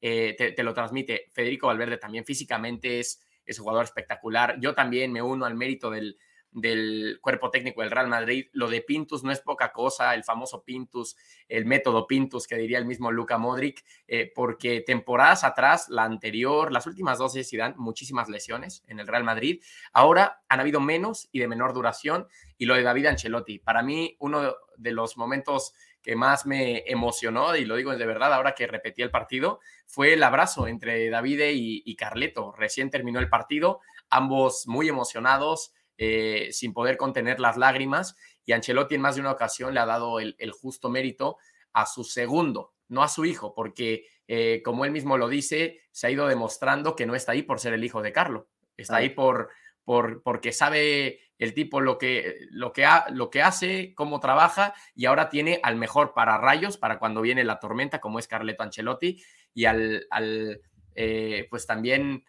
eh, 0.01 0.53
te, 0.55 0.63
lo 0.63 0.73
transmite. 0.73 1.29
Federico 1.33 1.67
Valverde 1.67 1.97
también 1.97 2.25
físicamente 2.25 2.99
es, 2.99 3.21
es 3.45 3.59
un 3.59 3.63
jugador 3.63 3.85
espectacular. 3.85 4.57
Yo 4.59 4.73
también 4.75 5.11
me 5.11 5.21
uno 5.21 5.45
al 5.45 5.55
mérito 5.55 5.89
del, 5.89 6.17
del 6.51 7.19
cuerpo 7.21 7.51
técnico 7.51 7.81
del 7.81 7.91
Real 7.91 8.07
Madrid. 8.07 8.47
Lo 8.53 8.69
de 8.69 8.81
Pintus 8.81 9.23
no 9.23 9.31
es 9.31 9.41
poca 9.41 9.71
cosa, 9.71 10.15
el 10.15 10.23
famoso 10.23 10.63
Pintus, 10.63 11.15
el 11.47 11.65
método 11.65 12.07
Pintus 12.07 12.47
que 12.47 12.55
diría 12.55 12.79
el 12.79 12.85
mismo 12.85 13.11
Luca 13.11 13.37
Modric, 13.37 13.83
eh, 14.07 14.31
porque 14.33 14.81
temporadas 14.81 15.43
atrás, 15.43 15.87
la 15.89 16.03
anterior, 16.03 16.71
las 16.71 16.87
últimas 16.87 17.19
dos 17.19 17.33
se 17.33 17.57
dan 17.57 17.75
muchísimas 17.77 18.29
lesiones 18.29 18.83
en 18.87 18.99
el 18.99 19.07
Real 19.07 19.23
Madrid. 19.23 19.61
Ahora 19.93 20.41
han 20.47 20.59
habido 20.59 20.79
menos 20.79 21.29
y 21.31 21.39
de 21.39 21.47
menor 21.47 21.73
duración. 21.73 22.27
Y 22.57 22.65
lo 22.65 22.75
de 22.75 22.83
David 22.83 23.07
Ancelotti, 23.07 23.59
para 23.59 23.83
mí 23.83 24.15
uno 24.19 24.55
de 24.77 24.91
los 24.91 25.17
momentos 25.17 25.73
que 26.07 26.15
más 26.15 26.45
me 26.45 26.85
emocionó, 26.87 27.53
y 27.57 27.65
lo 27.65 27.75
digo 27.75 27.93
de 27.93 28.05
verdad 28.05 28.33
ahora 28.33 28.55
que 28.55 28.65
repetí 28.65 29.01
el 29.01 29.11
partido, 29.11 29.59
fue 29.85 30.13
el 30.13 30.23
abrazo 30.23 30.65
entre 30.69 31.09
David 31.09 31.41
y, 31.51 31.83
y 31.85 31.95
Carleto. 31.97 32.53
Recién 32.57 32.89
terminó 32.89 33.19
el 33.19 33.27
partido, 33.27 33.81
ambos 34.09 34.67
muy 34.67 34.87
emocionados, 34.87 35.73
eh, 35.97 36.47
sin 36.53 36.71
poder 36.71 36.95
contener 36.95 37.41
las 37.41 37.57
lágrimas 37.57 38.15
y 38.45 38.53
Ancelotti 38.53 38.95
en 38.95 39.01
más 39.01 39.15
de 39.15 39.21
una 39.21 39.33
ocasión 39.33 39.73
le 39.73 39.81
ha 39.81 39.85
dado 39.85 40.21
el, 40.21 40.37
justo 40.53 40.89
mérito 40.89 41.39
a 41.73 41.85
su 41.85 42.05
segundo, 42.05 42.73
no 42.87 43.03
a 43.03 43.09
su 43.09 43.25
hijo, 43.25 43.53
porque 43.53 44.07
eh, 44.29 44.61
como 44.63 44.85
él 44.85 44.91
mismo 44.91 45.17
lo 45.17 45.27
dice, 45.27 45.81
se 45.91 46.07
ha 46.07 46.09
ido 46.09 46.25
demostrando 46.29 46.95
que 46.95 47.05
no 47.05 47.15
está 47.15 47.33
ahí 47.33 47.41
por 47.41 47.59
ser 47.59 47.73
el 47.73 47.83
hijo 47.83 48.01
de 48.01 48.13
Carlos, 48.13 48.45
está 48.77 48.95
ahí 48.95 49.09
por, 49.09 49.49
por, 49.83 50.23
porque 50.23 50.53
sabe 50.53 51.19
el 51.37 51.53
tipo 51.53 51.81
lo 51.81 51.97
que, 51.97 52.47
lo, 52.49 52.73
que 52.73 52.87
lo 53.11 53.29
que 53.29 53.41
hace, 53.41 53.93
cómo 53.95 54.19
trabaja 54.19 54.73
y 54.95 55.05
ahora 55.05 55.29
tiene 55.29 55.59
al 55.63 55.75
mejor 55.75 56.13
para 56.13 56.37
rayos, 56.37 56.77
para 56.77 56.99
cuando 56.99 57.21
viene 57.21 57.43
la 57.43 57.59
tormenta, 57.59 57.99
como 57.99 58.19
es 58.19 58.27
Carleto 58.27 58.63
Ancelotti, 58.63 59.23
y 59.53 59.65
al, 59.65 60.07
al 60.09 60.61
eh, 60.95 61.47
pues 61.49 61.65
también 61.65 62.23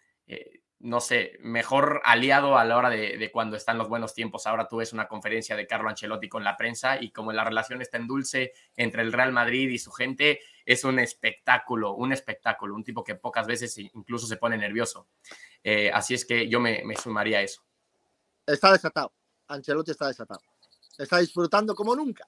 no 0.79 1.01
sé, 1.01 1.33
mejor 1.41 2.01
aliado 2.05 2.57
a 2.57 2.63
la 2.63 2.77
hora 2.77 2.89
de, 2.89 3.29
cuando 3.33 3.57
están 3.57 3.77
los 3.77 3.89
buenos 3.89 4.13
tiempos. 4.13 4.47
Ahora 4.47 4.67
tú 4.67 4.77
ves 4.77 4.93
una 4.93 5.09
conferencia 5.09 5.57
de 5.57 5.67
Carlo 5.67 5.89
Ancelotti 5.89 6.29
con 6.29 6.43
la 6.43 6.55
prensa 6.55 7.01
y 7.01 7.11
como 7.11 7.33
la 7.33 7.43
relación 7.43 7.81
está 7.81 7.97
en 7.97 8.07
dulce 8.07 8.53
entre 8.77 9.01
el 9.01 9.11
Real 9.11 9.33
Madrid 9.33 9.69
y 9.69 9.77
su 9.77 9.91
gente, 9.91 10.39
es 10.65 10.85
un 10.85 10.99
espectáculo, 10.99 11.95
un 11.95 12.13
espectáculo, 12.13 12.75
un 12.75 12.85
tipo 12.85 13.03
que 13.03 13.15
pocas 13.15 13.45
veces 13.45 13.77
incluso 13.77 14.25
se 14.25 14.37
pone 14.37 14.57
nervioso. 14.57 15.09
Eh, 15.63 15.91
así 15.93 16.13
es 16.13 16.25
que 16.25 16.47
yo 16.47 16.61
me, 16.61 16.81
sumaría 16.95 17.39
a 17.39 17.41
eso. 17.41 17.61
Está 18.51 18.73
desatado, 18.73 19.11
Ancelotti 19.47 19.91
está 19.91 20.07
desatado. 20.07 20.41
Está 20.97 21.19
disfrutando 21.19 21.75
como 21.75 21.95
nunca. 21.95 22.27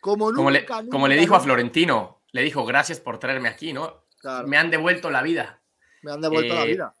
Como, 0.00 0.30
nunca, 0.30 0.84
como 0.90 1.08
le, 1.08 1.16
dijo 1.16 1.34
a 1.34 1.40
Florentino, 1.40 2.20
le 2.30 2.42
dijo 2.42 2.64
gracias 2.64 3.00
por 3.00 3.18
traerme 3.18 3.48
aquí, 3.48 3.72
¿no? 3.72 4.04
Me 4.46 4.56
han 4.56 4.70
devuelto 4.70 5.10
la 5.10 5.22
vida. 5.22 5.60
Me 6.02 6.12
han 6.12 6.20
devuelto 6.20 6.54
la 6.54 6.64
eh, 6.64 6.68
vida 6.68 6.94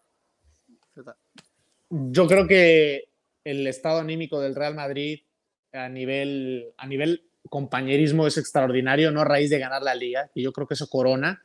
yo 1.90 2.26
creo 2.26 2.46
que 2.46 3.08
el 3.44 3.66
estado 3.66 4.00
anímico 4.00 4.40
del 4.40 4.54
Real 4.54 4.74
Madrid 4.74 5.20
a 5.72 5.88
nivel, 5.88 6.72
a 6.76 6.86
nivel 6.86 7.22
compañerismo 7.48 8.26
es 8.26 8.38
extraordinario, 8.38 9.10
no 9.10 9.20
a 9.20 9.24
raíz 9.24 9.50
de 9.50 9.58
ganar 9.58 9.82
la 9.82 9.94
liga, 9.94 10.30
y 10.34 10.42
yo 10.42 10.52
creo 10.52 10.66
que 10.66 10.74
eso 10.74 10.88
corona 10.88 11.42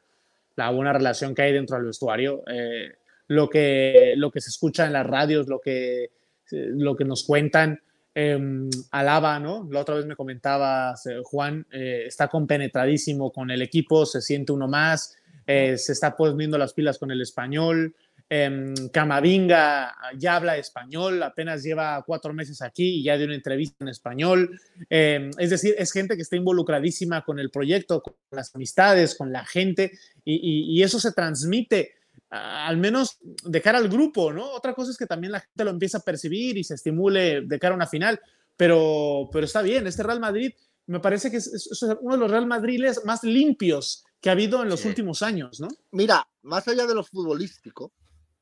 la 0.56 0.69
buena 0.69 0.93
relación 0.93 1.36
que 1.36 1.43
hay 1.43 1.54
dentro 1.54 1.78
del 1.78 1.86
vestuario. 1.86 2.43
Eh, 2.47 2.95
lo, 3.28 3.50
que, 3.50 4.13
lo 4.17 4.32
que 4.32 4.41
se 4.41 4.50
escucha 4.50 4.86
en 4.86 4.93
las 4.93 5.06
radios, 5.06 5.47
lo 5.47 5.60
que, 5.60 6.12
lo 6.51 6.95
que 6.95 7.05
nos 7.05 7.23
cuentan, 7.23 7.79
eh, 8.13 8.69
Alaba, 8.91 9.39
¿no? 9.39 9.67
La 9.71 9.81
otra 9.81 9.95
vez 9.95 10.05
me 10.05 10.15
comentaba 10.15 10.95
Juan, 11.23 11.65
eh, 11.71 12.03
está 12.07 12.27
compenetradísimo 12.27 13.31
con 13.31 13.51
el 13.51 13.61
equipo, 13.61 14.05
se 14.05 14.21
siente 14.21 14.51
uno 14.51 14.67
más, 14.67 15.15
eh, 15.47 15.77
se 15.77 15.93
está 15.93 16.15
poniendo 16.15 16.57
las 16.57 16.73
pilas 16.73 16.97
con 16.97 17.11
el 17.11 17.21
español. 17.21 17.95
Em, 18.33 18.73
Camavinga 18.93 19.93
ya 20.17 20.37
habla 20.37 20.55
español, 20.55 21.21
apenas 21.21 21.63
lleva 21.63 22.01
cuatro 22.05 22.33
meses 22.33 22.61
aquí 22.61 22.99
y 22.99 23.03
ya 23.03 23.17
dio 23.17 23.25
una 23.25 23.35
entrevista 23.35 23.83
en 23.83 23.89
español. 23.89 24.57
Em, 24.89 25.31
es 25.37 25.49
decir, 25.49 25.75
es 25.77 25.91
gente 25.91 26.15
que 26.15 26.21
está 26.21 26.37
involucradísima 26.37 27.25
con 27.25 27.39
el 27.39 27.49
proyecto, 27.49 28.01
con 28.01 28.13
las 28.31 28.55
amistades, 28.55 29.15
con 29.15 29.33
la 29.33 29.45
gente 29.45 29.91
y, 30.23 30.81
eso 30.81 30.99
se 30.99 31.11
transmite 31.11 31.93
al 32.31 32.77
menos 32.77 33.17
de 33.21 33.61
cara 33.61 33.77
al 33.77 33.89
grupo, 33.89 34.31
¿no? 34.31 34.49
Otra 34.51 34.73
cosa 34.73 34.91
es 34.91 34.97
que 34.97 35.05
también 35.05 35.33
la 35.33 35.41
gente 35.41 35.65
lo 35.65 35.69
empieza 35.69 35.97
a 35.97 36.01
percibir 36.01 36.57
y 36.57 36.63
se 36.63 36.75
estimule 36.75 37.41
de 37.41 37.59
cara 37.59 37.73
a 37.73 37.75
una 37.75 37.87
final, 37.87 38.19
pero, 38.55 39.29
pero 39.31 39.45
está 39.45 39.61
bien, 39.61 39.85
este 39.85 40.03
Real 40.03 40.21
Madrid 40.21 40.53
me 40.87 41.01
parece 41.01 41.29
que 41.29 41.37
es, 41.37 41.81
uno 41.99 42.15
de 42.15 42.19
los 42.19 42.31
Real 42.31 42.47
Madriles 42.47 43.03
más 43.05 43.23
limpios 43.23 44.05
que 44.21 44.29
ha 44.29 44.33
habido 44.33 44.61
en 44.61 44.69
los 44.69 44.85
últimos 44.85 45.21
años, 45.21 45.59
¿no? 45.59 45.67
Mira, 45.91 46.25
más 46.43 46.67
allá 46.67 46.87
de 46.87 46.95
lo 46.95 47.03
futbolístico, 47.03 47.91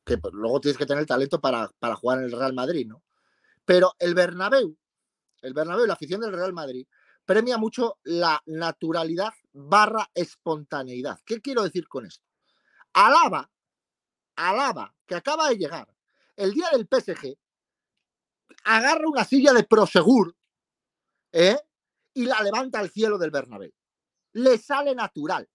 que 0.05 0.17
pues, 0.19 0.33
luego 0.33 0.61
tienes 0.61 0.77
que 0.77 0.85
tener 0.85 1.05
talento 1.05 1.41
para, 1.41 1.69
para 1.79 1.95
jugar 1.95 2.19
en 2.19 2.25
el 2.25 2.31
Real 2.31 2.53
Madrid, 2.53 2.85
¿no? 2.85 3.01
Pero 3.65 3.93
el 3.97 4.13
Bernabéu, 4.13 4.75
el 5.41 5.53
Bernabéu, 5.53 5.87
la 5.87 5.93
afición 5.93 6.21
del 6.21 6.33
Real 6.33 6.53
Madrid, 6.53 6.85
premia 7.25 7.57
mucho 7.57 7.97
la 8.03 8.41
naturalidad 8.45 9.31
barra 9.51 10.09
espontaneidad. 10.13 11.19
¿Qué 11.25 11.41
quiero 11.41 11.63
decir 11.63 11.87
con 11.87 12.05
esto? 12.05 12.25
Alaba, 12.93 13.49
Alaba, 14.39 14.95
que 15.05 15.15
acaba 15.15 15.49
de 15.49 15.57
llegar, 15.57 15.87
el 16.37 16.53
día 16.53 16.69
del 16.71 16.87
PSG, 16.87 17.35
agarra 18.63 19.07
una 19.07 19.25
silla 19.25 19.51
de 19.53 19.63
Prosegur 19.63 20.35
¿eh? 21.33 21.57
y 22.13 22.25
la 22.25 22.41
levanta 22.41 22.79
al 22.79 22.89
cielo 22.89 23.17
del 23.17 23.31
Bernabéu. 23.31 23.71
Le 24.33 24.57
sale 24.57 24.95
natural. 24.95 25.49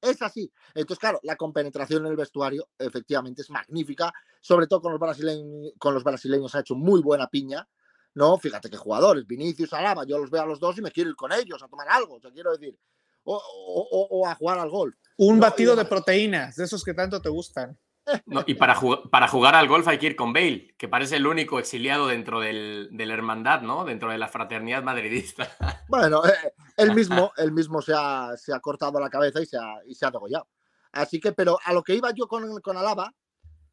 Es 0.00 0.22
así. 0.22 0.50
Entonces, 0.74 0.98
claro, 0.98 1.20
la 1.22 1.36
compenetración 1.36 2.04
en 2.04 2.10
el 2.10 2.16
vestuario 2.16 2.70
efectivamente 2.78 3.42
es 3.42 3.50
magnífica, 3.50 4.12
sobre 4.40 4.66
todo 4.66 4.80
con 4.80 4.92
los 4.92 5.00
brasileños, 5.00 5.72
con 5.78 5.94
los 5.94 6.02
brasileños 6.02 6.54
ha 6.54 6.60
hecho 6.60 6.74
muy 6.74 7.02
buena 7.02 7.28
piña, 7.28 7.68
¿no? 8.14 8.38
Fíjate 8.38 8.70
qué 8.70 8.76
jugadores, 8.76 9.26
Vinicius, 9.26 9.72
Alaba, 9.74 10.04
yo 10.04 10.18
los 10.18 10.30
veo 10.30 10.42
a 10.42 10.46
los 10.46 10.58
dos 10.58 10.76
y 10.78 10.82
me 10.82 10.90
quiero 10.90 11.10
ir 11.10 11.16
con 11.16 11.32
ellos 11.32 11.62
a 11.62 11.68
tomar 11.68 11.88
algo, 11.88 12.18
te 12.18 12.32
quiero 12.32 12.52
decir, 12.52 12.76
o, 13.24 14.26
a 14.26 14.34
jugar 14.34 14.58
al 14.58 14.70
golf. 14.70 14.96
Un 15.18 15.38
batido 15.38 15.76
de 15.76 15.84
proteínas, 15.84 16.56
de 16.56 16.64
esos 16.64 16.82
que 16.82 16.94
tanto 16.94 17.20
te 17.20 17.28
gustan 17.28 17.78
y 18.46 18.54
para, 18.54 18.78
para 19.10 19.28
jugar 19.28 19.54
al 19.54 19.68
golf 19.68 19.86
hay 19.88 19.98
que 19.98 20.06
ir 20.06 20.16
con 20.16 20.32
Bale, 20.32 20.74
que 20.76 20.88
parece 20.88 21.16
el 21.16 21.26
único 21.26 21.58
exiliado 21.58 22.08
dentro 22.08 22.40
del, 22.40 22.88
de 22.90 23.06
la 23.06 23.14
hermandad, 23.14 23.62
¿no? 23.62 23.84
Dentro 23.84 24.10
de 24.10 24.18
la 24.18 24.28
fraternidad 24.28 24.82
madridista. 24.82 25.50
Bueno, 25.88 26.24
eh, 26.24 26.54
él 26.76 26.94
mismo, 26.94 27.32
él 27.36 27.52
mismo 27.52 27.82
se, 27.82 27.92
ha, 27.94 28.34
se 28.36 28.54
ha 28.54 28.60
cortado 28.60 28.98
la 28.98 29.10
cabeza 29.10 29.40
y 29.40 29.46
se 29.46 29.58
ha, 29.58 29.76
y 29.86 29.94
se 29.94 30.06
ha 30.06 30.10
degollado. 30.10 30.48
Así 30.92 31.20
que, 31.20 31.32
pero 31.32 31.58
a 31.64 31.72
lo 31.72 31.82
que 31.82 31.94
iba 31.94 32.10
yo 32.12 32.26
con, 32.26 32.60
con 32.60 32.76
Alaba, 32.76 33.12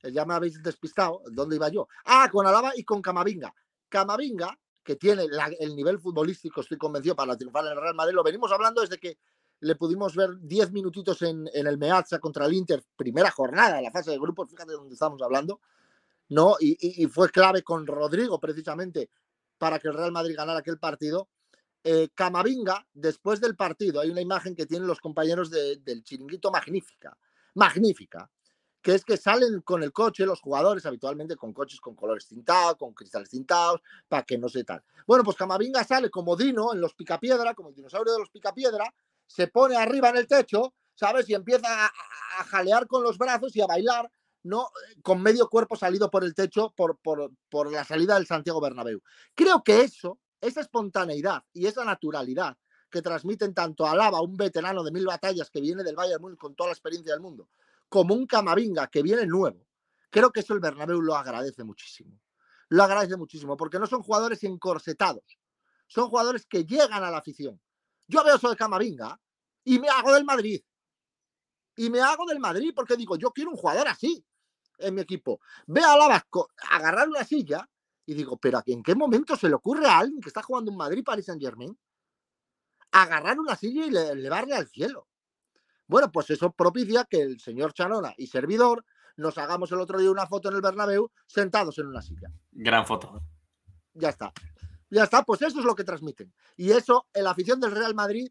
eh, 0.03 0.11
ya 0.11 0.25
me 0.25 0.33
habéis 0.33 0.61
despistado, 0.61 1.21
¿dónde 1.31 1.55
iba 1.55 1.69
yo? 1.69 1.87
Ah, 2.05 2.29
con 2.31 2.45
Alaba 2.45 2.73
y 2.75 2.83
con 2.83 3.01
Camavinga. 3.01 3.53
Camavinga, 3.87 4.57
que 4.83 4.95
tiene 4.95 5.27
el 5.59 5.75
nivel 5.75 5.99
futbolístico, 5.99 6.61
estoy 6.61 6.77
convencido, 6.77 7.15
para 7.15 7.37
triunfar 7.37 7.65
en 7.65 7.71
el 7.71 7.81
Real 7.81 7.95
Madrid, 7.95 8.15
lo 8.15 8.23
venimos 8.23 8.51
hablando 8.51 8.81
desde 8.81 8.97
que 8.97 9.17
le 9.61 9.75
pudimos 9.75 10.15
ver 10.15 10.39
10 10.39 10.71
minutitos 10.71 11.21
en, 11.21 11.49
el 11.53 11.77
Meazza 11.77 12.19
contra 12.19 12.45
el 12.45 12.53
Inter, 12.53 12.83
primera 12.95 13.31
jornada, 13.31 13.81
la 13.81 13.91
fase 13.91 14.11
de 14.11 14.19
grupos, 14.19 14.49
fíjate 14.49 14.71
de 14.71 14.77
dónde 14.77 14.93
estamos 14.93 15.21
hablando, 15.21 15.59
¿no? 16.29 16.55
Y, 16.59 17.05
fue 17.07 17.29
clave 17.29 17.63
con 17.63 17.85
Rodrigo 17.85 18.39
precisamente 18.39 19.09
para 19.57 19.79
que 19.79 19.89
el 19.89 19.95
Real 19.95 20.11
Madrid 20.11 20.35
ganara 20.37 20.59
aquel 20.59 20.79
partido. 20.79 21.29
Eh, 21.83 22.09
Camavinga, 22.13 22.85
después 22.93 23.41
del 23.41 23.55
partido, 23.55 23.99
hay 23.99 24.09
una 24.09 24.21
imagen 24.21 24.55
que 24.55 24.65
tienen 24.65 24.87
los 24.87 24.99
compañeros 24.99 25.49
del 25.49 26.03
chiringuito 26.03 26.51
magnífica, 26.51 27.17
magnífica, 27.55 28.29
que 28.81 28.95
es 28.95 29.03
que 29.03 29.17
salen 29.17 29.61
con 29.61 29.83
el 29.83 29.91
coche 29.91 30.25
los 30.25 30.39
jugadores 30.39 30.85
habitualmente 30.85 31.35
con 31.35 31.53
coches 31.53 31.81
con 31.81 31.95
colores 31.95 32.27
tintados, 32.27 32.77
con 32.77 32.93
cristales 32.93 33.29
tintados, 33.29 33.81
para 34.07 34.23
que 34.23 34.37
no 34.37 34.47
se 34.47 34.63
tal. 34.63 34.83
Bueno, 35.05 35.23
pues 35.23 35.35
Camavinga 35.35 35.83
sale 35.83 36.09
como 36.09 36.35
Dino 36.35 36.73
en 36.73 36.79
los 36.79 36.93
Picapiedra, 36.93 37.53
como 37.53 37.69
el 37.69 37.75
dinosaurio 37.75 38.13
de 38.13 38.19
los 38.19 38.29
Picapiedra, 38.29 38.93
se 39.29 39.47
pone 39.47 39.77
arriba 39.77 40.09
en 40.09 40.17
el 40.17 40.27
techo, 40.27 40.73
¿sabes? 40.95 41.29
Y 41.29 41.35
empieza 41.35 41.85
a, 41.85 41.91
jalear 42.45 42.87
con 42.87 43.03
los 43.03 43.17
brazos 43.17 43.55
y 43.55 43.61
a 43.61 43.67
bailar, 43.67 44.09
¿no? 44.43 44.69
Con 45.03 45.21
medio 45.21 45.47
cuerpo 45.47 45.75
salido 45.75 46.09
por 46.09 46.23
el 46.23 46.33
techo 46.33 46.73
por, 46.75 46.97
por, 46.97 47.71
la 47.71 47.83
salida 47.83 48.15
del 48.15 48.25
Santiago 48.25 48.59
Bernabéu. 48.59 49.01
Creo 49.35 49.63
que 49.63 49.81
eso, 49.81 50.19
esa 50.41 50.61
espontaneidad 50.61 51.43
y 51.53 51.67
esa 51.67 51.85
naturalidad 51.85 52.57
que 52.89 53.03
transmiten 53.03 53.53
tanto 53.53 53.85
a 53.85 53.95
Lava, 53.95 54.21
un 54.21 54.35
veterano 54.35 54.83
de 54.83 54.91
mil 54.91 55.05
batallas 55.05 55.51
que 55.51 55.61
viene 55.61 55.83
del 55.83 55.95
Bayern 55.95 56.21
Múnich 56.21 56.39
con 56.39 56.55
toda 56.55 56.69
la 56.69 56.73
experiencia 56.73 57.13
del 57.13 57.21
mundo, 57.21 57.49
como 57.87 58.15
un 58.15 58.25
Camavinga 58.25 58.87
que 58.87 59.03
viene 59.03 59.27
nuevo, 59.27 59.67
creo 60.09 60.31
que 60.31 60.39
eso 60.39 60.55
el 60.55 60.59
Bernabéu 60.59 61.01
lo 61.01 61.15
agradece 61.15 61.63
muchísimo. 61.63 62.19
Lo 62.69 62.83
agradece 62.83 63.15
muchísimo 63.15 63.57
porque 63.57 63.77
no 63.77 63.85
son 63.85 64.01
jugadores 64.01 64.43
encorsetados, 64.43 65.23
son 65.87 66.09
jugadores 66.09 66.45
que 66.47 66.65
llegan 66.65 67.03
a 67.03 67.11
la 67.11 67.17
afición, 67.17 67.59
yo 68.09 68.23
veo 68.23 68.35
eso 68.35 68.49
de 68.49 68.55
Camavinga 68.55 69.19
y 69.63 69.79
me 69.79 69.87
hago 69.87 70.13
del 70.13 70.25
Madrid. 70.25 70.61
Y 71.75 71.89
me 71.89 72.01
hago 72.01 72.25
del 72.25 72.39
Madrid 72.39 72.73
porque 72.75 72.97
digo, 72.97 73.15
yo 73.15 73.31
quiero 73.31 73.51
un 73.51 73.57
jugador 73.57 73.87
así 73.87 74.25
en 74.79 74.95
mi 74.95 75.01
equipo. 75.01 75.39
Veo 75.67 75.87
a 75.87 75.95
Lavasco 75.95 76.49
agarrar 76.71 77.07
una 77.07 77.23
silla 77.23 77.69
y 78.05 78.15
digo, 78.15 78.37
pero 78.37 78.61
¿en 78.65 78.81
qué 78.81 78.95
momento 78.95 79.35
se 79.35 79.47
le 79.47 79.55
ocurre 79.55 79.85
a 79.85 79.99
alguien 79.99 80.19
que 80.19 80.29
está 80.29 80.41
jugando 80.41 80.71
en 80.71 80.77
Madrid, 80.77 81.03
Paris 81.05 81.27
Saint 81.27 81.41
Germain, 81.41 81.77
agarrar 82.91 83.39
una 83.39 83.55
silla 83.55 83.85
y 83.85 83.95
elevarle 83.95 84.55
al 84.55 84.67
cielo? 84.67 85.07
Bueno, 85.85 86.11
pues 86.11 86.31
eso 86.31 86.51
propicia 86.51 87.05
que 87.05 87.21
el 87.21 87.39
señor 87.39 87.73
Chanona 87.73 88.13
y 88.17 88.27
servidor 88.27 88.83
nos 89.17 89.37
hagamos 89.37 89.71
el 89.71 89.79
otro 89.79 89.99
día 89.99 90.09
una 90.09 90.25
foto 90.25 90.49
en 90.49 90.55
el 90.55 90.61
Bernabéu 90.61 91.11
sentados 91.27 91.77
en 91.77 91.87
una 91.87 92.01
silla. 92.01 92.31
Gran 92.51 92.87
foto. 92.87 93.21
Ya 93.93 94.09
está. 94.09 94.33
Ya 94.89 95.03
está, 95.03 95.23
pues 95.23 95.41
eso 95.41 95.59
es 95.59 95.65
lo 95.65 95.75
que 95.75 95.83
transmiten. 95.83 96.33
Y 96.57 96.71
eso, 96.71 97.07
en 97.13 97.23
la 97.23 97.31
afición 97.31 97.59
del 97.59 97.71
Real 97.71 97.93
Madrid, 97.93 98.29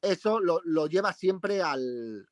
eso 0.00 0.40
lo, 0.40 0.60
lo 0.64 0.86
lleva 0.86 1.12
siempre 1.12 1.62
al, 1.62 2.28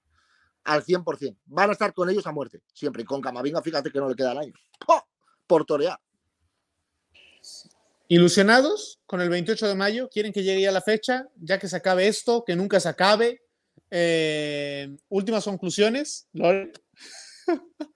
al 0.64 0.84
100%. 0.84 1.36
Van 1.46 1.70
a 1.70 1.72
estar 1.72 1.92
con 1.92 2.08
ellos 2.08 2.26
a 2.26 2.32
muerte, 2.32 2.62
siempre. 2.72 3.02
Y 3.02 3.06
con 3.06 3.20
Camavinga, 3.20 3.62
fíjate 3.62 3.90
que 3.90 3.98
no 3.98 4.08
le 4.08 4.14
queda 4.14 4.32
el 4.32 4.38
año. 4.38 4.52
¡Oh! 4.86 5.02
Por 5.46 5.64
torear. 5.64 6.00
Ilusionados 8.08 9.00
con 9.06 9.20
el 9.20 9.28
28 9.28 9.68
de 9.68 9.74
mayo, 9.74 10.08
quieren 10.08 10.32
que 10.32 10.42
llegue 10.42 10.62
ya 10.62 10.72
la 10.72 10.82
fecha, 10.82 11.28
ya 11.36 11.58
que 11.58 11.68
se 11.68 11.76
acabe 11.76 12.08
esto, 12.08 12.44
que 12.44 12.56
nunca 12.56 12.78
se 12.78 12.88
acabe. 12.88 13.42
Eh, 13.90 14.96
últimas 15.08 15.44
conclusiones. 15.44 16.28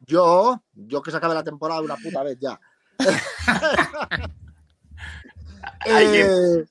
Yo, 0.00 0.62
yo 0.72 1.02
que 1.02 1.10
se 1.10 1.16
acabe 1.16 1.34
la 1.34 1.44
temporada 1.44 1.80
de 1.80 1.86
una 1.86 1.96
puta 1.96 2.22
vez 2.22 2.38
ya. 2.40 2.58
Eh, 5.86 6.64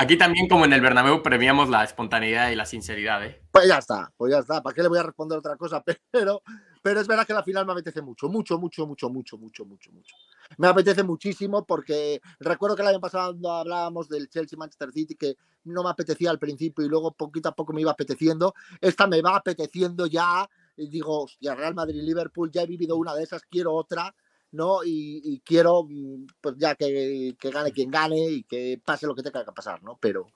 Aquí 0.00 0.16
también, 0.16 0.48
como 0.48 0.64
en 0.64 0.72
el 0.72 0.80
Bernabéu, 0.80 1.22
premiamos 1.22 1.68
la 1.68 1.84
espontaneidad 1.84 2.50
y 2.50 2.54
la 2.54 2.64
sinceridad. 2.64 3.22
¿eh? 3.22 3.42
Pues 3.52 3.68
ya 3.68 3.76
está, 3.76 4.10
pues 4.16 4.32
ya 4.32 4.38
está. 4.38 4.62
¿Para 4.62 4.74
qué 4.74 4.80
le 4.80 4.88
voy 4.88 4.98
a 4.98 5.02
responder 5.02 5.36
otra 5.36 5.56
cosa? 5.56 5.84
Pero, 6.10 6.40
pero 6.80 7.00
es 7.00 7.06
verdad 7.06 7.26
que 7.26 7.34
la 7.34 7.42
final 7.42 7.66
me 7.66 7.72
apetece 7.72 8.00
mucho, 8.00 8.30
mucho, 8.30 8.58
mucho, 8.58 8.86
mucho, 8.86 9.10
mucho, 9.10 9.36
mucho, 9.36 9.66
mucho, 9.66 9.92
mucho. 9.92 10.16
Me 10.56 10.68
apetece 10.68 11.02
muchísimo 11.02 11.66
porque 11.66 12.22
recuerdo 12.38 12.76
que 12.76 12.80
el 12.80 12.88
año 12.88 13.00
pasado 13.00 13.36
hablábamos 13.52 14.08
del 14.08 14.30
Chelsea 14.30 14.58
Manchester 14.58 14.90
City 14.90 15.16
que 15.16 15.36
no 15.64 15.82
me 15.82 15.90
apetecía 15.90 16.30
al 16.30 16.38
principio 16.38 16.82
y 16.82 16.88
luego 16.88 17.12
poquito 17.12 17.50
a 17.50 17.54
poco 17.54 17.74
me 17.74 17.82
iba 17.82 17.90
apeteciendo. 17.90 18.54
Esta 18.80 19.06
me 19.06 19.20
va 19.20 19.36
apeteciendo 19.36 20.06
ya. 20.06 20.48
Y 20.78 20.88
digo, 20.88 21.24
hostia, 21.24 21.54
Real 21.54 21.74
Madrid, 21.74 22.00
Liverpool, 22.02 22.50
ya 22.50 22.62
he 22.62 22.66
vivido 22.66 22.96
una 22.96 23.14
de 23.14 23.22
esas, 23.22 23.42
quiero 23.42 23.74
otra. 23.74 24.14
¿No? 24.52 24.82
Y, 24.84 25.20
y 25.24 25.40
quiero, 25.40 25.84
mm, 25.88 26.26
pues 26.40 26.56
ya 26.58 26.74
que, 26.74 27.36
que 27.38 27.50
gane 27.50 27.72
quien 27.72 27.90
gane 27.90 28.18
y 28.18 28.42
que 28.44 28.80
pase 28.84 29.06
lo 29.06 29.14
que 29.14 29.22
tenga 29.22 29.44
que 29.44 29.52
pasar, 29.52 29.82
¿no? 29.82 29.98
Pero, 30.00 30.26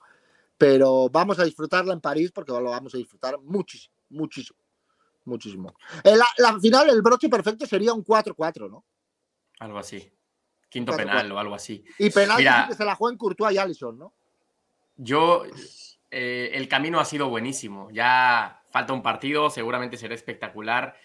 pero 0.57 1.09
vamos 1.09 1.39
a 1.39 1.43
disfrutarla 1.43 1.93
en 1.93 2.01
París 2.01 2.31
porque 2.31 2.51
lo 2.51 2.69
vamos 2.69 2.93
a 2.95 2.97
disfrutar 2.97 3.39
muchísimo, 3.41 3.95
muchísimo, 4.09 4.59
muchísimo. 5.25 5.75
En 6.03 6.17
la, 6.17 6.59
final, 6.59 6.89
el 6.89 7.01
broche 7.01 7.29
perfecto 7.29 7.65
sería 7.65 7.93
un 7.93 8.03
4-4, 8.03 8.69
¿no? 8.69 8.85
Algo 9.59 9.79
así. 9.79 10.11
Quinto 10.69 10.95
penal 10.95 11.31
o 11.31 11.39
algo 11.39 11.55
así. 11.55 11.83
Y 11.99 12.09
penal 12.09 12.37
Mira. 12.37 12.65
que 12.67 12.75
se 12.75 12.83
la 12.83 12.95
juega 12.95 13.13
en 13.13 13.17
Courtois 13.17 13.55
y 13.55 13.57
Allison, 13.57 13.97
¿no? 13.97 14.13
Yo, 14.97 15.43
eh, 16.11 16.51
el 16.53 16.67
camino 16.67 16.99
ha 16.99 17.05
sido 17.05 17.29
buenísimo. 17.29 17.89
Ya 17.91 18.63
falta 18.71 18.93
un 18.93 19.01
partido, 19.01 19.49
seguramente 19.49 19.97
será 19.97 20.15
espectacular. 20.15 20.95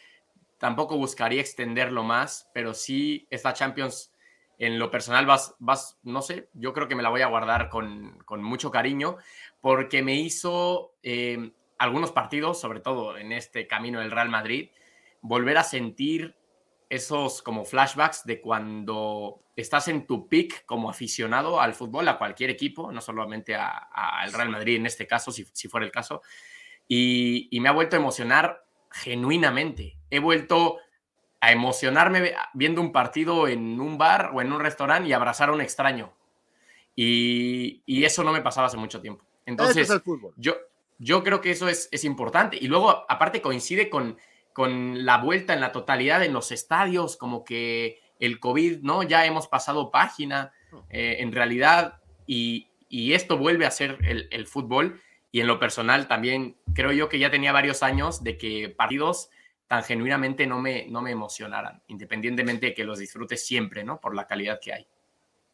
Tampoco 0.61 0.99
buscaría 0.99 1.41
extenderlo 1.41 2.05
más, 2.05 2.51
pero 2.53 2.75
sí 2.75 3.27
esta 3.31 3.55
Champions, 3.55 4.13
en 4.59 4.79
lo 4.79 4.91
personal, 4.91 5.25
vas, 5.25 5.57
vas 5.59 5.99
no 6.03 6.21
sé, 6.21 6.51
yo 6.53 6.75
creo 6.75 6.87
que 6.87 6.95
me 6.95 7.03
la 7.03 7.09
voy 7.09 7.23
a 7.23 7.29
guardar 7.29 7.71
con, 7.71 8.19
con 8.27 8.43
mucho 8.43 8.71
cariño, 8.71 9.17
porque 9.63 10.03
me 10.03 10.17
hizo 10.17 10.97
eh, 11.03 11.53
algunos 11.79 12.13
partidos, 12.13 12.61
sobre 12.61 12.81
todo 12.81 13.17
en 13.17 13.33
este 13.33 13.67
camino 13.67 14.01
del 14.01 14.11
Real 14.11 14.29
Madrid, 14.29 14.69
volver 15.23 15.57
a 15.57 15.65
sentir 15.65 16.37
esos 16.91 17.41
como 17.41 17.65
flashbacks 17.65 18.27
de 18.27 18.43
cuando 18.43 19.43
estás 19.57 19.89
en 19.89 20.07
tu 20.07 20.29
pick 20.29 20.67
como 20.67 20.91
aficionado 20.91 21.59
al 21.59 21.73
fútbol, 21.73 22.07
a 22.07 22.19
cualquier 22.19 22.51
equipo, 22.51 22.93
no 22.93 23.01
solamente 23.01 23.57
al 23.57 24.31
Real 24.31 24.51
Madrid 24.51 24.77
en 24.77 24.85
este 24.85 25.07
caso, 25.07 25.33
si, 25.33 25.47
si 25.55 25.69
fuera 25.69 25.87
el 25.87 25.93
caso, 25.93 26.21
y, 26.87 27.49
y 27.51 27.61
me 27.61 27.71
ha 27.71 27.73
vuelto 27.73 27.97
a 27.97 27.99
emocionar 27.99 28.67
genuinamente. 28.91 29.97
He 30.11 30.19
vuelto 30.19 30.79
a 31.41 31.53
emocionarme 31.53 32.35
viendo 32.53 32.81
un 32.81 32.93
partido 32.93 33.49
en 33.49 33.81
un 33.81 33.97
bar 33.97 34.31
o 34.35 34.43
en 34.43 34.53
un 34.53 34.61
restaurante 34.61 35.09
y 35.09 35.13
abrazar 35.13 35.49
a 35.49 35.53
un 35.53 35.61
extraño. 35.61 36.13
Y, 36.95 37.83
y 37.87 38.05
eso 38.05 38.23
no 38.25 38.33
me 38.33 38.43
pasaba 38.43 38.67
hace 38.67 38.77
mucho 38.77 39.01
tiempo. 39.01 39.25
Entonces, 39.47 39.89
es 39.89 39.91
el 39.91 40.01
fútbol. 40.01 40.35
yo, 40.37 40.55
yo 40.99 41.25
creo 41.25 41.41
que 41.41 41.51
eso 41.51 41.69
es, 41.69 41.89
es 41.93 42.05
importante. 42.05 42.59
Y 42.61 42.69
luego, 42.69 43.05
aparte, 43.09 43.41
coincide 43.41 43.89
con, 43.89 44.19
con 44.53 45.07
la 45.07 45.19
vuelta 45.19 45.55
en 45.55 45.61
la 45.61 45.73
totalidad 45.73 46.23
en 46.23 46.35
los 46.35 46.53
estadios, 46.53 47.17
como 47.17 47.43
que 47.43 48.01
el 48.19 48.39
COVID, 48.39 48.81
¿no? 48.83 49.03
Ya 49.03 49.25
hemos 49.25 49.49
pasado 49.49 49.91
página, 49.91 50.53
eh, 50.91 51.17
en 51.21 51.33
realidad, 51.33 52.01
y, 52.27 52.69
y 52.89 53.15
esto 53.15 53.39
vuelve 53.39 53.65
a 53.65 53.71
ser 53.71 53.99
el, 54.03 54.29
el 54.31 54.47
fútbol. 54.47 55.01
Y 55.33 55.41
en 55.41 55.47
lo 55.47 55.59
personal 55.59 56.09
también 56.09 56.57
creo 56.75 56.93
yo 56.93 57.09
que 57.09 57.19
ya 57.19 57.31
tenía 57.31 57.53
varios 57.53 57.83
años 57.83 58.23
de 58.25 58.37
que 58.37 58.69
partidos 58.69 59.31
tan 59.69 59.85
genuinamente 59.85 60.47
no 60.47 60.59
me, 60.59 60.87
no 60.89 61.01
me 61.01 61.13
emocionaran, 61.13 61.81
independientemente 61.87 62.67
de 62.67 62.75
que 62.75 62.85
los 62.85 62.99
disfrute 62.99 63.37
siempre, 63.37 63.85
¿no? 63.85 64.01
Por 64.01 64.17
la 64.17 64.27
calidad 64.27 64.59
que 64.61 64.73
hay. 64.73 64.87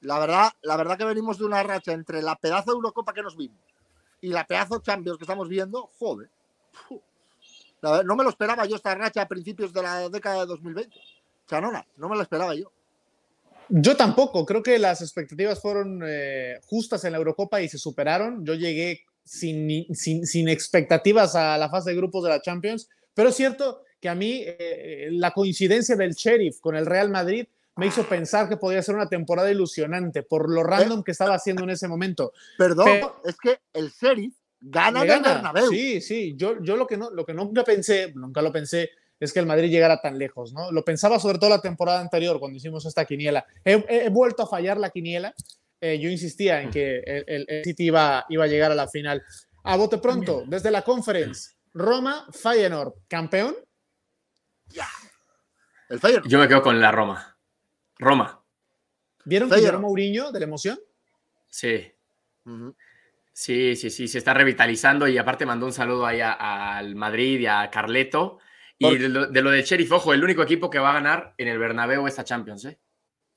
La 0.00 0.18
verdad, 0.18 0.52
la 0.62 0.76
verdad 0.76 0.96
que 0.96 1.04
venimos 1.04 1.38
de 1.38 1.44
una 1.44 1.62
racha 1.62 1.92
entre 1.92 2.22
la 2.22 2.36
pedazo 2.36 2.70
de 2.70 2.76
Eurocopa 2.76 3.12
que 3.12 3.22
nos 3.22 3.36
vimos 3.36 3.60
y 4.20 4.28
la 4.28 4.46
pedazo 4.46 4.80
Champions 4.80 5.18
que 5.18 5.24
estamos 5.24 5.48
viendo, 5.48 5.90
joder. 5.98 6.30
Verdad, 7.82 8.04
no 8.04 8.16
me 8.16 8.24
lo 8.24 8.30
esperaba 8.30 8.64
yo 8.64 8.76
esta 8.76 8.94
racha 8.94 9.22
a 9.22 9.28
principios 9.28 9.72
de 9.72 9.82
la 9.82 10.08
década 10.08 10.40
de 10.40 10.46
2020. 10.46 10.98
Chanona, 11.46 11.86
no 11.96 12.08
me 12.08 12.16
lo 12.16 12.22
esperaba 12.22 12.54
yo. 12.54 12.72
Yo 13.68 13.96
tampoco, 13.96 14.46
creo 14.46 14.62
que 14.62 14.78
las 14.78 15.02
expectativas 15.02 15.60
fueron 15.60 16.00
eh, 16.06 16.60
justas 16.66 17.04
en 17.04 17.12
la 17.12 17.18
Eurocopa 17.18 17.60
y 17.60 17.68
se 17.68 17.78
superaron. 17.78 18.44
Yo 18.44 18.54
llegué 18.54 19.04
sin, 19.26 19.94
sin, 19.94 20.26
sin 20.26 20.48
expectativas 20.48 21.34
a 21.34 21.58
la 21.58 21.68
fase 21.68 21.90
de 21.90 21.96
grupos 21.96 22.24
de 22.24 22.30
la 22.30 22.40
Champions, 22.40 22.88
pero 23.12 23.28
es 23.30 23.34
cierto 23.34 23.82
que 24.00 24.08
a 24.08 24.14
mí 24.14 24.42
eh, 24.46 25.08
la 25.10 25.32
coincidencia 25.32 25.96
del 25.96 26.14
Sheriff 26.14 26.60
con 26.60 26.76
el 26.76 26.86
Real 26.86 27.10
Madrid 27.10 27.46
me 27.76 27.86
hizo 27.88 28.04
pensar 28.04 28.48
que 28.48 28.56
podría 28.56 28.80
ser 28.82 28.94
una 28.94 29.08
temporada 29.08 29.50
ilusionante 29.50 30.22
por 30.22 30.48
lo 30.50 30.62
random 30.62 31.02
que 31.02 31.10
estaba 31.12 31.34
haciendo 31.34 31.64
en 31.64 31.70
ese 31.70 31.88
momento. 31.88 32.32
Perdón, 32.56 32.86
Pero- 32.86 33.20
es 33.24 33.36
que 33.36 33.58
el 33.74 33.90
Sheriff 33.90 34.32
gana 34.60 35.04
Le 35.04 35.06
en 35.12 35.16
el 35.18 35.22
gana. 35.22 35.34
Bernabéu. 35.34 35.70
Sí, 35.70 36.00
sí, 36.00 36.34
yo, 36.36 36.62
yo 36.62 36.76
lo, 36.76 36.86
que 36.86 36.96
no, 36.96 37.10
lo 37.10 37.26
que 37.26 37.34
nunca 37.34 37.64
pensé, 37.64 38.12
nunca 38.14 38.40
lo 38.40 38.50
pensé, 38.52 38.90
es 39.18 39.32
que 39.32 39.40
el 39.40 39.46
Madrid 39.46 39.70
llegara 39.70 40.00
tan 40.00 40.18
lejos, 40.18 40.52
¿no? 40.52 40.70
Lo 40.72 40.84
pensaba 40.84 41.18
sobre 41.18 41.38
todo 41.38 41.50
la 41.50 41.60
temporada 41.60 42.00
anterior, 42.00 42.38
cuando 42.38 42.56
hicimos 42.58 42.84
esta 42.86 43.04
quiniela. 43.06 43.44
He, 43.64 43.72
he- 43.88 44.04
he 44.06 44.08
vuelto 44.10 44.42
a 44.42 44.46
fallar 44.46 44.76
la 44.78 44.90
quiniela. 44.90 45.34
Eh, 45.80 45.98
yo 46.00 46.08
insistía 46.08 46.62
en 46.62 46.70
que 46.70 46.98
el, 47.00 47.44
el- 47.48 47.64
City 47.64 47.84
iba, 47.86 48.24
iba 48.28 48.44
a 48.44 48.46
llegar 48.48 48.72
a 48.72 48.74
la 48.74 48.88
final. 48.88 49.22
A 49.64 49.76
bote 49.76 49.98
pronto, 49.98 50.44
desde 50.46 50.70
la 50.70 50.82
conference, 50.82 51.56
Roma, 51.74 52.26
Feyenoord, 52.32 52.94
campeón. 53.08 53.56
El 55.88 56.00
Feyenoord. 56.00 56.28
Yo 56.28 56.38
me 56.38 56.48
quedo 56.48 56.62
con 56.62 56.80
la 56.80 56.90
Roma. 56.92 57.38
Roma, 57.98 58.42
¿Vieron 59.24 59.48
que 59.48 59.54
Feyenoord. 59.56 59.76
lloró 59.76 59.86
Mourinho 59.88 60.32
de 60.32 60.40
la 60.40 60.46
emoción? 60.46 60.78
sí. 61.48 61.92
Sí, 63.32 63.76
sí, 63.76 63.90
sí, 63.90 64.08
se 64.08 64.16
está 64.16 64.32
revitalizando 64.32 65.06
y 65.08 65.18
aparte 65.18 65.44
mandó 65.44 65.66
un 65.66 65.72
saludo 65.72 66.06
ahí 66.06 66.20
al 66.22 66.94
Madrid 66.94 67.40
y 67.40 67.46
a 67.46 67.68
Carleto. 67.70 68.38
Y 68.78 68.96
de 68.96 69.08
lo, 69.10 69.26
de 69.26 69.42
lo 69.42 69.50
del 69.50 69.62
Sheriff, 69.62 69.92
ojo, 69.92 70.14
el 70.14 70.24
único 70.24 70.42
equipo 70.42 70.70
que 70.70 70.78
va 70.78 70.90
a 70.90 70.94
ganar 70.94 71.34
en 71.36 71.48
el 71.48 71.58
Bernabéu 71.58 72.06
esta 72.06 72.24
Champions, 72.24 72.64
¿eh? 72.64 72.78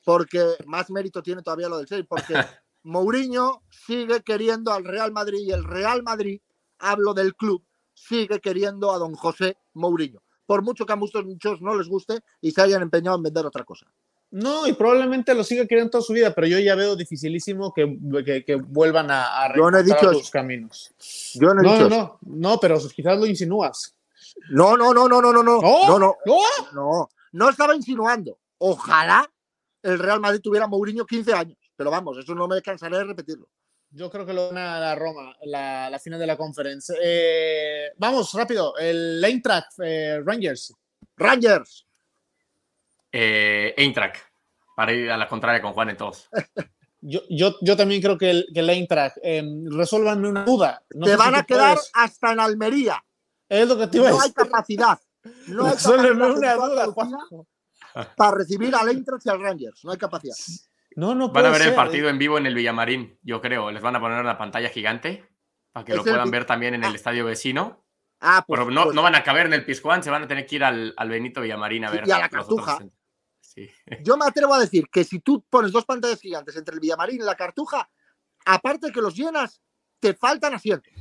Porque 0.05 0.43
más 0.65 0.89
mérito 0.89 1.21
tiene 1.21 1.41
todavía 1.41 1.69
lo 1.69 1.77
del 1.77 1.85
Sheriff, 1.85 2.07
porque 2.07 2.33
Mourinho 2.83 3.61
sigue 3.69 4.21
queriendo 4.21 4.71
al 4.71 4.83
Real 4.85 5.11
Madrid 5.11 5.39
y 5.41 5.51
el 5.51 5.63
Real 5.63 6.03
Madrid, 6.03 6.41
hablo 6.79 7.13
del 7.13 7.35
club, 7.35 7.63
sigue 7.93 8.39
queriendo 8.39 8.91
a 8.91 8.97
don 8.97 9.13
José 9.15 9.57
Mourinho. 9.73 10.21
Por 10.45 10.63
mucho 10.63 10.85
que 10.85 10.93
a 10.93 10.95
muchos, 10.95 11.25
muchos 11.25 11.61
no 11.61 11.75
les 11.75 11.87
guste 11.87 12.21
y 12.41 12.51
se 12.51 12.61
hayan 12.61 12.81
empeñado 12.81 13.17
en 13.17 13.23
vender 13.23 13.45
otra 13.45 13.63
cosa. 13.63 13.85
No, 14.31 14.67
y 14.67 14.73
probablemente 14.73 15.33
lo 15.33 15.43
siga 15.43 15.65
queriendo 15.65 15.89
toda 15.91 16.03
su 16.03 16.13
vida, 16.13 16.33
pero 16.33 16.45
yo 16.47 16.59
ya 16.59 16.75
veo 16.75 16.95
dificilísimo 16.95 17.73
que, 17.73 17.97
que- 18.23 18.45
que 18.45 18.55
vuelvan 18.55 19.09
a, 19.11 19.43
a 19.45 19.49
no 19.55 19.83
dicho 19.83 20.11
eso. 20.11 20.31
caminos. 20.31 20.91
Yo 21.33 21.53
no 21.53 21.61
he 21.61 21.65
No, 21.65 21.71
dicho 21.73 21.89
no, 21.89 22.19
no, 22.21 22.49
no, 22.51 22.59
pero 22.59 22.77
quizás 22.95 23.17
lo 23.19 23.25
insinúas. 23.25 23.95
No, 24.51 24.77
no, 24.77 24.93
no, 24.93 25.07
no, 25.09 25.19
no, 25.21 25.33
no, 25.33 25.43
no, 25.43 25.61
no, 25.61 25.97
no, 25.97 26.15
no, 26.73 27.09
no 27.31 27.49
estaba 27.49 27.75
insinuando. 27.75 28.37
Ojalá 28.59 29.29
el 29.83 29.99
Real 29.99 30.19
Madrid 30.19 30.41
tuviera 30.41 30.65
a 30.65 30.67
Mourinho 30.69 31.05
15 31.05 31.33
años, 31.33 31.57
pero 31.75 31.89
vamos, 31.91 32.17
eso 32.17 32.33
no 32.35 32.47
me 32.47 32.61
cansaré 32.61 32.97
de 32.97 33.03
repetirlo. 33.05 33.47
Yo 33.91 34.09
creo 34.11 34.25
que 34.25 34.33
lo 34.33 34.49
gana 34.49 34.79
la 34.79 34.93
Roma, 34.95 35.35
la, 35.43 35.89
la 35.89 35.97
final 35.99 36.19
de 36.19 36.27
la 36.27 36.37
conferencia. 36.37 36.95
Eh, 37.01 37.91
vamos, 37.97 38.31
rápido. 38.33 38.77
El 38.77 39.23
Eintracht 39.23 39.71
eh, 39.83 40.21
Rangers. 40.23 40.73
Rangers, 41.17 41.85
Eh, 43.11 43.73
Eintracht, 43.77 44.17
para 44.75 44.93
ir 44.93 45.09
a 45.09 45.17
la 45.17 45.27
contraria 45.27 45.61
con 45.61 45.73
Juan 45.73 45.89
en 45.89 45.97
todos. 45.97 46.29
Yo, 47.01 47.21
yo, 47.29 47.55
yo 47.61 47.77
también 47.77 48.01
creo 48.01 48.17
que 48.17 48.29
el, 48.29 48.45
que 48.53 48.59
el 48.59 48.69
Eintracht. 48.69 49.15
Eh, 49.23 49.41
resuélvanme 49.71 50.27
una 50.27 50.43
duda. 50.43 50.83
No 50.93 51.05
te 51.05 51.13
si 51.13 51.17
van 51.17 51.33
a 51.33 51.43
quedar 51.45 51.75
puedes. 51.75 51.91
hasta 51.93 52.33
en 52.33 52.41
Almería. 52.41 53.01
Es 53.47 53.69
lo 53.69 53.77
que 53.77 53.87
te 53.87 53.97
iba 53.99 54.09
a 54.09 54.11
No 54.11 54.17
hay 54.19 54.27
decir. 54.29 54.35
capacidad. 54.35 54.99
No 55.47 55.65
hay 55.65 55.71
Resuélveme 55.75 56.19
capacidad 56.19 56.37
una 56.37 56.51
en 56.51 56.57
toda 56.57 56.69
duda, 56.69 56.85
Juanjo. 56.91 57.47
Para 58.15 58.37
recibir 58.37 58.73
al 58.75 58.89
Eintracht 58.89 59.25
y 59.25 59.29
al 59.29 59.41
Rangers. 59.41 59.83
No 59.85 59.91
hay 59.91 59.97
capacidad. 59.97 60.35
No, 60.95 61.15
no 61.15 61.29
Van 61.29 61.45
a 61.45 61.49
ver 61.49 61.61
el 61.61 61.67
ser. 61.67 61.75
partido 61.75 62.09
en 62.09 62.17
vivo 62.17 62.37
en 62.37 62.45
el 62.45 62.55
Villamarín, 62.55 63.17
yo 63.21 63.41
creo. 63.41 63.71
Les 63.71 63.81
van 63.81 63.95
a 63.95 63.99
poner 63.99 64.19
una 64.19 64.37
pantalla 64.37 64.69
gigante 64.69 65.27
para 65.71 65.85
que 65.85 65.91
Es 65.93 65.97
lo 65.97 66.03
el 66.03 66.09
puedan 66.11 66.31
ver 66.31 66.45
también 66.45 66.73
en 66.73 66.83
el 66.83 66.91
Ah. 66.91 66.95
estadio 66.95 67.25
vecino. 67.25 67.85
Ah, 68.21 68.43
pues, 68.45 68.59
Pero 68.59 68.71
no, 68.71 68.83
pues- 68.85 68.95
no 68.95 69.01
van 69.03 69.15
a 69.15 69.23
caber 69.23 69.45
en 69.45 69.53
el 69.53 69.63
Pizjuán, 69.65 70.03
se 70.03 70.09
van 70.09 70.23
a 70.23 70.27
tener 70.27 70.45
que 70.45 70.55
ir 70.57 70.63
al, 70.63 70.93
al 70.97 71.09
Benito 71.09 71.39
Villamarín 71.41 71.85
a 71.85 71.91
ver. 71.91 72.05
y 72.07 72.11
a 72.11 72.19
la 72.19 72.25
otros 72.25 72.45
Cartuja. 72.47 72.79
Sí. 73.39 73.69
yo 74.03 74.15
me 74.17 74.25
atrevo 74.25 74.53
a 74.53 74.59
decir 74.59 74.85
que 74.91 75.03
si 75.03 75.19
tú 75.19 75.43
pones 75.49 75.71
dos 75.71 75.85
pantallas 75.85 76.19
gigantes 76.21 76.55
entre 76.55 76.73
el 76.75 76.79
Villamarín 76.81 77.21
y 77.21 77.23
la 77.23 77.35
Cartuja, 77.35 77.89
aparte 78.45 78.87
de 78.87 78.93
que 78.93 79.01
los 79.01 79.15
llenas, 79.15 79.61
te 79.99 80.13
faltan 80.13 80.53
asientos. 80.53 80.91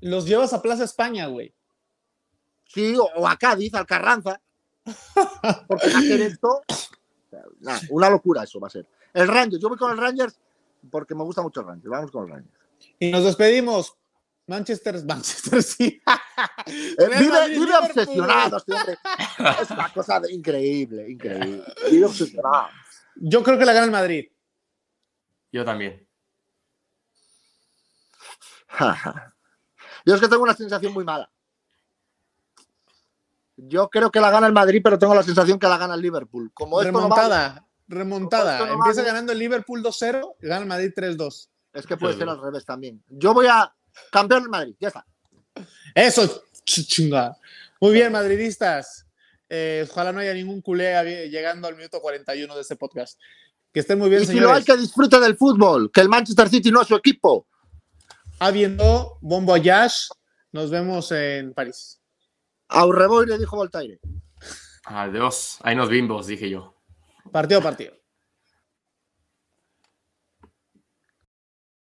Los 0.00 0.24
llevas 0.26 0.52
a 0.52 0.62
Plaza 0.62 0.84
España, 0.84 1.26
güey. 1.26 1.54
Sí, 2.64 2.96
o, 2.96 3.04
o 3.16 3.28
a 3.28 3.36
Cádiz, 3.36 3.74
al 3.74 3.86
Carranza. 3.86 4.40
Porque 5.66 5.86
hacer 5.86 6.20
esto, 6.22 6.62
nada, 7.60 7.80
una 7.90 8.10
locura 8.10 8.42
eso 8.44 8.58
va 8.60 8.66
a 8.68 8.70
ser. 8.70 8.86
El 9.12 9.28
Rangers, 9.28 9.60
yo 9.62 9.68
voy 9.68 9.78
con 9.78 9.90
el 9.90 9.98
Rangers 9.98 10.38
porque 10.90 11.14
me 11.14 11.22
gusta 11.24 11.42
mucho 11.42 11.60
el 11.60 11.66
Rangers. 11.66 11.90
Vamos 11.90 12.10
con 12.10 12.24
el 12.24 12.30
Rangers. 12.30 12.58
Y 12.98 13.10
nos 13.10 13.24
despedimos. 13.24 13.94
Manchester, 14.46 15.04
Manchester, 15.06 15.62
sí. 15.62 16.02
Eh, 16.66 17.08
vive 17.18 17.30
Madrid, 17.30 17.58
vive 17.60 17.76
obsesionado. 17.76 18.56
Es 19.62 19.70
una 19.70 19.92
cosa 19.92 20.18
de- 20.20 20.32
increíble, 20.32 21.08
increíble. 21.08 21.64
Vive 21.90 22.06
obsesionado. 22.06 22.68
Yo 23.16 23.42
creo 23.44 23.58
que 23.58 23.64
la 23.64 23.72
gana 23.72 23.84
el 23.86 23.92
Madrid. 23.92 24.28
Yo 25.52 25.64
también. 25.64 26.06
Yo 30.06 30.14
es 30.14 30.20
que 30.20 30.28
tengo 30.28 30.42
una 30.42 30.54
sensación 30.54 30.92
muy 30.92 31.04
mala. 31.04 31.30
Yo 33.68 33.88
creo 33.88 34.10
que 34.10 34.20
la 34.20 34.30
gana 34.30 34.46
el 34.46 34.52
Madrid, 34.52 34.80
pero 34.82 34.98
tengo 34.98 35.14
la 35.14 35.22
sensación 35.22 35.58
que 35.58 35.66
la 35.68 35.78
gana 35.78 35.94
el 35.94 36.00
Liverpool. 36.02 36.50
Como 36.54 36.80
esto 36.80 36.92
no 36.92 37.08
vale, 37.08 37.14
remontada, 37.14 37.66
remontada. 37.88 38.58
Como 38.58 38.64
esto 38.64 38.76
no 38.76 38.84
Empieza 38.84 39.02
ganando 39.02 39.32
el 39.32 39.38
Liverpool 39.38 39.82
2-0, 39.82 40.36
gana 40.40 40.62
el 40.62 40.66
Madrid 40.66 40.92
3-2. 40.94 41.48
es 41.72 41.86
que 41.86 41.96
puede 41.96 42.16
ser 42.16 42.28
al 42.28 42.40
revés 42.40 42.64
también. 42.64 43.02
Yo 43.08 43.34
voy 43.34 43.46
a 43.46 43.72
campeón 44.10 44.42
del 44.42 44.50
Madrid, 44.50 44.74
ya 44.80 44.88
está. 44.88 45.06
Eso, 45.94 46.22
ch- 46.64 46.86
chinga. 46.86 47.36
Muy 47.80 47.92
bien, 47.92 48.12
madridistas. 48.12 49.06
Eh, 49.48 49.86
ojalá 49.90 50.12
no 50.12 50.20
haya 50.20 50.32
ningún 50.34 50.60
culé 50.60 51.28
llegando 51.28 51.66
al 51.66 51.76
minuto 51.76 52.00
41 52.00 52.54
de 52.54 52.60
este 52.60 52.76
podcast. 52.76 53.18
Que 53.72 53.80
estén 53.80 53.98
muy 53.98 54.08
bien, 54.10 54.22
y 54.22 54.26
si 54.26 54.40
lo 54.40 54.52
hay, 54.52 54.64
que 54.64 54.76
disfrute 54.76 55.18
del 55.20 55.36
fútbol, 55.36 55.90
que 55.92 56.00
el 56.00 56.08
Manchester 56.08 56.48
City 56.48 56.70
no 56.70 56.82
es 56.82 56.88
su 56.88 56.96
equipo. 56.96 57.46
Habiendo 58.38 59.18
Bon 59.20 59.44
Voyage, 59.46 60.08
nos 60.52 60.70
vemos 60.70 61.12
en 61.12 61.52
París. 61.52 61.99
Aurreboy 62.70 63.26
le 63.26 63.38
dijo 63.38 63.56
Voltaire. 63.56 64.00
Adiós. 64.84 65.58
Ahí 65.62 65.76
nos 65.76 65.88
bimbos, 65.88 66.26
dije 66.26 66.48
yo. 66.48 66.74
Partido 67.30 67.60
partido. 67.60 67.99